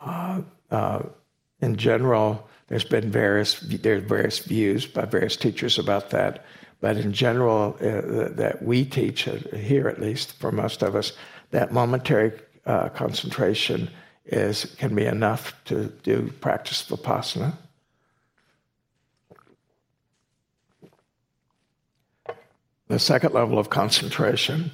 uh, 0.00 0.40
uh, 0.70 1.02
in 1.60 1.76
general, 1.76 2.48
there's 2.68 2.84
been 2.84 3.10
various 3.10 3.60
there's 3.60 4.02
various 4.04 4.38
views 4.38 4.86
by 4.86 5.04
various 5.04 5.36
teachers 5.36 5.78
about 5.78 6.10
that. 6.10 6.44
But 6.80 6.96
in 6.96 7.12
general, 7.12 7.76
uh, 7.80 8.32
that 8.36 8.62
we 8.62 8.84
teach 8.86 9.28
uh, 9.28 9.36
here, 9.54 9.86
at 9.88 10.00
least 10.00 10.32
for 10.32 10.50
most 10.50 10.82
of 10.82 10.96
us, 10.96 11.12
that 11.50 11.72
momentary 11.72 12.32
uh, 12.64 12.88
concentration 12.90 13.90
is 14.24 14.64
can 14.78 14.94
be 14.94 15.04
enough 15.04 15.54
to 15.66 15.86
do 16.02 16.32
practice 16.40 16.86
vipassana. 16.88 17.52
The 22.88 22.98
second 22.98 23.34
level 23.34 23.58
of 23.58 23.70
concentration 23.70 24.70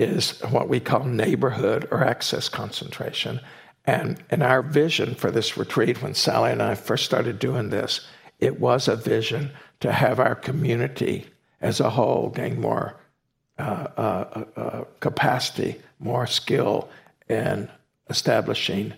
is 0.00 0.40
what 0.50 0.68
we 0.68 0.80
call 0.80 1.04
neighborhood 1.04 1.86
or 1.90 2.02
access 2.02 2.48
concentration. 2.48 3.38
And 3.84 4.22
in 4.30 4.40
our 4.40 4.62
vision 4.62 5.14
for 5.14 5.30
this 5.30 5.56
retreat, 5.56 6.02
when 6.02 6.14
Sally 6.14 6.52
and 6.52 6.62
I 6.62 6.74
first 6.74 7.04
started 7.04 7.38
doing 7.38 7.68
this, 7.68 8.06
it 8.38 8.58
was 8.58 8.88
a 8.88 8.96
vision 8.96 9.50
to 9.80 9.92
have 9.92 10.18
our 10.18 10.34
community 10.34 11.26
as 11.60 11.80
a 11.80 11.90
whole 11.90 12.30
gain 12.30 12.60
more 12.60 12.96
uh, 13.58 13.88
uh, 13.96 14.44
uh, 14.56 14.84
capacity, 15.00 15.76
more 15.98 16.26
skill 16.26 16.88
in 17.28 17.68
establishing 18.08 18.94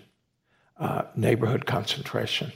uh, 0.79 1.03
neighborhood 1.15 1.65
concentration. 1.65 2.53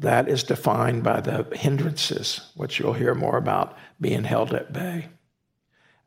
That 0.00 0.28
is 0.28 0.42
defined 0.42 1.04
by 1.04 1.20
the 1.20 1.46
hindrances, 1.52 2.50
which 2.56 2.80
you'll 2.80 2.92
hear 2.92 3.14
more 3.14 3.36
about 3.36 3.76
being 4.00 4.24
held 4.24 4.52
at 4.52 4.72
bay. 4.72 5.08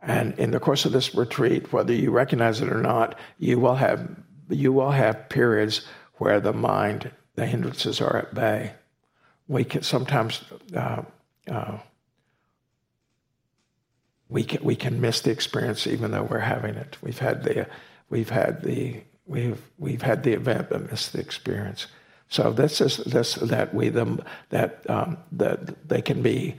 And 0.02 0.38
in 0.39 0.52
the 0.52 0.60
course 0.60 0.86
of 0.86 0.91
this 0.91 1.14
retreat, 1.14 1.74
whether 1.74 1.93
you 1.93 2.12
recognize 2.12 2.62
it 2.62 2.72
or 2.72 2.82
not, 2.82 3.18
you 3.38 3.60
will 3.60 3.76
have 3.76 4.16
you 4.50 4.74
will 4.74 4.91
have 4.91 5.30
periods 5.30 5.86
where 6.16 6.39
the 6.39 6.54
mind, 6.54 7.12
the 7.36 7.45
hindrances 7.45 8.02
are 8.02 8.18
at 8.18 8.34
bay. 8.34 8.74
We 9.47 9.64
can 9.64 9.84
sometimes 9.84 10.43
uh, 10.76 11.04
uh, 11.50 11.78
we 14.30 14.43
can 14.43 14.64
we 14.64 14.76
can 14.76 15.02
miss 15.02 15.22
the 15.22 15.32
experience 15.32 15.88
even 15.88 16.12
though 16.12 16.24
we're 16.24 16.39
having 16.39 16.76
it. 16.76 16.97
We've 17.02 17.20
had 17.20 17.43
the 17.43 17.68
we've 18.10 18.30
had 18.30 18.64
the 18.64 19.02
we've 19.26 19.62
we've 19.78 20.02
had 20.02 20.24
the 20.24 20.34
event 20.34 20.70
but 20.70 20.89
missed 20.89 21.14
the 21.14 21.20
experience. 21.20 21.88
So 22.30 22.54
this 22.54 22.80
is 22.80 22.97
this 22.97 23.36
that 23.36 23.74
we 23.74 23.89
them 23.89 24.22
that 24.50 24.88
um, 24.89 25.18
that 25.32 25.89
they 25.89 26.02
can 26.02 26.22
be 26.22 26.56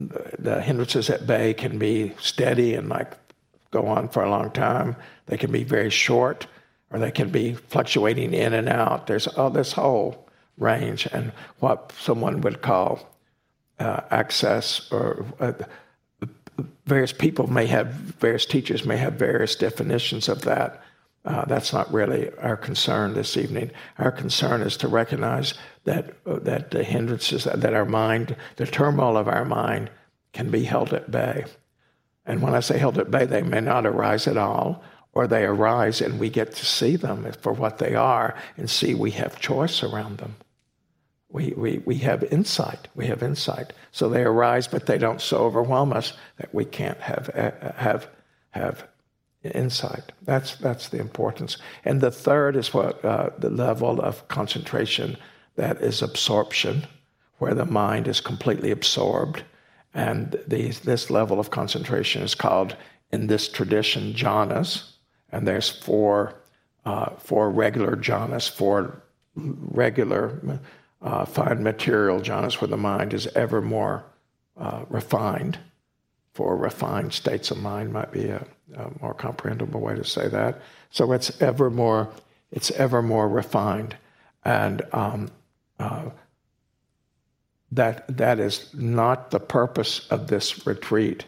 the 0.00 0.60
hindrances 0.60 1.10
at 1.10 1.26
bay 1.26 1.54
can 1.54 1.78
be 1.78 2.12
steady 2.20 2.74
and 2.74 2.88
like 2.88 3.12
go 3.70 3.86
on 3.86 4.08
for 4.08 4.22
a 4.22 4.30
long 4.30 4.50
time. 4.50 4.96
They 5.26 5.36
can 5.36 5.50
be 5.50 5.64
very 5.64 5.90
short, 5.90 6.46
or 6.90 6.98
they 6.98 7.10
can 7.10 7.30
be 7.30 7.54
fluctuating 7.54 8.34
in 8.34 8.52
and 8.52 8.68
out. 8.68 9.06
There's 9.06 9.26
all 9.26 9.50
this 9.50 9.72
whole 9.72 10.28
range, 10.58 11.06
and 11.12 11.32
what 11.58 11.92
someone 11.98 12.40
would 12.42 12.62
call 12.62 13.08
uh, 13.78 14.00
access, 14.10 14.90
or 14.92 15.24
uh, 15.40 15.52
various 16.86 17.12
people 17.12 17.46
may 17.48 17.66
have, 17.66 17.88
various 17.88 18.46
teachers 18.46 18.84
may 18.84 18.96
have 18.96 19.14
various 19.14 19.56
definitions 19.56 20.28
of 20.28 20.42
that. 20.42 20.82
Uh, 21.24 21.44
that's 21.46 21.72
not 21.72 21.92
really 21.92 22.30
our 22.38 22.56
concern 22.56 23.14
this 23.14 23.36
evening. 23.36 23.70
Our 23.98 24.12
concern 24.12 24.60
is 24.60 24.76
to 24.78 24.88
recognize 24.88 25.54
that 25.84 26.14
uh, 26.26 26.38
that 26.40 26.70
the 26.70 26.84
hindrances 26.84 27.44
that 27.44 27.74
our 27.74 27.86
mind, 27.86 28.36
the 28.56 28.66
turmoil 28.66 29.16
of 29.16 29.26
our 29.26 29.44
mind, 29.44 29.90
can 30.32 30.50
be 30.50 30.64
held 30.64 30.92
at 30.92 31.10
bay. 31.10 31.44
And 32.26 32.42
when 32.42 32.54
I 32.54 32.60
say 32.60 32.78
held 32.78 32.98
at 32.98 33.10
bay, 33.10 33.24
they 33.24 33.42
may 33.42 33.60
not 33.60 33.86
arise 33.86 34.26
at 34.26 34.36
all, 34.36 34.82
or 35.14 35.26
they 35.26 35.44
arise 35.44 36.00
and 36.00 36.18
we 36.18 36.28
get 36.28 36.54
to 36.54 36.66
see 36.66 36.96
them 36.96 37.30
for 37.40 37.52
what 37.52 37.78
they 37.78 37.94
are 37.94 38.34
and 38.56 38.68
see 38.68 38.94
we 38.94 39.12
have 39.12 39.40
choice 39.40 39.82
around 39.82 40.18
them. 40.18 40.36
We, 41.28 41.52
we, 41.56 41.78
we 41.84 41.96
have 41.98 42.22
insight. 42.24 42.88
We 42.94 43.06
have 43.06 43.22
insight. 43.22 43.72
So 43.92 44.08
they 44.08 44.22
arise, 44.22 44.68
but 44.68 44.86
they 44.86 44.98
don't 44.98 45.20
so 45.20 45.38
overwhelm 45.38 45.92
us 45.92 46.12
that 46.36 46.54
we 46.54 46.64
can't 46.64 47.00
have, 47.00 47.30
uh, 47.34 47.72
have, 47.76 48.08
have 48.50 48.86
insight. 49.52 50.12
That's, 50.22 50.56
that's 50.56 50.88
the 50.88 50.98
importance. 50.98 51.58
And 51.84 52.00
the 52.00 52.10
third 52.10 52.56
is 52.56 52.72
what 52.72 53.04
uh, 53.04 53.30
the 53.38 53.50
level 53.50 54.00
of 54.00 54.26
concentration 54.28 55.16
that 55.56 55.80
is 55.80 56.02
absorption, 56.02 56.86
where 57.38 57.54
the 57.54 57.66
mind 57.66 58.08
is 58.08 58.20
completely 58.20 58.70
absorbed. 58.70 59.44
And 59.92 60.40
these, 60.46 60.80
this 60.80 61.10
level 61.10 61.38
of 61.38 61.50
concentration 61.50 62.22
is 62.22 62.34
called, 62.34 62.76
in 63.12 63.26
this 63.28 63.48
tradition, 63.48 64.14
jhanas. 64.14 64.92
And 65.30 65.46
there's 65.46 65.70
four, 65.70 66.34
uh, 66.84 67.10
four 67.16 67.50
regular 67.50 67.96
jhanas, 67.96 68.50
four 68.50 69.02
regular 69.36 70.60
uh, 71.02 71.24
fine 71.24 71.62
material 71.62 72.20
jhanas, 72.20 72.60
where 72.60 72.68
the 72.68 72.76
mind 72.76 73.14
is 73.14 73.26
ever 73.36 73.60
more 73.60 74.04
uh, 74.56 74.84
refined. 74.88 75.58
For 76.34 76.56
refined 76.56 77.12
states 77.12 77.50
of 77.50 77.58
mind 77.58 77.92
might 77.92 78.12
be 78.12 78.26
a, 78.26 78.44
a, 78.76 78.90
more 79.00 79.14
comprehensible 79.14 79.80
way 79.80 79.94
to 79.94 80.04
say 80.04 80.28
that. 80.28 80.60
So 80.90 81.12
it's 81.12 81.40
ever 81.40 81.70
more, 81.70 82.10
it's 82.50 82.70
ever 82.72 83.02
more 83.02 83.28
refined, 83.28 83.96
and 84.44 84.82
um, 84.92 85.30
uh, 85.78 86.10
that 87.72 88.04
that 88.16 88.40
is 88.40 88.72
not 88.74 89.30
the 89.30 89.40
purpose 89.40 90.06
of 90.08 90.26
this 90.26 90.66
retreat. 90.66 91.24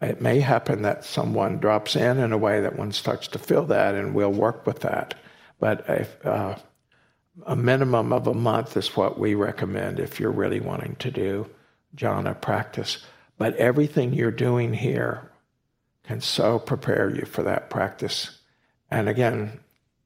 It 0.00 0.20
may 0.22 0.40
happen 0.40 0.82
that 0.82 1.04
someone 1.04 1.58
drops 1.58 1.94
in 1.94 2.18
in 2.18 2.32
a 2.32 2.38
way 2.38 2.60
that 2.60 2.78
one 2.78 2.92
starts 2.92 3.28
to 3.28 3.38
feel 3.38 3.66
that, 3.66 3.94
and 3.94 4.14
we'll 4.14 4.32
work 4.32 4.66
with 4.66 4.80
that. 4.80 5.14
But 5.58 5.84
if, 5.88 6.24
uh, 6.24 6.56
a 7.46 7.56
minimum 7.56 8.12
of 8.12 8.26
a 8.26 8.34
month 8.34 8.76
is 8.76 8.96
what 8.96 9.18
we 9.18 9.34
recommend 9.34 10.00
if 10.00 10.20
you're 10.20 10.30
really 10.30 10.60
wanting 10.60 10.96
to 10.96 11.10
do 11.10 11.46
jhana 11.96 12.40
practice. 12.40 13.04
But 13.40 13.56
everything 13.56 14.12
you're 14.12 14.30
doing 14.30 14.74
here 14.74 15.30
can 16.04 16.20
so 16.20 16.58
prepare 16.58 17.08
you 17.08 17.24
for 17.24 17.42
that 17.44 17.70
practice. 17.70 18.38
And 18.90 19.08
again, 19.08 19.60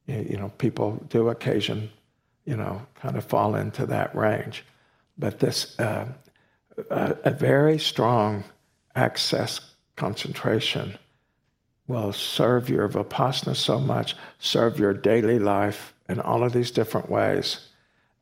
you 0.06 0.36
know, 0.36 0.50
people 0.50 1.04
do 1.08 1.28
occasion, 1.28 1.90
you 2.44 2.56
know, 2.56 2.86
kind 2.94 3.16
of 3.16 3.24
fall 3.24 3.56
into 3.56 3.86
that 3.86 4.14
range. 4.14 4.64
But 5.18 5.40
this, 5.40 5.76
uh, 5.80 6.12
a, 6.88 7.16
a 7.24 7.30
very 7.32 7.76
strong 7.76 8.44
access 8.94 9.60
concentration 9.96 10.96
will 11.88 12.12
serve 12.12 12.70
your 12.70 12.88
vipassana 12.88 13.56
so 13.56 13.80
much, 13.80 14.14
serve 14.38 14.78
your 14.78 14.94
daily 14.94 15.40
life 15.40 15.92
in 16.08 16.20
all 16.20 16.44
of 16.44 16.52
these 16.52 16.70
different 16.70 17.10
ways, 17.10 17.66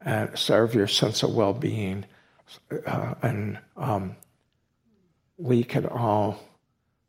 and 0.01 0.39
serve 0.39 0.75
your 0.75 0.89
sense 0.89 1.23
of 1.23 1.35
well 1.35 1.53
being. 1.53 2.07
Uh, 2.87 3.15
and 3.21 3.59
um, 3.77 4.17
we 5.37 5.65
can 5.65 5.87
all 5.87 6.39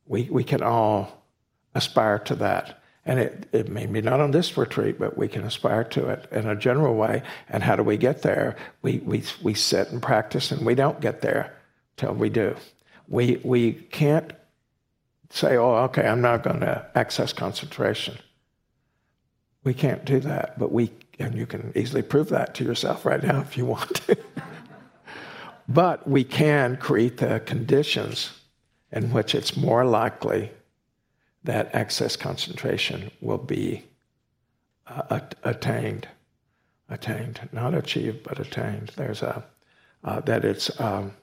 we, 0.05 0.23
we 0.29 0.43
can 0.43 0.61
all 0.61 1.23
aspire 1.75 2.19
to 2.19 2.35
that. 2.35 2.79
And 3.05 3.19
it, 3.19 3.49
it 3.51 3.69
may 3.69 3.85
be 3.85 4.01
not 4.01 4.21
on 4.21 4.31
this 4.31 4.57
retreat, 4.57 4.97
but 4.97 5.17
we 5.17 5.27
can 5.27 5.43
aspire 5.43 5.83
to 5.85 6.07
it 6.07 6.27
in 6.31 6.47
a 6.47 6.55
general 6.55 6.95
way. 6.95 7.21
And 7.49 7.63
how 7.63 7.75
do 7.75 7.83
we 7.83 7.97
get 7.97 8.21
there? 8.21 8.55
We, 8.81 8.99
we, 8.99 9.23
we 9.41 9.53
sit 9.53 9.89
and 9.89 10.01
practice, 10.01 10.51
and 10.51 10.65
we 10.65 10.75
don't 10.75 11.01
get 11.01 11.21
there 11.21 11.53
till 11.97 12.13
we 12.13 12.29
do. 12.29 12.55
We, 13.09 13.41
we 13.43 13.73
can't 13.73 14.31
say, 15.29 15.57
oh, 15.57 15.75
okay, 15.85 16.07
I'm 16.07 16.21
not 16.21 16.43
going 16.43 16.61
to 16.61 16.89
access 16.95 17.33
concentration. 17.33 18.17
We 19.65 19.73
can't 19.73 20.05
do 20.05 20.21
that, 20.21 20.57
but 20.57 20.71
we, 20.71 20.91
and 21.19 21.35
you 21.35 21.45
can 21.45 21.73
easily 21.75 22.03
prove 22.03 22.29
that 22.29 22.55
to 22.55 22.63
yourself 22.63 23.05
right 23.05 23.21
now 23.21 23.41
if 23.41 23.57
you 23.57 23.65
want 23.65 23.95
to. 24.07 24.17
but 25.67 26.07
we 26.07 26.23
can 26.23 26.77
create 26.77 27.17
the 27.17 27.39
conditions 27.41 28.31
in 28.91 29.11
which 29.11 29.33
it's 29.33 29.57
more 29.57 29.85
likely 29.85 30.51
that 31.43 31.73
access 31.73 32.15
concentration 32.15 33.11
will 33.21 33.37
be 33.37 33.83
uh, 34.87 35.19
attained, 35.43 36.07
attained, 36.89 37.49
not 37.51 37.73
achieved, 37.73 38.23
but 38.23 38.39
attained. 38.39 38.91
There's 38.95 39.21
a 39.21 39.43
uh, 40.03 40.19
that 40.21 40.43
it's 40.43 40.79
um, 40.81 41.13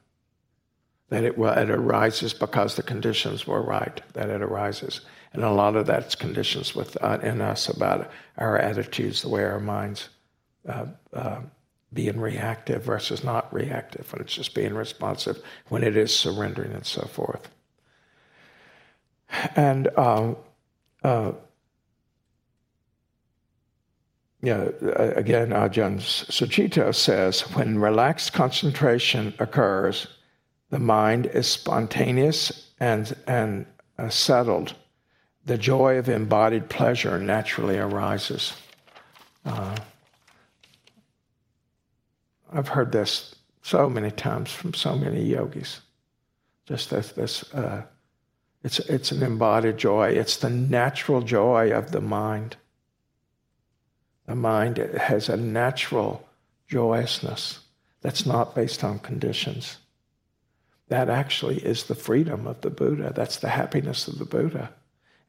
that 1.10 1.24
it, 1.24 1.36
well, 1.36 1.56
it 1.58 1.70
arises 1.70 2.32
because 2.32 2.76
the 2.76 2.82
conditions 2.82 3.46
were 3.46 3.62
right. 3.62 4.00
That 4.14 4.30
it 4.30 4.42
arises, 4.42 5.02
and 5.32 5.44
a 5.44 5.50
lot 5.50 5.76
of 5.76 5.86
that's 5.86 6.14
conditions 6.14 6.74
with 6.74 6.96
uh, 7.02 7.18
in 7.22 7.40
us 7.40 7.68
about 7.68 8.10
our 8.38 8.58
attitudes, 8.58 9.22
the 9.22 9.28
way 9.28 9.44
our 9.44 9.60
minds 9.60 10.08
uh, 10.68 10.86
uh, 11.12 11.40
being 11.92 12.20
reactive 12.20 12.84
versus 12.84 13.24
not 13.24 13.52
reactive, 13.52 14.12
when 14.12 14.22
it's 14.22 14.34
just 14.34 14.54
being 14.54 14.74
responsive, 14.74 15.42
when 15.68 15.82
it 15.82 15.96
is 15.96 16.16
surrendering, 16.16 16.72
and 16.72 16.86
so 16.86 17.02
forth. 17.02 17.48
And 19.56 19.88
um, 19.98 20.36
uh, 21.02 21.32
yeah, 24.42 24.68
again, 25.16 25.50
Ajahn 25.50 25.98
Sucitto 25.98 26.94
says 26.94 27.42
when 27.54 27.78
relaxed 27.78 28.32
concentration 28.32 29.34
occurs, 29.38 30.06
the 30.70 30.78
mind 30.78 31.26
is 31.26 31.46
spontaneous 31.46 32.70
and, 32.80 33.14
and 33.26 33.66
uh, 33.98 34.08
settled. 34.08 34.74
The 35.44 35.58
joy 35.58 35.98
of 35.98 36.08
embodied 36.08 36.68
pleasure 36.68 37.18
naturally 37.18 37.78
arises. 37.78 38.54
Uh, 39.44 39.76
I've 42.52 42.68
heard 42.68 42.92
this 42.92 43.34
so 43.62 43.88
many 43.88 44.10
times 44.10 44.50
from 44.50 44.74
so 44.74 44.96
many 44.96 45.22
yogis. 45.22 45.80
Just 46.66 46.90
this, 46.90 47.12
this 47.12 47.52
uh, 47.54 47.82
it's, 48.62 48.78
it's 48.80 49.12
an 49.12 49.22
embodied 49.22 49.78
joy. 49.78 50.10
It's 50.10 50.36
the 50.36 50.50
natural 50.50 51.22
joy 51.22 51.72
of 51.72 51.92
the 51.92 52.00
mind. 52.00 52.56
The 54.26 54.34
mind 54.34 54.76
has 54.76 55.28
a 55.28 55.36
natural 55.36 56.28
joyousness 56.68 57.60
that's 58.02 58.26
not 58.26 58.54
based 58.54 58.84
on 58.84 58.98
conditions. 58.98 59.78
That 60.88 61.08
actually 61.08 61.58
is 61.58 61.84
the 61.84 61.94
freedom 61.94 62.46
of 62.46 62.60
the 62.60 62.70
Buddha. 62.70 63.12
That's 63.14 63.38
the 63.38 63.48
happiness 63.48 64.08
of 64.08 64.18
the 64.18 64.24
Buddha, 64.24 64.72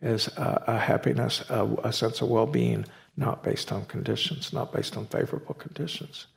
is 0.02 0.28
a, 0.30 0.64
a 0.68 0.78
happiness, 0.78 1.44
a, 1.50 1.66
a 1.84 1.94
sense 1.94 2.22
of 2.22 2.30
well-being, 2.30 2.86
not 3.16 3.44
based 3.44 3.72
on 3.72 3.86
conditions, 3.86 4.54
not 4.54 4.74
based 4.74 4.98
on 4.98 5.06
favorable 5.08 5.54
conditions. 5.54 6.28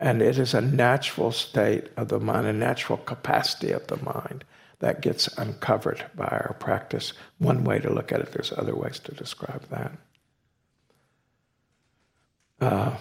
And 0.00 0.22
it 0.22 0.38
is 0.38 0.54
a 0.54 0.62
natural 0.62 1.30
state 1.30 1.88
of 1.96 2.08
the 2.08 2.18
mind, 2.18 2.46
a 2.46 2.52
natural 2.54 2.98
capacity 2.98 3.70
of 3.70 3.86
the 3.86 3.98
mind 3.98 4.44
that 4.78 5.02
gets 5.02 5.28
uncovered 5.36 6.06
by 6.16 6.24
our 6.24 6.56
practice. 6.58 7.12
One 7.36 7.64
way 7.64 7.80
to 7.80 7.92
look 7.92 8.10
at 8.10 8.20
it, 8.20 8.32
there's 8.32 8.52
other 8.52 8.74
ways 8.74 8.98
to 9.00 9.14
describe 9.14 9.68
that. 9.68 9.92
Uh, 12.62 12.96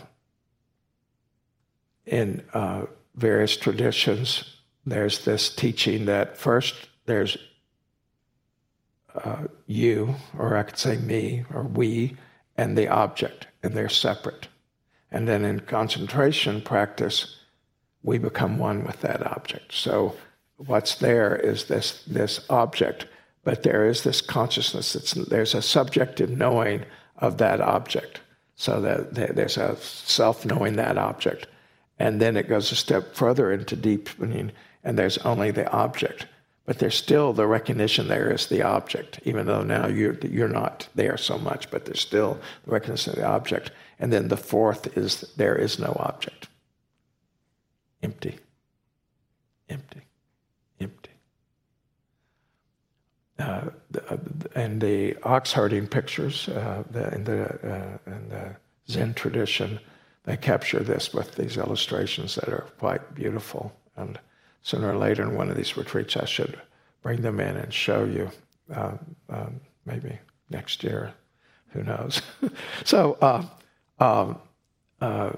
in 2.06 2.44
uh, 2.54 2.86
various 3.16 3.56
traditions, 3.56 4.58
there's 4.86 5.24
this 5.24 5.50
teaching 5.56 6.06
that 6.06 6.38
first 6.38 6.90
there's 7.06 7.38
uh, 9.16 9.48
you, 9.68 10.16
or 10.38 10.58
I 10.58 10.64
could 10.64 10.78
say 10.78 10.98
me, 10.98 11.46
or 11.54 11.64
we, 11.64 12.18
and 12.58 12.78
the 12.78 12.90
object, 12.90 13.48
and 13.64 13.74
they're 13.74 13.90
separate. 13.90 14.49
And 15.12 15.28
then 15.28 15.44
in 15.44 15.62
concentration 15.62 16.62
practice, 16.62 17.38
we 18.04 18.18
become 18.18 18.58
one 18.58 18.86
with 18.86 19.02
that 19.02 19.26
object. 19.26 19.74
So 19.74 20.16
what's 20.58 20.96
there 20.96 21.36
is 21.36 21.66
this 21.66 22.04
this 22.06 22.46
object, 22.50 23.08
but 23.44 23.64
there 23.64 23.88
is 23.88 24.04
this 24.04 24.22
consciousness. 24.22 24.96
It's, 24.96 25.14
there's 25.14 25.56
a 25.56 25.62
subjective 25.62 26.30
knowing 26.30 26.86
of 27.18 27.38
that 27.38 27.62
object, 27.62 28.22
so 28.56 28.82
that 28.82 29.36
there's 29.36 29.58
a 29.58 29.76
self 29.78 30.46
knowing 30.46 30.76
that 30.76 30.98
object, 30.98 31.48
and 31.98 32.22
then 32.22 32.38
it 32.38 32.48
goes 32.48 32.72
a 32.72 32.76
step 32.76 33.16
further 33.16 33.52
into 33.52 33.76
deepening, 33.76 34.52
and 34.84 34.98
there's 34.98 35.18
only 35.20 35.52
the 35.52 35.70
object. 35.72 36.26
But 36.70 36.78
there's 36.78 36.94
still 36.96 37.34
the 37.34 37.48
recognition 37.48 38.10
there 38.10 38.32
is 38.32 38.46
the 38.46 38.62
object, 38.62 39.20
even 39.24 39.48
though 39.48 39.64
now 39.64 39.88
you're, 39.88 40.14
you're 40.20 40.48
not 40.48 40.88
there 40.94 41.18
so 41.18 41.40
much, 41.40 41.72
but 41.72 41.86
there's 41.86 42.00
still 42.00 42.40
the 42.64 42.72
recognition 42.72 43.14
of 43.14 43.16
the 43.18 43.26
object. 43.26 43.72
And 43.98 44.14
then 44.14 44.28
the 44.28 44.38
fourth 44.38 44.96
is 44.96 45.22
there 45.36 45.56
is 45.56 45.80
no 45.80 45.98
object. 46.00 46.48
Empty. 48.04 48.38
Empty. 49.68 50.02
Empty. 50.80 51.10
Uh, 53.40 53.70
and 54.54 54.80
the 54.80 55.18
ox 55.24 55.52
herding 55.52 55.88
pictures 55.88 56.50
uh, 56.50 56.84
the, 56.92 57.16
in, 57.16 57.24
the, 57.24 57.46
uh, 57.68 57.98
in 58.06 58.30
the 58.30 58.56
Zen 58.88 59.16
tradition, 59.16 59.80
they 60.26 60.38
capture 60.38 60.82
this 60.82 61.16
with 61.16 61.34
these 61.34 61.58
illustrations 61.58 62.36
that 62.36 62.48
are 62.48 62.68
quite 62.78 63.16
beautiful. 63.16 63.76
And 63.98 64.20
sooner 64.62 64.92
or 64.92 64.98
later 64.98 65.24
in 65.24 65.36
one 65.36 65.50
of 65.50 65.58
these 65.58 65.78
retreats, 65.78 66.18
I 66.18 66.26
should 66.26 66.60
bring 67.02 67.22
them 67.22 67.40
in 67.40 67.56
and 67.58 67.74
show 67.74 68.04
you. 68.04 68.30
Uh, 68.74 68.98
um, 69.30 69.62
maybe 69.86 70.20
next 70.50 70.84
year, 70.84 71.14
who 71.70 71.84
knows? 71.84 72.22
so 72.84 73.18
uh, 73.22 73.44
um, 74.00 74.40
uh, 75.02 75.32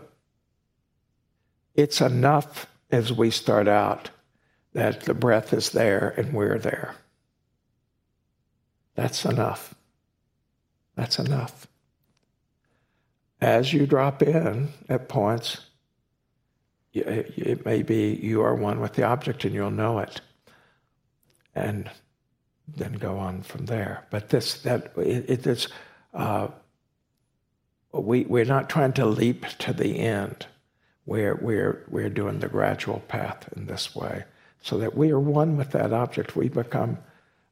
it's 1.75 2.01
enough 2.01 2.67
as 2.91 3.13
we 3.13 3.31
start 3.31 3.67
out 3.67 4.09
that 4.73 5.01
the 5.01 5.13
breath 5.13 5.53
is 5.53 5.69
there 5.71 6.13
and 6.17 6.33
we're 6.33 6.59
there. 6.59 6.95
That's 8.95 9.25
enough. 9.25 9.73
That's 10.95 11.19
enough. 11.19 11.67
As 13.39 13.73
you 13.73 13.87
drop 13.87 14.21
in 14.21 14.69
at 14.87 15.09
points, 15.09 15.57
it 16.93 17.65
may 17.65 17.83
be 17.83 18.19
you 18.21 18.41
are 18.41 18.55
one 18.55 18.79
with 18.79 18.93
the 18.93 19.03
object 19.03 19.45
and 19.45 19.53
you'll 19.53 19.71
know 19.71 19.99
it. 19.99 20.21
And 21.55 21.89
then 22.67 22.93
go 22.93 23.17
on 23.17 23.41
from 23.43 23.65
there. 23.65 24.05
But 24.09 24.29
this, 24.29 24.55
that, 24.61 24.93
it, 24.97 25.29
it 25.29 25.47
is, 25.47 25.67
uh, 26.13 26.47
we, 27.91 28.23
we're 28.23 28.45
not 28.45 28.69
trying 28.69 28.93
to 28.93 29.05
leap 29.05 29.45
to 29.59 29.73
the 29.73 29.99
end. 29.99 30.45
We're, 31.05 31.35
we're, 31.35 31.85
we're 31.89 32.09
doing 32.09 32.39
the 32.39 32.47
gradual 32.47 32.99
path 33.07 33.49
in 33.55 33.65
this 33.65 33.95
way 33.95 34.23
so 34.61 34.77
that 34.77 34.95
we 34.95 35.11
are 35.11 35.19
one 35.19 35.57
with 35.57 35.71
that 35.71 35.91
object. 35.91 36.35
We 36.35 36.47
become, 36.47 36.99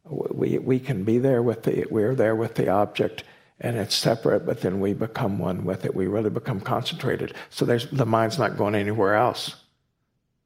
we, 0.05 0.57
we 0.59 0.79
can 0.79 1.03
be 1.03 1.17
there 1.17 1.41
with 1.41 1.63
the, 1.63 1.85
we're 1.89 2.15
there 2.15 2.35
with 2.35 2.55
the 2.55 2.69
object 2.69 3.23
and 3.61 3.77
it's 3.77 3.95
separate, 3.95 4.45
but 4.45 4.61
then 4.61 4.79
we 4.79 4.93
become 4.93 5.37
one 5.37 5.65
with 5.65 5.85
it. 5.85 5.95
We 5.95 6.07
really 6.07 6.29
become 6.29 6.61
concentrated. 6.61 7.33
So 7.49 7.65
the 7.65 8.05
mind's 8.05 8.39
not 8.39 8.57
going 8.57 8.75
anywhere 8.75 9.15
else. 9.15 9.55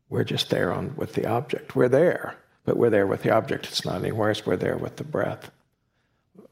We're 0.10 0.24
just 0.24 0.50
there 0.50 0.74
on, 0.74 0.96
with 0.96 1.14
the 1.14 1.28
object. 1.28 1.76
We're 1.76 1.90
there, 1.90 2.36
but 2.66 2.78
we're 2.78 2.90
there 2.90 3.08
with 3.08 3.24
the 3.24 3.32
object. 3.32 3.68
It's 3.68 3.86
not 3.86 4.02
anywhere 4.02 4.30
else. 4.30 4.46
We're 4.46 4.58
there 4.58 4.78
with 4.78 4.96
the 4.96 5.04
breath. 5.04 5.52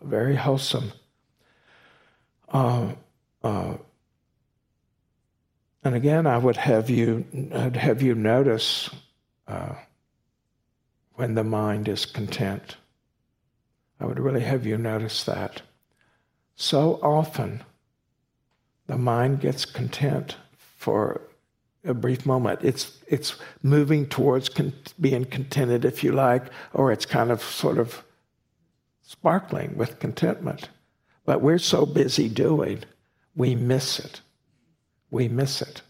Very 0.02 0.36
wholesome. 0.36 0.92
Uh, 2.50 2.94
uh, 3.44 3.78
and 5.84 5.96
again, 5.96 6.28
I 6.28 6.38
would 6.38 6.58
have 6.58 6.90
you, 6.90 7.26
I'd 7.54 7.76
have 7.76 8.04
you 8.04 8.14
notice 8.14 8.90
uh, 9.48 9.74
when 11.16 11.34
the 11.34 11.44
mind 11.44 11.88
is 11.88 12.06
content. 12.06 12.78
I 14.00 14.06
would 14.06 14.20
really 14.20 14.42
have 14.42 14.66
you 14.66 14.78
notice 14.78 15.24
that. 15.24 15.62
So 16.56 17.00
often, 17.02 17.64
the 18.88 18.98
mind 18.98 19.40
gets 19.40 19.66
content 19.66 20.36
for 20.78 21.22
a 21.84 21.94
brief 21.94 22.26
moment. 22.26 22.60
It's, 22.64 22.98
it's 23.08 23.36
moving 23.64 24.08
towards 24.08 24.50
con- 24.50 24.74
being 25.00 25.26
contented, 25.26 25.86
if 25.86 26.04
you 26.04 26.12
like, 26.12 26.44
or 26.74 26.92
it's 26.92 27.06
kind 27.06 27.32
of 27.32 27.42
sort 27.42 27.78
of 27.78 28.04
sparkling 29.02 29.76
with 29.76 30.00
contentment. 30.00 30.70
But 31.26 31.42
we're 31.42 31.58
so 31.60 31.86
busy 31.86 32.30
doing, 32.30 32.84
we 33.36 33.56
miss 33.56 34.00
it. 34.00 34.22
We 35.10 35.28
miss 35.28 35.62
it. 35.62 35.82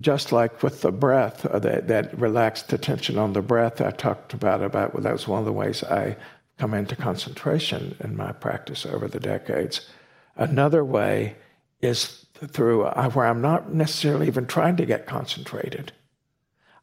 Just 0.00 0.30
like 0.30 0.62
with 0.62 0.82
the 0.82 0.92
breath, 0.92 1.46
uh, 1.46 1.58
that, 1.60 1.88
that 1.88 2.18
relaxed 2.18 2.72
attention 2.72 3.18
on 3.18 3.32
the 3.32 3.42
breath 3.42 3.80
I 3.80 3.90
talked 3.90 4.34
about, 4.34 4.62
about 4.62 4.92
well, 4.92 5.02
that 5.02 5.12
was 5.12 5.26
one 5.26 5.38
of 5.38 5.46
the 5.46 5.52
ways 5.52 5.82
I 5.82 6.16
come 6.58 6.74
into 6.74 6.96
concentration 6.96 7.96
in 8.00 8.16
my 8.16 8.32
practice 8.32 8.86
over 8.86 9.08
the 9.08 9.20
decades. 9.20 9.88
Another 10.36 10.84
way 10.84 11.36
is 11.80 12.26
through 12.34 12.84
uh, 12.84 13.10
where 13.10 13.26
I'm 13.26 13.40
not 13.40 13.72
necessarily 13.72 14.26
even 14.26 14.46
trying 14.46 14.76
to 14.76 14.86
get 14.86 15.06
concentrated. 15.06 15.92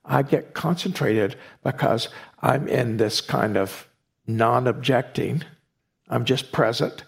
I 0.05 0.21
get 0.21 0.53
concentrated 0.53 1.35
because 1.63 2.09
I'm 2.41 2.67
in 2.67 2.97
this 2.97 3.21
kind 3.21 3.57
of 3.57 3.87
non 4.27 4.67
objecting, 4.67 5.43
I'm 6.09 6.25
just 6.25 6.51
present, 6.51 7.03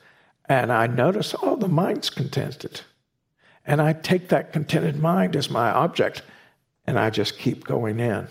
and 0.47 0.72
I 0.72 0.88
notice, 0.88 1.36
oh, 1.41 1.55
the 1.55 1.68
mind's 1.68 2.09
contented. 2.09 2.82
And 3.66 3.82
I 3.82 3.93
take 3.93 4.30
that 4.30 4.53
contented 4.53 4.99
mind 4.99 5.36
as 5.36 5.49
my 5.49 5.72
object, 5.72 6.22
and 6.86 6.99
I 6.99 7.09
just 7.09 7.39
keep 7.39 7.63
going 7.63 7.99
in. 7.99 8.28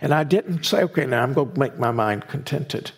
And 0.00 0.12
I 0.12 0.24
didn't 0.24 0.64
say, 0.64 0.82
okay, 0.82 1.06
now 1.06 1.22
I'm 1.22 1.32
going 1.32 1.52
to 1.52 1.58
make 1.58 1.78
my 1.78 1.90
mind 1.90 2.28
contented. 2.28 2.92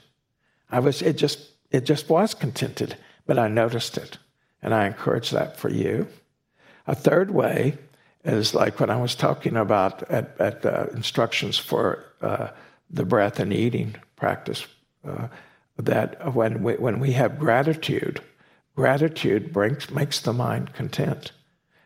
I 0.70 0.80
was, 0.80 1.02
it 1.02 1.16
just, 1.16 1.38
it 1.70 1.84
just 1.84 2.08
was 2.08 2.34
contented, 2.34 2.96
but 3.26 3.38
I 3.38 3.48
noticed 3.48 3.96
it. 3.96 4.18
And 4.62 4.74
I 4.74 4.86
encourage 4.86 5.30
that 5.30 5.56
for 5.56 5.68
you. 5.68 6.08
A 6.86 6.94
third 6.94 7.30
way 7.30 7.78
is 8.24 8.54
like 8.54 8.80
when 8.80 8.90
I 8.90 9.00
was 9.00 9.14
talking 9.14 9.56
about 9.56 10.02
at, 10.10 10.34
at 10.40 10.62
the 10.62 10.90
instructions 10.90 11.58
for 11.58 12.04
uh, 12.20 12.48
the 12.90 13.04
breath 13.04 13.38
and 13.38 13.52
eating 13.52 13.94
practice, 14.16 14.66
uh, 15.06 15.28
that 15.78 16.34
when 16.34 16.62
we, 16.62 16.74
when 16.74 16.98
we 16.98 17.12
have 17.12 17.38
gratitude, 17.38 18.20
gratitude 18.74 19.52
brings, 19.52 19.90
makes 19.90 20.20
the 20.20 20.32
mind 20.32 20.72
content. 20.74 21.32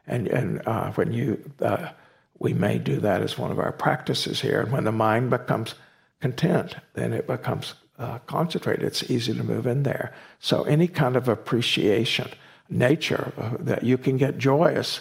And, 0.06 0.28
and 0.28 0.62
uh, 0.66 0.92
when 0.92 1.12
you, 1.12 1.50
uh, 1.60 1.90
we 2.38 2.54
may 2.54 2.78
do 2.78 3.00
that 3.00 3.20
as 3.20 3.36
one 3.36 3.50
of 3.50 3.58
our 3.58 3.72
practices 3.72 4.40
here. 4.40 4.60
And 4.60 4.72
when 4.72 4.84
the 4.84 4.92
mind 4.92 5.30
becomes 5.30 5.74
content, 6.20 6.76
then 6.94 7.12
it 7.12 7.26
becomes 7.26 7.74
uh, 8.00 8.18
concentrate, 8.26 8.82
it's 8.82 9.10
easy 9.10 9.34
to 9.34 9.44
move 9.44 9.66
in 9.66 9.82
there. 9.82 10.12
So, 10.40 10.62
any 10.64 10.88
kind 10.88 11.16
of 11.16 11.28
appreciation, 11.28 12.28
nature, 12.68 13.32
uh, 13.36 13.56
that 13.60 13.84
you 13.84 13.98
can 13.98 14.16
get 14.16 14.38
joyous 14.38 15.00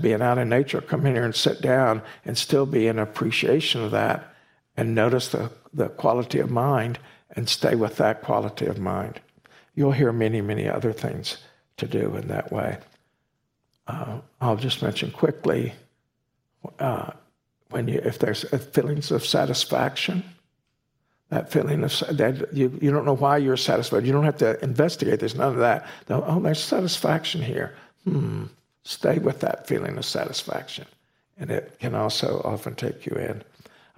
being 0.00 0.20
out 0.20 0.38
in 0.38 0.48
nature, 0.48 0.80
come 0.80 1.06
in 1.06 1.14
here 1.14 1.24
and 1.24 1.34
sit 1.34 1.62
down 1.62 2.02
and 2.24 2.36
still 2.36 2.66
be 2.66 2.86
in 2.86 2.98
appreciation 2.98 3.82
of 3.82 3.92
that 3.92 4.34
and 4.76 4.94
notice 4.94 5.28
the, 5.28 5.50
the 5.72 5.88
quality 5.88 6.38
of 6.40 6.50
mind 6.50 6.98
and 7.36 7.48
stay 7.48 7.74
with 7.74 7.96
that 7.96 8.22
quality 8.22 8.66
of 8.66 8.78
mind. 8.78 9.20
You'll 9.74 9.92
hear 9.92 10.12
many, 10.12 10.40
many 10.40 10.68
other 10.68 10.92
things 10.92 11.38
to 11.76 11.86
do 11.86 12.14
in 12.16 12.28
that 12.28 12.52
way. 12.52 12.78
Uh, 13.86 14.18
I'll 14.40 14.56
just 14.56 14.82
mention 14.82 15.10
quickly 15.10 15.72
uh, 16.78 17.10
when 17.70 17.88
you, 17.88 18.00
if 18.04 18.18
there's 18.18 18.44
feelings 18.72 19.10
of 19.10 19.24
satisfaction, 19.24 20.24
that 21.30 21.50
feeling 21.50 21.82
of 21.82 21.90
that 22.10 22.52
you, 22.52 22.78
you 22.80 22.90
don't 22.90 23.04
know 23.04 23.16
why 23.16 23.38
you're 23.38 23.56
satisfied. 23.56 24.06
You 24.06 24.12
don't 24.12 24.24
have 24.24 24.38
to 24.38 24.62
investigate. 24.62 25.20
There's 25.20 25.34
none 25.34 25.52
of 25.52 25.58
that. 25.58 25.86
Oh, 26.08 26.40
there's 26.40 26.62
satisfaction 26.62 27.42
here. 27.42 27.74
Hmm. 28.04 28.44
Stay 28.84 29.18
with 29.18 29.40
that 29.40 29.66
feeling 29.66 29.96
of 29.96 30.04
satisfaction. 30.04 30.86
And 31.38 31.50
it 31.50 31.78
can 31.80 31.94
also 31.94 32.40
often 32.44 32.74
take 32.74 33.06
you 33.06 33.16
in. 33.16 33.42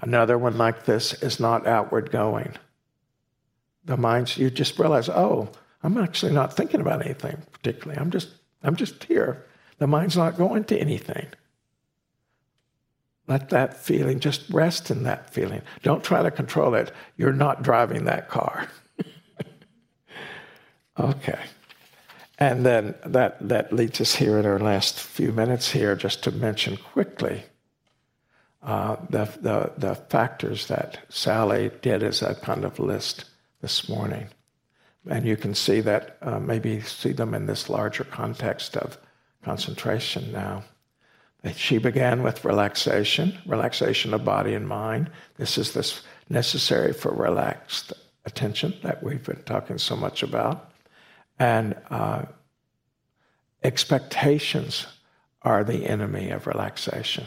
Another 0.01 0.39
one 0.39 0.57
like 0.57 0.85
this 0.85 1.15
is 1.23 1.41
not 1.41 1.67
outward 1.67 2.11
going. 2.11 2.55
The 3.85 3.97
mind's, 3.97 4.37
you 4.37 4.51
just 4.51 4.79
realize, 4.79 5.09
oh, 5.09 5.49
I'm 5.83 5.99
actually 5.99 6.33
not 6.33 6.57
thinking 6.57 6.81
about 6.81 7.05
anything 7.05 7.43
particularly. 7.53 8.01
I'm 8.01 8.11
just, 8.11 8.29
I'm 8.63 8.77
just 8.77 9.05
here. 9.05 9.45
The 9.79 9.87
mind's 9.87 10.17
not 10.17 10.37
going 10.37 10.65
to 10.65 10.79
anything. 10.79 11.27
Let 13.29 13.51
that 13.51 13.77
feeling 13.77 14.21
just 14.21 14.49
rest 14.51 14.91
in 14.91 15.03
that 15.03 15.31
feeling. 15.31 15.63
Don't 15.83 16.05
try 16.05 16.23
to 16.23 16.31
control 16.31 16.75
it. 16.75 16.93
You're 17.17 17.33
not 17.33 17.63
driving 17.63 18.05
that 18.05 18.29
car. 18.29 18.69
okay. 20.99 21.41
And 22.39 22.65
then 22.65 22.95
that, 23.05 23.49
that 23.49 23.73
leads 23.73 24.01
us 24.01 24.15
here 24.15 24.39
in 24.39 24.47
our 24.47 24.59
last 24.59 25.01
few 25.01 25.33
minutes 25.33 25.71
here 25.71 25.97
just 25.97 26.23
to 26.25 26.31
mention 26.31 26.77
quickly 26.77 27.45
uh, 28.63 28.97
the, 29.11 29.25
the, 29.41 29.73
the 29.79 29.95
factors 29.95 30.67
that 30.67 30.99
Sally 31.09 31.71
did 31.83 32.03
as 32.03 32.21
a 32.21 32.35
kind 32.35 32.65
of 32.65 32.79
list 32.79 33.25
this 33.61 33.89
morning. 33.89 34.27
And 35.09 35.25
you 35.25 35.37
can 35.37 35.55
see 35.55 35.81
that, 35.83 36.19
uh, 36.21 36.41
maybe 36.41 36.81
see 36.81 37.13
them 37.13 37.33
in 37.33 37.47
this 37.47 37.71
larger 37.71 38.05
context 38.05 38.77
of 38.77 38.99
concentration 39.45 40.33
now. 40.33 40.65
She 41.55 41.79
began 41.79 42.23
with 42.23 42.45
relaxation, 42.45 43.39
relaxation 43.47 44.15
of 44.15 44.25
body 44.25 44.55
and 44.55 44.67
mind. 44.67 45.11
This 45.37 45.59
is 45.59 45.73
this 45.73 46.03
necessary 46.29 46.93
for 46.93 47.13
relaxed 47.13 47.93
attention 48.25 48.75
that 48.83 49.03
we've 49.03 49.23
been 49.23 49.43
talking 49.45 49.79
so 49.79 49.95
much 49.97 50.23
about. 50.25 50.73
And 51.39 51.77
uh, 51.91 52.25
expectations 53.63 54.87
are 55.43 55.63
the 55.63 55.87
enemy 55.87 56.31
of 56.31 56.47
relaxation. 56.47 57.27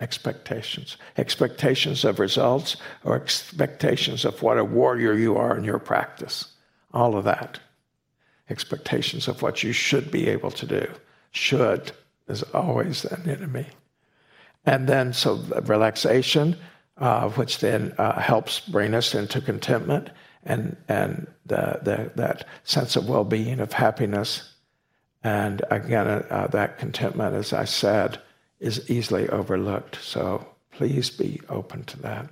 expectations. 0.00 0.96
Expectations 1.16 2.04
of 2.04 2.18
results 2.18 2.76
or 3.04 3.14
expectations 3.16 4.24
of 4.24 4.42
what 4.42 4.58
a 4.58 4.64
warrior 4.64 5.12
you 5.12 5.36
are 5.36 5.56
in 5.56 5.64
your 5.64 5.78
practice. 5.78 6.48
All 6.92 7.16
of 7.16 7.24
that. 7.24 7.60
Expectations 8.50 9.28
of 9.28 9.42
what 9.42 9.62
you 9.62 9.72
should 9.72 10.10
be 10.10 10.28
able 10.28 10.50
to 10.50 10.66
do. 10.66 10.90
Should 11.30 11.92
is 12.32 12.42
always 12.54 13.04
an 13.04 13.28
enemy. 13.28 13.66
And 14.64 14.88
then, 14.88 15.12
so 15.12 15.36
relaxation, 15.62 16.56
uh, 16.98 17.28
which 17.30 17.58
then 17.58 17.94
uh, 17.98 18.20
helps 18.20 18.60
bring 18.60 18.94
us 18.94 19.14
into 19.14 19.40
contentment 19.40 20.10
and, 20.44 20.76
and 20.88 21.26
the, 21.46 21.80
the, 21.82 22.12
that 22.16 22.46
sense 22.64 22.96
of 22.96 23.08
well 23.08 23.24
being, 23.24 23.60
of 23.60 23.72
happiness. 23.72 24.54
And 25.24 25.62
again, 25.70 26.06
uh, 26.08 26.48
that 26.52 26.78
contentment, 26.78 27.34
as 27.34 27.52
I 27.52 27.64
said, 27.64 28.20
is 28.58 28.90
easily 28.90 29.28
overlooked. 29.28 29.98
So 30.02 30.46
please 30.72 31.10
be 31.10 31.40
open 31.48 31.84
to 31.84 32.02
that. 32.02 32.28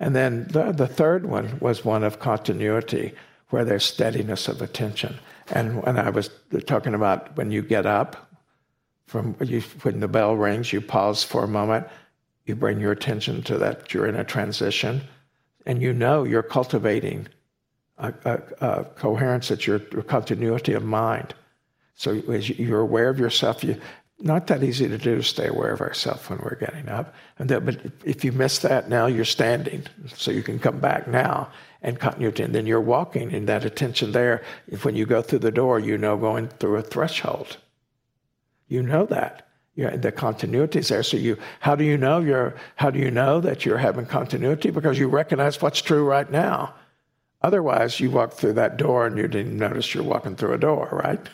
And 0.00 0.14
then 0.14 0.46
the, 0.50 0.72
the 0.72 0.86
third 0.86 1.26
one 1.26 1.58
was 1.60 1.84
one 1.84 2.04
of 2.04 2.20
continuity, 2.20 3.14
where 3.50 3.64
there's 3.64 3.84
steadiness 3.84 4.46
of 4.48 4.62
attention. 4.62 5.18
And 5.50 5.82
when 5.82 5.98
I 5.98 6.10
was 6.10 6.30
talking 6.66 6.94
about 6.94 7.36
when 7.36 7.50
you 7.50 7.62
get 7.62 7.86
up, 7.86 8.27
from 9.08 9.34
you, 9.40 9.62
when 9.82 10.00
the 10.00 10.06
bell 10.06 10.36
rings, 10.36 10.72
you 10.72 10.80
pause 10.80 11.24
for 11.24 11.42
a 11.42 11.48
moment, 11.48 11.86
you 12.44 12.54
bring 12.54 12.78
your 12.78 12.92
attention 12.92 13.42
to 13.42 13.58
that 13.58 13.92
you're 13.92 14.06
in 14.06 14.14
a 14.14 14.22
transition, 14.22 15.00
and 15.66 15.82
you 15.82 15.92
know 15.92 16.24
you're 16.24 16.42
cultivating 16.42 17.26
a, 17.96 18.12
a, 18.24 18.42
a 18.60 18.84
coherence, 18.84 19.48
that 19.48 19.66
your 19.66 19.78
continuity 19.80 20.74
of 20.74 20.84
mind. 20.84 21.34
So 21.94 22.12
as 22.30 22.50
you're 22.50 22.80
aware 22.80 23.08
of 23.08 23.18
yourself, 23.18 23.64
you, 23.64 23.80
not 24.20 24.46
that 24.48 24.62
easy 24.62 24.88
to 24.88 24.98
do 24.98 25.16
to 25.16 25.22
stay 25.22 25.46
aware 25.46 25.72
of 25.72 25.80
ourselves 25.80 26.28
when 26.28 26.40
we're 26.40 26.56
getting 26.56 26.88
up. 26.88 27.14
And 27.38 27.48
that, 27.48 27.64
but 27.64 27.80
if 28.04 28.24
you 28.24 28.32
miss 28.32 28.58
that 28.58 28.88
now, 28.88 29.06
you're 29.06 29.24
standing, 29.24 29.84
so 30.14 30.30
you 30.30 30.42
can 30.42 30.58
come 30.58 30.80
back 30.80 31.08
now 31.08 31.50
and 31.80 31.98
continuity, 31.98 32.42
and 32.42 32.54
then 32.54 32.66
you're 32.66 32.80
walking 32.80 33.30
in 33.30 33.46
that 33.46 33.64
attention 33.64 34.12
there. 34.12 34.42
If 34.66 34.84
when 34.84 34.96
you 34.96 35.06
go 35.06 35.22
through 35.22 35.40
the 35.40 35.50
door, 35.50 35.80
you 35.80 35.96
know 35.96 36.16
going 36.16 36.48
through 36.48 36.76
a 36.76 36.82
threshold. 36.82 37.56
You 38.68 38.82
know 38.82 39.06
that. 39.06 39.48
the 39.76 40.12
continuity 40.12 40.80
is 40.80 40.88
there. 40.88 41.02
So 41.02 41.16
you, 41.16 41.36
how 41.60 41.74
do 41.74 41.84
you 41.84 41.96
know 41.96 42.20
you're, 42.20 42.54
how 42.76 42.90
do 42.90 42.98
you 42.98 43.10
know 43.10 43.40
that 43.40 43.64
you're 43.64 43.78
having 43.78 44.06
continuity? 44.06 44.70
Because 44.70 44.98
you 44.98 45.08
recognize 45.08 45.62
what's 45.62 45.80
true 45.80 46.04
right 46.04 46.30
now. 46.30 46.74
Otherwise, 47.42 48.00
you 48.00 48.10
walk 48.10 48.32
through 48.32 48.54
that 48.54 48.76
door 48.76 49.06
and 49.06 49.16
you 49.16 49.28
didn't 49.28 49.56
notice 49.56 49.94
you're 49.94 50.02
walking 50.02 50.34
through 50.34 50.54
a 50.54 50.58
door, 50.58 51.00
right? 51.04 51.28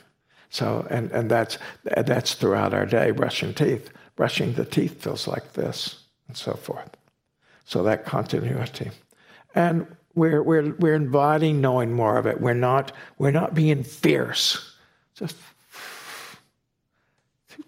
So, 0.50 0.86
and, 0.90 1.10
and 1.12 1.30
that's, 1.30 1.58
that's 1.84 2.34
throughout 2.34 2.74
our 2.74 2.86
day, 2.86 3.10
brushing 3.10 3.54
teeth. 3.54 3.90
Brushing 4.14 4.52
the 4.52 4.64
teeth 4.64 5.02
feels 5.02 5.26
like 5.26 5.54
this, 5.54 6.04
and 6.28 6.36
so 6.36 6.52
forth. 6.52 6.90
So 7.64 7.82
that 7.82 8.04
continuity. 8.04 8.90
And 9.54 9.86
we're, 10.14 10.42
we're, 10.42 10.74
we're 10.74 10.94
inviting 10.94 11.60
knowing 11.60 11.92
more 11.92 12.18
of 12.18 12.26
it. 12.26 12.40
We're 12.40 12.54
not, 12.54 12.92
we're 13.18 13.32
not 13.32 13.54
being 13.54 13.82
fierce. 13.82 14.76
Just 15.14 15.34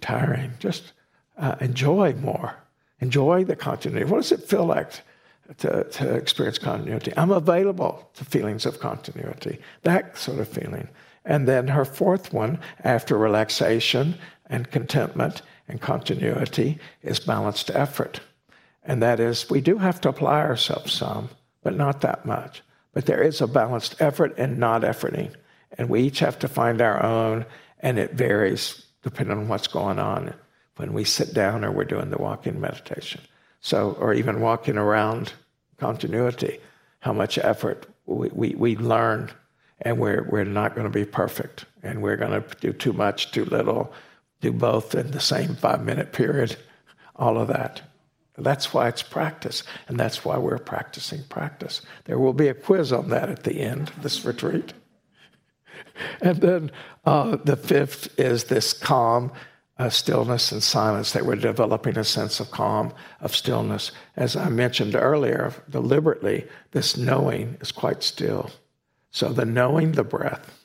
tiring. 0.01 0.53
Just 0.59 0.93
uh, 1.39 1.57
enjoy 1.61 2.15
more. 2.15 2.55
Enjoy 3.01 3.45
the 3.45 3.57
continuity. 3.57 4.11
What 4.11 4.23
does 4.23 4.33
it 4.33 4.49
feel 4.49 4.65
like 4.65 4.91
to, 5.59 5.85
to 5.85 6.15
experience 6.15 6.59
continuity? 6.59 7.13
I'm 7.17 7.31
available 7.31 8.11
to 8.15 8.25
feelings 8.25 8.67
of 8.67 8.81
continuity. 8.81 9.59
That 9.83 10.17
sort 10.17 10.39
of 10.41 10.49
feeling. 10.49 10.89
And 11.25 11.47
then 11.47 11.69
her 11.69 11.85
fourth 11.85 12.33
one, 12.33 12.59
after 12.85 13.19
relaxation 13.19 14.15
and 14.47 14.71
contentment 14.71 15.43
and 15.69 15.81
continuity, 15.81 16.79
is 17.03 17.21
balanced 17.21 17.71
effort. 17.71 18.21
And 18.85 19.03
that 19.03 19.19
is, 19.19 19.51
we 19.51 19.61
do 19.61 19.79
have 19.79 20.01
to 20.03 20.09
apply 20.09 20.41
ourselves 20.41 20.93
some, 20.93 21.29
but 21.63 21.77
not 21.77 22.01
that 22.03 22.25
much. 22.25 22.63
But 22.95 23.07
there 23.07 23.23
is 23.23 23.41
a 23.41 23.47
balanced 23.47 24.01
effort 24.01 24.35
and 24.39 24.59
not 24.59 24.83
efforting. 24.83 25.35
And 25.77 25.89
we 25.91 26.03
each 26.03 26.21
have 26.21 26.39
to 26.39 26.49
find 26.49 26.81
our 26.81 27.03
own, 27.03 27.45
and 27.81 27.99
it 27.99 28.13
varies 28.13 28.86
depending 29.07 29.39
on 29.39 29.47
what's 29.47 29.69
going 29.69 30.01
on 30.01 30.35
when 30.79 30.93
we 30.93 31.05
sit 31.05 31.33
down 31.33 31.65
or 31.65 31.71
we're 31.71 31.85
doing 31.85 32.11
the 32.11 32.19
walking 32.19 32.61
meditation. 32.61 33.21
So, 33.61 33.93
or 34.01 34.13
even 34.13 34.41
walking 34.41 34.77
around 34.77 35.33
continuity, 35.77 36.59
how 36.99 37.13
much 37.13 37.39
effort 37.39 37.87
we, 38.07 38.31
we, 38.33 38.55
we 38.57 38.77
learn 38.77 39.31
and 39.81 40.01
we're, 40.01 40.27
we're 40.29 40.43
not 40.43 40.75
going 40.75 40.89
to 40.89 40.99
be 40.99 41.05
perfect 41.05 41.67
and 41.85 42.03
we're 42.03 42.17
going 42.17 42.43
to 42.43 42.57
do 42.59 42.73
too 42.73 42.93
much, 42.93 43.31
too 43.31 43.45
little, 43.45 43.93
do 44.41 44.53
both 44.53 44.97
in 44.97 45.13
the 45.13 45.21
same 45.21 45.55
five 45.55 45.85
minute 45.85 46.13
period, 46.13 46.57
all 47.15 47.39
of 47.39 47.47
that. 47.47 47.83
That's 48.37 48.75
why 48.75 48.89
it's 48.89 49.05
practice, 49.05 49.63
and 49.87 50.01
that's 50.01 50.25
why 50.25 50.37
we're 50.37 50.59
practicing 50.59 51.23
practice. 51.29 51.81
There 52.07 52.19
will 52.19 52.33
be 52.33 52.49
a 52.49 52.55
quiz 52.55 52.93
on 52.93 53.09
that 53.11 53.31
at 53.31 53.45
the 53.45 53.61
end 53.61 53.89
of 53.91 54.03
this 54.03 54.25
retreat. 54.25 54.73
And 56.21 56.41
then 56.41 56.71
uh, 57.05 57.37
the 57.37 57.57
fifth 57.57 58.19
is 58.19 58.45
this 58.45 58.73
calm, 58.73 59.33
uh, 59.79 59.91
stillness, 59.91 60.53
and 60.53 60.63
silence, 60.63 61.13
that 61.13 61.27
we're 61.27 61.37
developing 61.37 61.99
a 61.99 62.05
sense 62.05 62.41
of 62.41 62.51
calm, 62.51 62.93
of 63.21 63.35
stillness. 63.35 63.93
As 64.17 64.37
I 64.37 64.49
mentioned 64.49 64.95
earlier, 64.95 65.53
deliberately, 65.69 66.47
this 66.73 66.97
knowing 66.97 67.59
is 67.61 67.73
quite 67.73 68.03
still. 68.03 68.51
So 69.11 69.33
the 69.33 69.45
knowing 69.45 69.93
the 69.93 70.05
breath, 70.05 70.63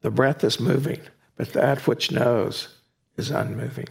the 0.00 0.10
breath 0.10 0.44
is 0.44 0.60
moving, 0.60 1.00
but 1.36 1.52
that 1.52 1.86
which 1.86 2.10
knows 2.10 2.68
is 3.16 3.30
unmoving. 3.30 3.88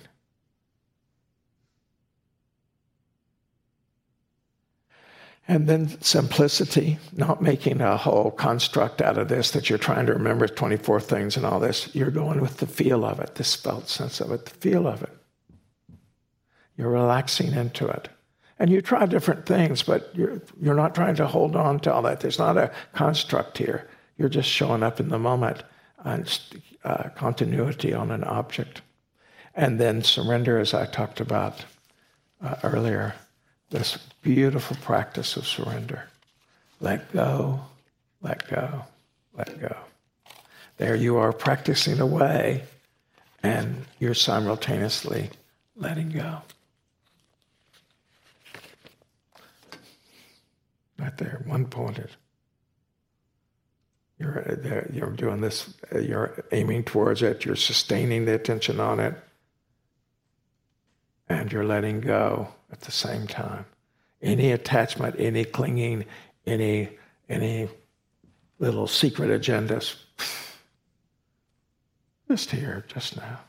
And 5.49 5.67
then 5.67 6.01
simplicity, 6.01 6.99
not 7.15 7.41
making 7.41 7.79
a 7.79 7.95
whole 7.95 8.31
construct 8.31 9.01
out 9.01 9.17
of 9.17 9.29
this 9.29 9.51
that 9.51 9.69
you're 9.69 9.79
trying 9.79 10.05
to 10.07 10.13
remember 10.13 10.47
24 10.47 10.99
things 10.99 11.37
and 11.37 11.45
all 11.45 11.59
this. 11.59 11.93
You're 11.95 12.11
going 12.11 12.41
with 12.41 12.57
the 12.57 12.67
feel 12.67 13.05
of 13.05 13.19
it, 13.19 13.35
this 13.35 13.55
felt 13.55 13.87
sense 13.87 14.19
of 14.19 14.31
it, 14.31 14.45
the 14.45 14.51
feel 14.51 14.87
of 14.87 15.03
it. 15.03 15.17
You're 16.75 16.91
relaxing 16.91 17.53
into 17.53 17.87
it. 17.87 18.09
And 18.59 18.69
you 18.69 18.81
try 18.81 19.05
different 19.05 19.45
things, 19.45 19.83
but 19.83 20.09
you're, 20.13 20.41
you're 20.59 20.75
not 20.75 20.95
trying 20.95 21.15
to 21.15 21.27
hold 21.27 21.55
on 21.55 21.79
to 21.81 21.93
all 21.93 22.01
that. 22.01 22.19
There's 22.19 22.39
not 22.39 22.57
a 22.57 22.71
construct 22.93 23.57
here. 23.57 23.87
You're 24.17 24.29
just 24.29 24.49
showing 24.49 24.83
up 24.83 24.99
in 24.99 25.09
the 25.09 25.19
moment, 25.19 25.63
and 26.03 26.39
uh, 26.83 27.09
continuity 27.15 27.93
on 27.93 28.11
an 28.11 28.23
object. 28.23 28.81
And 29.53 29.79
then 29.79 30.01
surrender, 30.03 30.59
as 30.59 30.73
I 30.73 30.85
talked 30.85 31.19
about 31.19 31.65
uh, 32.41 32.55
earlier, 32.63 33.15
this 33.69 33.97
beautiful 34.21 34.77
practice 34.81 35.35
of 35.35 35.47
surrender. 35.47 36.03
Let 36.79 37.11
go, 37.11 37.61
let 38.21 38.47
go, 38.47 38.83
let 39.35 39.59
go. 39.59 39.75
There 40.77 40.95
you 40.95 41.17
are 41.17 41.33
practicing 41.33 41.99
away, 41.99 42.63
and 43.41 43.85
you're 43.99 44.13
simultaneously 44.13 45.31
letting 45.75 46.09
go. 46.09 46.41
Right 50.99 51.17
there, 51.17 51.41
one 51.45 51.65
pointed. 51.65 52.09
You're, 54.19 54.39
uh, 54.51 54.81
you're 54.91 55.11
doing 55.11 55.41
this, 55.41 55.73
uh, 55.93 55.99
you're 55.99 56.43
aiming 56.51 56.85
towards 56.85 57.21
it, 57.21 57.45
you're 57.45 57.55
sustaining 57.55 58.25
the 58.25 58.33
attention 58.33 58.79
on 58.79 58.99
it, 58.99 59.13
and 61.29 61.51
you're 61.51 61.65
letting 61.65 62.01
go 62.01 62.47
at 62.71 62.81
the 62.81 62.91
same 62.91 63.27
time. 63.27 63.65
Any 64.21 64.51
attachment, 64.51 65.15
any 65.19 65.45
clinging, 65.45 66.05
any, 66.45 66.89
any 67.29 67.69
little 68.59 68.87
secret 68.87 69.29
agendas, 69.29 69.95
just 72.27 72.51
here, 72.51 72.85
just 72.87 73.17
now. 73.17 73.39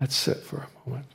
Let's 0.00 0.16
sit 0.16 0.38
for 0.38 0.66
a 0.66 0.90
moment. 0.90 1.06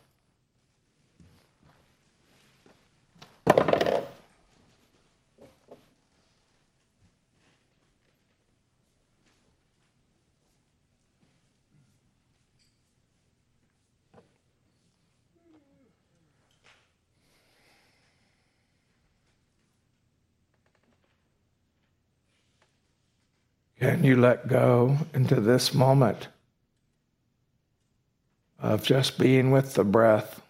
Can 23.79 24.03
you 24.03 24.17
let 24.17 24.49
go 24.49 24.97
into 25.13 25.39
this 25.39 25.73
moment 25.73 26.27
of 28.59 28.83
just 28.83 29.17
being 29.17 29.51
with 29.51 29.75
the 29.75 29.85
breath, 29.85 30.41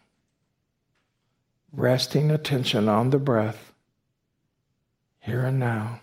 resting 1.72 2.32
attention 2.32 2.90
on 2.90 3.12
the 3.12 3.20
breath, 3.20 3.72
here 5.20 5.46
and 5.46 5.60
now? 5.60 6.00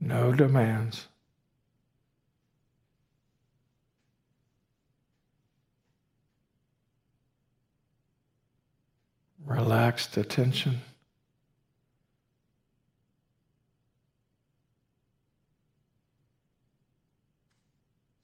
No 0.00 0.32
demands. 0.32 1.08
Relaxed 9.46 10.16
attention. 10.16 10.80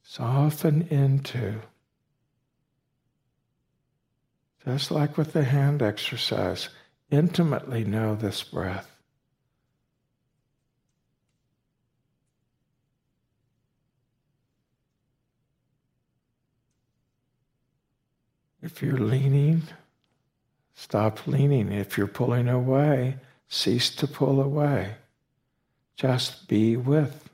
Soften 0.03 0.83
into, 0.91 1.61
just 4.67 4.91
like 4.91 5.17
with 5.17 5.33
the 5.33 5.45
hand 5.45 5.81
exercise, 5.81 6.69
intimately 7.11 7.85
know 7.85 8.17
this 8.17 8.43
breath. 8.43 8.91
If 18.61 18.83
you're 18.83 18.99
leaning, 18.99 19.63
stop 20.83 21.29
leaning. 21.29 21.71
If 21.71 21.97
you're 21.97 22.09
pulling 22.09 22.49
away, 22.49 23.19
cease 23.49 23.95
to 23.95 24.09
pull 24.09 24.41
away. 24.41 24.97
Just 25.95 26.49
be 26.49 26.77
with. 26.77 27.31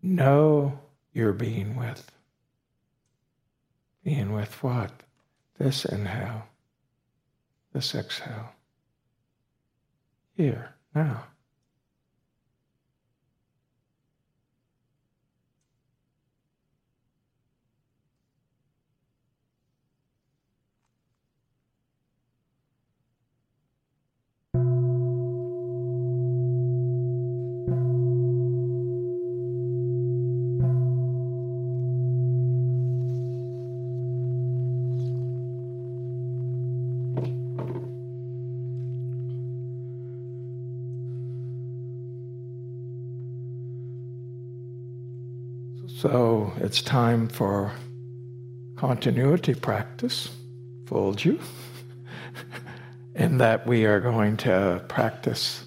Know 0.00 0.78
you're 1.12 1.32
being 1.32 1.74
with. 1.74 2.12
Being 4.04 4.32
with 4.32 4.62
what? 4.62 4.92
This 5.58 5.84
inhale, 5.84 6.46
this 7.72 7.96
exhale. 7.96 8.52
Here, 10.36 10.76
now. 10.94 11.24
So 45.98 46.52
it's 46.58 46.80
time 46.80 47.26
for 47.26 47.72
continuity 48.76 49.52
practice. 49.52 50.28
Fooled 50.86 51.24
you. 51.24 51.40
in 53.16 53.38
that 53.38 53.66
we 53.66 53.84
are 53.84 53.98
going 53.98 54.36
to 54.36 54.84
practice 54.86 55.64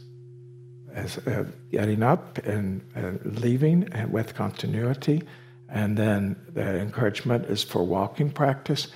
as 0.94 1.18
uh, 1.28 1.44
getting 1.70 2.02
up 2.02 2.38
and, 2.46 2.82
and 2.96 3.42
leaving 3.42 3.90
and 3.92 4.14
with 4.14 4.34
continuity. 4.34 5.24
And 5.68 5.98
then 5.98 6.38
the 6.54 6.80
encouragement 6.80 7.48
is 7.48 7.62
for 7.62 7.86
walking 7.86 8.30
practice. 8.32 8.88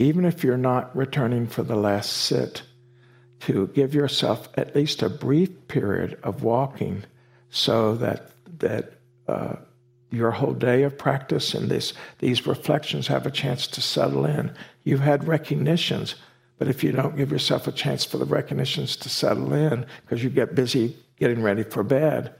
Even 0.00 0.24
if 0.24 0.42
you're 0.42 0.56
not 0.56 0.96
returning 0.96 1.46
for 1.46 1.62
the 1.62 1.76
last 1.76 2.10
sit, 2.10 2.62
to 3.42 3.68
give 3.68 3.94
yourself 3.94 4.48
at 4.56 4.74
least 4.74 5.02
a 5.02 5.08
brief 5.08 5.68
period 5.68 6.18
of 6.24 6.42
walking 6.42 7.04
so 7.48 7.94
that 7.94 8.32
that 8.58 8.94
uh, 9.28 9.54
your 10.10 10.30
whole 10.30 10.54
day 10.54 10.82
of 10.82 10.98
practice 10.98 11.54
and 11.54 11.68
this, 11.68 11.92
these 12.18 12.46
reflections 12.46 13.06
have 13.06 13.26
a 13.26 13.30
chance 13.30 13.66
to 13.68 13.80
settle 13.80 14.24
in. 14.26 14.52
You've 14.84 15.00
had 15.00 15.28
recognitions, 15.28 16.16
but 16.58 16.68
if 16.68 16.82
you 16.82 16.92
don't 16.92 17.16
give 17.16 17.30
yourself 17.30 17.66
a 17.66 17.72
chance 17.72 18.04
for 18.04 18.18
the 18.18 18.24
recognitions 18.24 18.96
to 18.96 19.08
settle 19.08 19.52
in 19.52 19.86
because 20.02 20.22
you 20.24 20.30
get 20.30 20.54
busy 20.54 20.96
getting 21.16 21.42
ready 21.42 21.62
for 21.62 21.82
bed, 21.82 22.34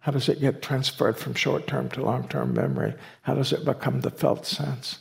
how 0.00 0.12
does 0.12 0.28
it 0.28 0.40
get 0.40 0.62
transferred 0.62 1.18
from 1.18 1.34
short 1.34 1.66
term 1.66 1.88
to 1.90 2.02
long 2.02 2.26
term 2.28 2.54
memory? 2.54 2.94
How 3.22 3.34
does 3.34 3.52
it 3.52 3.64
become 3.64 4.00
the 4.00 4.10
felt 4.10 4.46
sense? 4.46 4.98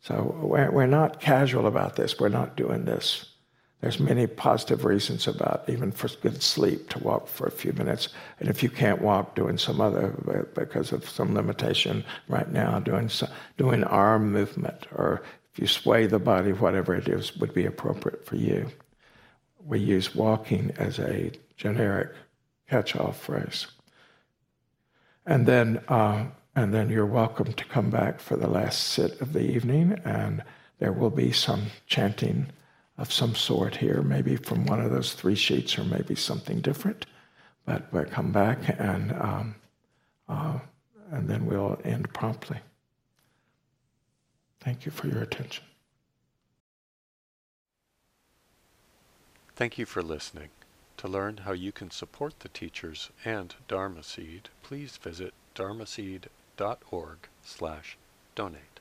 So 0.00 0.38
we're, 0.40 0.70
we're 0.70 0.86
not 0.86 1.20
casual 1.20 1.66
about 1.66 1.96
this. 1.96 2.20
We're 2.20 2.28
not 2.28 2.56
doing 2.56 2.84
this 2.84 3.35
there's 3.80 4.00
many 4.00 4.26
positive 4.26 4.84
reasons 4.84 5.28
about 5.28 5.68
even 5.68 5.92
for 5.92 6.08
good 6.22 6.42
sleep 6.42 6.88
to 6.90 6.98
walk 6.98 7.28
for 7.28 7.46
a 7.46 7.50
few 7.50 7.72
minutes. 7.74 8.08
And 8.40 8.48
if 8.48 8.62
you 8.62 8.70
can't 8.70 9.02
walk, 9.02 9.34
doing 9.34 9.58
some 9.58 9.80
other 9.80 10.08
because 10.54 10.92
of 10.92 11.08
some 11.08 11.34
limitation 11.34 12.04
right 12.28 12.50
now, 12.50 12.80
doing 12.80 13.08
some, 13.08 13.28
doing 13.58 13.84
arm 13.84 14.32
movement 14.32 14.86
or 14.92 15.22
if 15.52 15.60
you 15.60 15.66
sway 15.66 16.06
the 16.06 16.18
body, 16.18 16.52
whatever 16.52 16.94
it 16.94 17.08
is, 17.08 17.36
would 17.36 17.54
be 17.54 17.64
appropriate 17.64 18.26
for 18.26 18.36
you. 18.36 18.68
We 19.64 19.78
use 19.78 20.14
walking 20.14 20.72
as 20.76 20.98
a 20.98 21.32
generic 21.56 22.10
catch-all 22.68 23.12
phrase. 23.12 23.66
And 25.24 25.46
then, 25.46 25.78
uh, 25.88 26.26
and 26.54 26.74
then 26.74 26.90
you're 26.90 27.06
welcome 27.06 27.54
to 27.54 27.64
come 27.64 27.88
back 27.88 28.20
for 28.20 28.36
the 28.36 28.48
last 28.48 28.82
sit 28.82 29.18
of 29.22 29.32
the 29.32 29.50
evening, 29.50 29.98
and 30.04 30.42
there 30.78 30.92
will 30.92 31.08
be 31.10 31.32
some 31.32 31.68
chanting 31.86 32.48
of 32.98 33.12
some 33.12 33.34
sort 33.34 33.76
here, 33.76 34.02
maybe 34.02 34.36
from 34.36 34.64
one 34.66 34.80
of 34.80 34.90
those 34.90 35.12
three 35.12 35.34
sheets 35.34 35.78
or 35.78 35.84
maybe 35.84 36.14
something 36.14 36.60
different. 36.60 37.06
But 37.64 37.92
we'll 37.92 38.04
come 38.04 38.32
back 38.32 38.58
and, 38.78 39.12
um, 39.12 39.54
uh, 40.28 40.58
and 41.10 41.28
then 41.28 41.46
we'll 41.46 41.78
end 41.84 42.12
promptly. 42.12 42.58
Thank 44.60 44.86
you 44.86 44.92
for 44.92 45.08
your 45.08 45.22
attention. 45.22 45.64
Thank 49.54 49.78
you 49.78 49.86
for 49.86 50.02
listening. 50.02 50.48
To 50.98 51.08
learn 51.08 51.38
how 51.38 51.52
you 51.52 51.72
can 51.72 51.90
support 51.90 52.40
the 52.40 52.48
teachers 52.48 53.10
and 53.24 53.54
Dharma 53.68 54.02
Seed, 54.02 54.48
please 54.62 54.96
visit 54.96 55.34
dharmaseed.org 55.54 57.18
slash 57.44 57.96
donate. 58.34 58.75